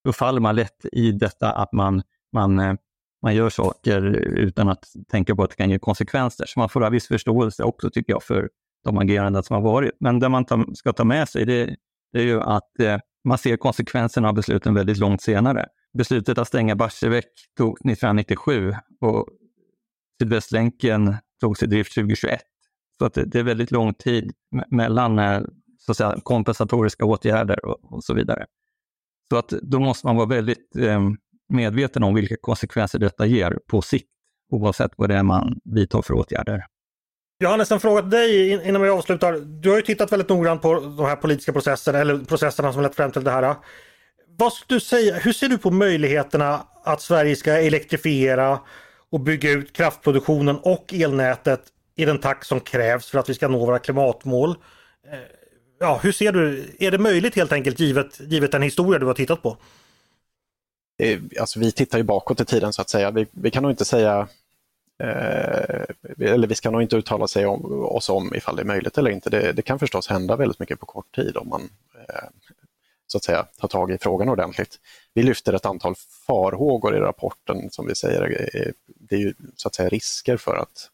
då 0.03 0.13
faller 0.13 0.39
man 0.39 0.55
lätt 0.55 0.85
i 0.91 1.11
detta 1.11 1.51
att 1.51 1.73
man, 1.73 2.01
man 2.33 2.59
eh, 2.59 2.73
man 3.21 3.35
gör 3.35 3.49
saker 3.49 4.01
utan 4.17 4.69
att 4.69 4.85
tänka 5.07 5.35
på 5.35 5.43
att 5.43 5.49
det 5.49 5.55
kan 5.55 5.69
ge 5.69 5.79
konsekvenser. 5.79 6.45
Så 6.45 6.59
man 6.59 6.69
får 6.69 6.81
ha 6.81 6.89
viss 6.89 7.07
förståelse 7.07 7.63
också 7.63 7.89
tycker 7.89 8.13
jag 8.13 8.23
för 8.23 8.49
de 8.91 8.97
ageranden 8.97 9.43
som 9.43 9.53
har 9.53 9.61
varit. 9.61 9.91
Men 9.99 10.19
det 10.19 10.29
man 10.29 10.45
ska 10.75 10.93
ta 10.93 11.03
med 11.03 11.29
sig 11.29 11.45
det, 11.45 11.75
det 12.13 12.19
är 12.19 12.23
ju 12.23 12.41
att 12.41 12.79
eh, 12.79 12.97
man 13.23 13.37
ser 13.37 13.57
konsekvenserna 13.57 14.27
av 14.29 14.33
besluten 14.33 14.73
väldigt 14.73 14.97
långt 14.97 15.21
senare. 15.21 15.65
Beslutet 15.97 16.37
att 16.37 16.47
stänga 16.47 16.75
Barsebäck 16.75 17.25
tog 17.57 17.69
1997 17.69 18.75
och 19.01 19.27
Sydvästlänken 20.21 21.15
togs 21.41 21.63
i 21.63 21.65
drift 21.65 21.95
2021. 21.95 22.41
Så 22.99 23.05
att 23.05 23.13
det, 23.13 23.25
det 23.25 23.39
är 23.39 23.43
väldigt 23.43 23.71
lång 23.71 23.93
tid 23.93 24.31
mellan 24.71 25.19
eh, 25.19 25.41
så 25.79 25.91
att 25.91 25.97
säga, 25.97 26.15
kompensatoriska 26.23 27.05
åtgärder 27.05 27.65
och, 27.65 27.93
och, 27.93 28.03
så 28.03 28.13
vidare. 28.13 28.45
Så 29.29 29.37
att 29.37 29.49
då 29.49 29.79
måste 29.79 30.07
man 30.07 30.15
vara 30.15 30.27
väldigt 30.27 30.75
eh, 30.75 31.01
medveten 31.49 32.03
om 32.03 32.15
vilka 32.15 32.35
konsekvenser 32.41 32.99
detta 32.99 33.25
ger 33.25 33.59
på 33.67 33.81
sikt, 33.81 34.09
oavsett 34.51 34.91
vad 34.97 35.09
det 35.09 35.15
är 35.15 35.23
man 35.23 35.59
vidtar 35.63 36.01
för 36.01 36.13
åtgärder. 36.13 36.65
Johannes, 37.41 37.71
en 37.71 37.79
fråga 37.79 38.01
till 38.01 38.09
dig 38.09 38.51
innan 38.67 38.81
vi 38.81 38.89
avslutar. 38.89 39.33
Du 39.33 39.69
har 39.69 39.75
ju 39.75 39.81
tittat 39.81 40.11
väldigt 40.11 40.29
noggrant 40.29 40.61
på 40.61 40.73
de 40.73 41.05
här 41.05 41.15
politiska 41.15 41.53
processerna, 41.53 41.99
eller 41.99 42.17
processerna 42.17 42.73
som 42.73 42.81
lett 42.81 42.95
fram 42.95 43.11
till 43.11 43.23
det 43.23 43.31
här. 43.31 43.55
Vad 44.37 44.53
du 44.67 44.79
säga, 44.79 45.15
hur 45.15 45.33
ser 45.33 45.47
du 45.49 45.57
på 45.57 45.71
möjligheterna 45.71 46.63
att 46.83 47.01
Sverige 47.01 47.35
ska 47.35 47.51
elektrifiera 47.51 48.59
och 49.09 49.19
bygga 49.19 49.51
ut 49.51 49.73
kraftproduktionen 49.73 50.57
och 50.57 50.93
elnätet 50.93 51.61
i 51.95 52.05
den 52.05 52.17
takt 52.17 52.47
som 52.47 52.59
krävs 52.59 53.09
för 53.09 53.19
att 53.19 53.29
vi 53.29 53.33
ska 53.33 53.47
nå 53.47 53.65
våra 53.65 53.79
klimatmål? 53.79 54.49
Eh, 55.11 55.19
ja, 55.79 55.99
hur 56.03 56.11
ser 56.11 56.31
du, 56.31 56.75
är 56.79 56.91
det 56.91 56.97
möjligt 56.97 57.35
helt 57.35 57.51
enkelt 57.51 57.79
givet, 57.79 58.19
givet 58.19 58.51
den 58.51 58.61
historia 58.61 58.99
du 58.99 59.05
har 59.05 59.13
tittat 59.13 59.41
på? 59.41 59.57
Eh, 61.03 61.19
alltså 61.39 61.59
vi 61.59 61.71
tittar 61.71 61.97
ju 61.97 62.03
bakåt 62.03 62.41
i 62.41 62.45
tiden 62.45 62.73
så 62.73 62.81
att 62.81 62.89
säga. 62.89 63.11
Vi, 63.11 63.27
vi 63.31 63.51
kan 63.51 63.63
nog 63.63 63.71
inte 63.71 63.85
säga 63.85 64.27
Eh, 64.99 65.85
eller 66.19 66.47
vi 66.47 66.55
ska 66.55 66.71
nog 66.71 66.81
inte 66.81 66.95
uttala 66.95 67.27
sig 67.27 67.45
om, 67.45 67.83
oss 67.83 68.09
om 68.09 68.35
ifall 68.35 68.55
det 68.55 68.61
är 68.61 68.65
möjligt 68.65 68.97
eller 68.97 69.11
inte. 69.11 69.29
Det, 69.29 69.51
det 69.51 69.61
kan 69.61 69.79
förstås 69.79 70.07
hända 70.07 70.35
väldigt 70.35 70.59
mycket 70.59 70.79
på 70.79 70.85
kort 70.85 71.15
tid 71.15 71.37
om 71.37 71.49
man 71.49 71.69
eh, 72.07 72.29
så 73.07 73.17
att 73.17 73.23
säga 73.23 73.47
tar 73.57 73.67
tag 73.67 73.91
i 73.91 73.97
frågan 73.97 74.29
ordentligt. 74.29 74.79
Vi 75.13 75.23
lyfter 75.23 75.53
ett 75.53 75.65
antal 75.65 75.95
farhågor 76.27 76.95
i 76.95 76.99
rapporten 76.99 77.69
som 77.71 77.87
vi 77.87 77.95
säger 77.95 78.73
det 78.85 79.15
är 79.15 79.19
ju 79.19 79.33
så 79.55 79.67
att 79.67 79.75
säga 79.75 79.89
risker 79.89 80.37
för 80.37 80.55
att 80.55 80.89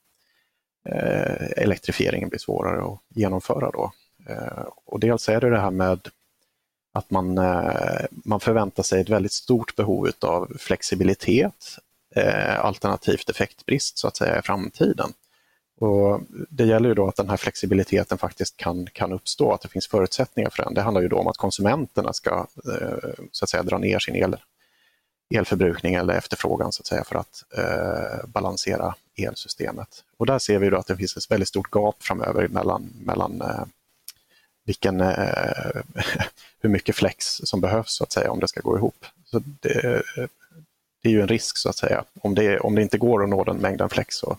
eh, 0.89 1.63
elektrifieringen 1.63 2.29
blir 2.29 2.39
svårare 2.39 2.93
att 2.93 2.99
genomföra 3.09 3.71
då. 3.71 3.91
Eh, 4.29 4.65
och 4.85 4.99
dels 4.99 5.29
är 5.29 5.41
det 5.41 5.49
det 5.49 5.59
här 5.59 5.71
med 5.71 6.07
att 6.93 7.11
man, 7.11 7.37
eh, 7.37 8.05
man 8.11 8.39
förväntar 8.39 8.83
sig 8.83 9.01
ett 9.01 9.09
väldigt 9.09 9.31
stort 9.31 9.75
behov 9.75 10.11
av 10.21 10.57
flexibilitet 10.59 11.77
eh, 12.16 12.66
alternativt 12.66 13.30
effektbrist 13.30 13.97
så 13.97 14.07
att 14.07 14.18
säga 14.18 14.39
i 14.39 14.41
framtiden. 14.41 15.13
Och 15.80 16.22
det 16.49 16.66
gäller 16.66 16.89
ju 16.89 16.95
då 16.95 17.07
att 17.07 17.16
den 17.16 17.30
här 17.30 17.38
flexibiliteten 17.38 18.18
faktiskt 18.18 18.57
kan, 18.57 18.88
kan 18.93 19.13
uppstå, 19.13 19.51
att 19.51 19.61
det 19.61 19.68
finns 19.68 19.88
förutsättningar 19.88 20.49
för 20.49 20.63
den. 20.63 20.74
Det 20.74 20.82
handlar 20.82 21.01
ju 21.01 21.07
då 21.07 21.18
om 21.18 21.28
att 21.28 21.38
konsumenterna 21.38 22.13
ska 22.13 22.47
eh, 22.68 23.09
så 23.32 23.45
att 23.45 23.49
säga, 23.49 23.63
dra 23.63 23.78
ner 23.78 23.99
sin 23.99 24.16
el, 24.16 24.38
elförbrukning 25.36 25.95
eller 25.95 26.13
efterfrågan 26.13 26.72
så 26.72 26.82
att 26.82 26.88
säga, 26.88 27.03
för 27.03 27.16
att 27.16 27.43
eh, 27.57 28.28
balansera 28.28 28.95
elsystemet. 29.16 30.03
Och 30.18 30.26
där 30.26 30.39
ser 30.39 30.59
vi 30.59 30.70
då 30.70 30.78
att 30.78 30.88
det 30.88 30.97
finns 30.97 31.18
ett 31.18 31.32
väldigt 31.32 31.49
stort 31.49 31.72
gap 31.72 32.03
framöver 32.03 32.47
mellan, 32.47 32.93
mellan 33.01 33.41
eh, 33.41 33.63
vilken, 34.66 35.01
eh, 35.01 35.82
hur 36.59 36.70
mycket 36.70 36.95
flex 36.95 37.26
som 37.43 37.61
behövs 37.61 37.95
så 37.95 38.03
att 38.03 38.11
säga 38.11 38.32
om 38.32 38.39
det 38.39 38.47
ska 38.47 38.61
gå 38.61 38.78
ihop. 38.78 39.05
Så 39.26 39.41
det, 39.61 40.03
det 41.05 41.09
är 41.09 41.13
ju 41.13 41.21
en 41.21 41.27
risk 41.27 41.57
så 41.57 41.69
att 41.69 41.77
säga. 41.77 42.03
Om 42.21 42.35
det, 42.35 42.59
om 42.59 42.75
det 42.75 42.81
inte 42.81 42.97
går 42.97 43.23
att 43.23 43.29
nå 43.29 43.43
den 43.43 43.57
mängden 43.57 43.89
flex 43.89 44.15
så, 44.15 44.37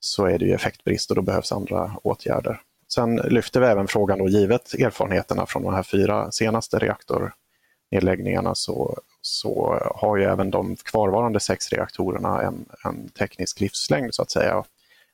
så 0.00 0.26
är 0.26 0.38
det 0.38 0.44
ju 0.44 0.54
effektbrist 0.54 1.10
och 1.10 1.16
då 1.16 1.22
behövs 1.22 1.52
andra 1.52 1.92
åtgärder. 2.02 2.60
Sen 2.94 3.16
lyfter 3.16 3.60
vi 3.60 3.66
även 3.66 3.88
frågan 3.88 4.18
då 4.18 4.28
givet 4.28 4.74
erfarenheterna 4.74 5.46
från 5.46 5.62
de 5.62 5.74
här 5.74 5.82
fyra 5.82 6.30
senaste 6.30 6.78
reaktornedläggningarna 6.78 8.54
så, 8.54 8.98
så 9.22 9.78
har 9.94 10.16
ju 10.16 10.24
även 10.24 10.50
de 10.50 10.76
kvarvarande 10.76 11.40
sex 11.40 11.72
reaktorerna 11.72 12.42
en, 12.42 12.64
en 12.84 13.08
teknisk 13.08 13.60
livslängd 13.60 14.14
så 14.14 14.22
att 14.22 14.30
säga. 14.30 14.64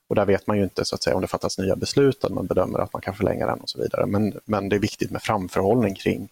Och 0.07 0.15
där 0.15 0.25
vet 0.25 0.47
man 0.47 0.57
ju 0.57 0.63
inte 0.63 0.85
så 0.85 0.95
att 0.95 1.03
säga 1.03 1.15
om 1.15 1.21
det 1.21 1.27
fattas 1.27 1.57
nya 1.57 1.75
beslut, 1.75 2.23
att 2.23 2.31
man 2.31 2.47
bedömer 2.47 2.79
att 2.79 2.93
man 2.93 3.01
kan 3.01 3.15
förlänga 3.15 3.45
den 3.45 3.59
och 3.59 3.69
så 3.69 3.81
vidare. 3.81 4.05
Men, 4.05 4.39
men 4.45 4.69
det 4.69 4.75
är 4.75 4.79
viktigt 4.79 5.11
med 5.11 5.21
framförhållning 5.21 5.95
kring, 5.95 6.29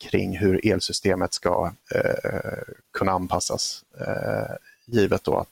kring 0.00 0.38
hur 0.38 0.66
elsystemet 0.66 1.34
ska 1.34 1.72
eh, 1.94 2.74
kunna 2.92 3.12
anpassas 3.12 3.84
eh, 4.00 4.56
givet 4.86 5.24
då 5.24 5.36
att 5.36 5.48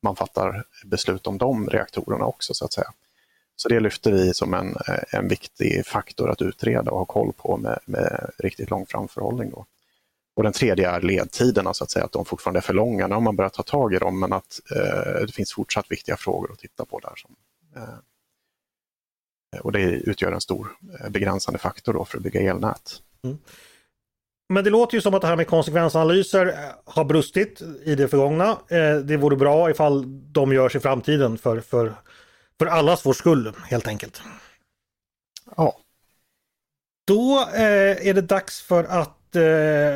man 0.00 0.16
fattar 0.16 0.64
beslut 0.84 1.26
om 1.26 1.38
de 1.38 1.68
reaktorerna 1.70 2.24
också 2.24 2.54
så 2.54 2.64
att 2.64 2.72
säga. 2.72 2.92
Så 3.56 3.68
det 3.68 3.80
lyfter 3.80 4.12
vi 4.12 4.34
som 4.34 4.54
en, 4.54 4.76
eh, 4.88 5.18
en 5.18 5.28
viktig 5.28 5.86
faktor 5.86 6.30
att 6.30 6.42
utreda 6.42 6.90
och 6.90 6.98
ha 6.98 7.04
koll 7.04 7.32
på 7.32 7.56
med, 7.56 7.78
med 7.84 8.30
riktigt 8.38 8.70
lång 8.70 8.86
framförhållning. 8.86 9.50
Då. 9.50 9.66
Och 10.34 10.42
den 10.42 10.52
tredje 10.52 10.90
är 10.90 11.00
ledtiderna, 11.00 11.74
så 11.74 11.84
att 11.84 11.90
säga, 11.90 12.04
att 12.04 12.12
de 12.12 12.24
fortfarande 12.24 12.58
är 12.58 12.62
för 12.62 12.74
långa. 12.74 13.06
Nu 13.06 13.14
har 13.14 13.20
man 13.20 13.36
börjat 13.36 13.52
ta 13.52 13.62
tag 13.62 13.94
i 13.94 13.98
dem, 13.98 14.20
men 14.20 14.32
att 14.32 14.60
eh, 14.76 15.26
det 15.26 15.32
finns 15.32 15.52
fortsatt 15.52 15.90
viktiga 15.90 16.16
frågor 16.16 16.52
att 16.52 16.58
titta 16.58 16.84
på 16.84 16.98
där. 16.98 17.12
Som, 17.16 17.36
eh, 17.76 17.98
och 19.60 19.72
det 19.72 19.82
utgör 19.82 20.32
en 20.32 20.40
stor 20.40 20.76
eh, 21.00 21.10
begränsande 21.10 21.58
faktor 21.58 21.92
då 21.92 22.04
för 22.04 22.16
att 22.16 22.22
bygga 22.22 22.40
elnät. 22.40 23.02
Mm. 23.22 23.38
Men 24.52 24.64
det 24.64 24.70
låter 24.70 24.94
ju 24.94 25.00
som 25.00 25.14
att 25.14 25.20
det 25.20 25.26
här 25.26 25.36
med 25.36 25.46
konsekvensanalyser 25.46 26.46
eh, 26.46 26.54
har 26.84 27.04
brustit 27.04 27.62
i 27.84 27.94
det 27.94 28.08
förgångna. 28.08 28.58
Eh, 28.68 28.96
det 28.96 29.16
vore 29.16 29.36
bra 29.36 29.70
ifall 29.70 30.04
de 30.32 30.52
görs 30.52 30.76
i 30.76 30.80
framtiden 30.80 31.38
för, 31.38 31.60
för, 31.60 31.94
för 32.58 32.66
allas 32.66 33.06
vår 33.06 33.12
skull 33.12 33.52
helt 33.70 33.88
enkelt. 33.88 34.22
Ja. 35.56 35.76
Då 37.06 37.40
eh, 37.54 38.08
är 38.08 38.14
det 38.14 38.20
dags 38.20 38.62
för 38.62 38.84
att 38.84 39.18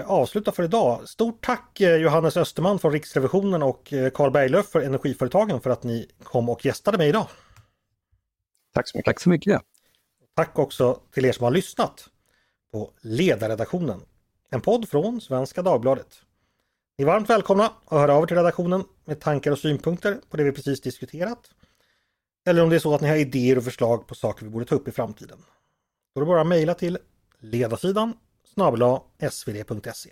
avsluta 0.04 0.52
för 0.52 0.62
idag. 0.62 1.08
Stort 1.08 1.44
tack 1.44 1.80
Johannes 1.80 2.36
Österman 2.36 2.78
från 2.78 2.92
Riksrevisionen 2.92 3.62
och 3.62 3.92
Carl 4.14 4.30
Berglöf 4.30 4.66
för 4.66 4.80
Energiföretagen 4.80 5.60
för 5.60 5.70
att 5.70 5.82
ni 5.82 6.10
kom 6.22 6.48
och 6.48 6.64
gästade 6.64 6.98
mig 6.98 7.08
idag. 7.08 7.26
Tack 8.74 8.88
så 8.88 8.98
mycket. 8.98 9.06
Tack 9.06 9.20
så 9.20 9.28
mycket. 9.28 9.62
Tack 10.36 10.58
också 10.58 11.00
till 11.12 11.24
er 11.24 11.32
som 11.32 11.44
har 11.44 11.50
lyssnat 11.50 12.08
på 12.72 12.90
ledarredaktionen 13.00 14.00
en 14.50 14.60
podd 14.60 14.88
från 14.88 15.20
Svenska 15.20 15.62
Dagbladet. 15.62 16.22
Ni 16.98 17.02
är 17.02 17.06
varmt 17.06 17.30
välkomna 17.30 17.64
att 17.64 17.98
höra 17.98 18.14
av 18.14 18.22
er 18.22 18.26
till 18.26 18.36
redaktionen 18.36 18.84
med 19.04 19.20
tankar 19.20 19.50
och 19.50 19.58
synpunkter 19.58 20.20
på 20.30 20.36
det 20.36 20.44
vi 20.44 20.52
precis 20.52 20.80
diskuterat. 20.80 21.50
Eller 22.46 22.62
om 22.62 22.70
det 22.70 22.76
är 22.76 22.80
så 22.80 22.94
att 22.94 23.00
ni 23.00 23.08
har 23.08 23.16
idéer 23.16 23.58
och 23.58 23.64
förslag 23.64 24.06
på 24.06 24.14
saker 24.14 24.44
vi 24.44 24.50
borde 24.50 24.64
ta 24.64 24.74
upp 24.74 24.88
i 24.88 24.92
framtiden. 24.92 25.38
Då 26.14 26.20
är 26.20 26.24
det 26.24 26.26
bara 26.26 26.40
att 26.40 26.46
mejla 26.46 26.74
till 26.74 26.98
ledarsidan 27.38 28.12
snabla 28.54 29.02
svd.se. 29.30 30.10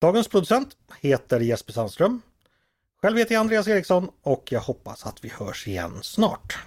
Dagens 0.00 0.28
producent 0.28 0.76
heter 1.00 1.40
Jesper 1.40 1.72
Sandström. 1.72 2.22
Själv 3.02 3.18
heter 3.18 3.34
jag 3.34 3.40
Andreas 3.40 3.68
Eriksson 3.68 4.10
och 4.22 4.52
jag 4.52 4.60
hoppas 4.60 5.06
att 5.06 5.24
vi 5.24 5.28
hörs 5.28 5.68
igen 5.68 5.98
snart. 6.02 6.58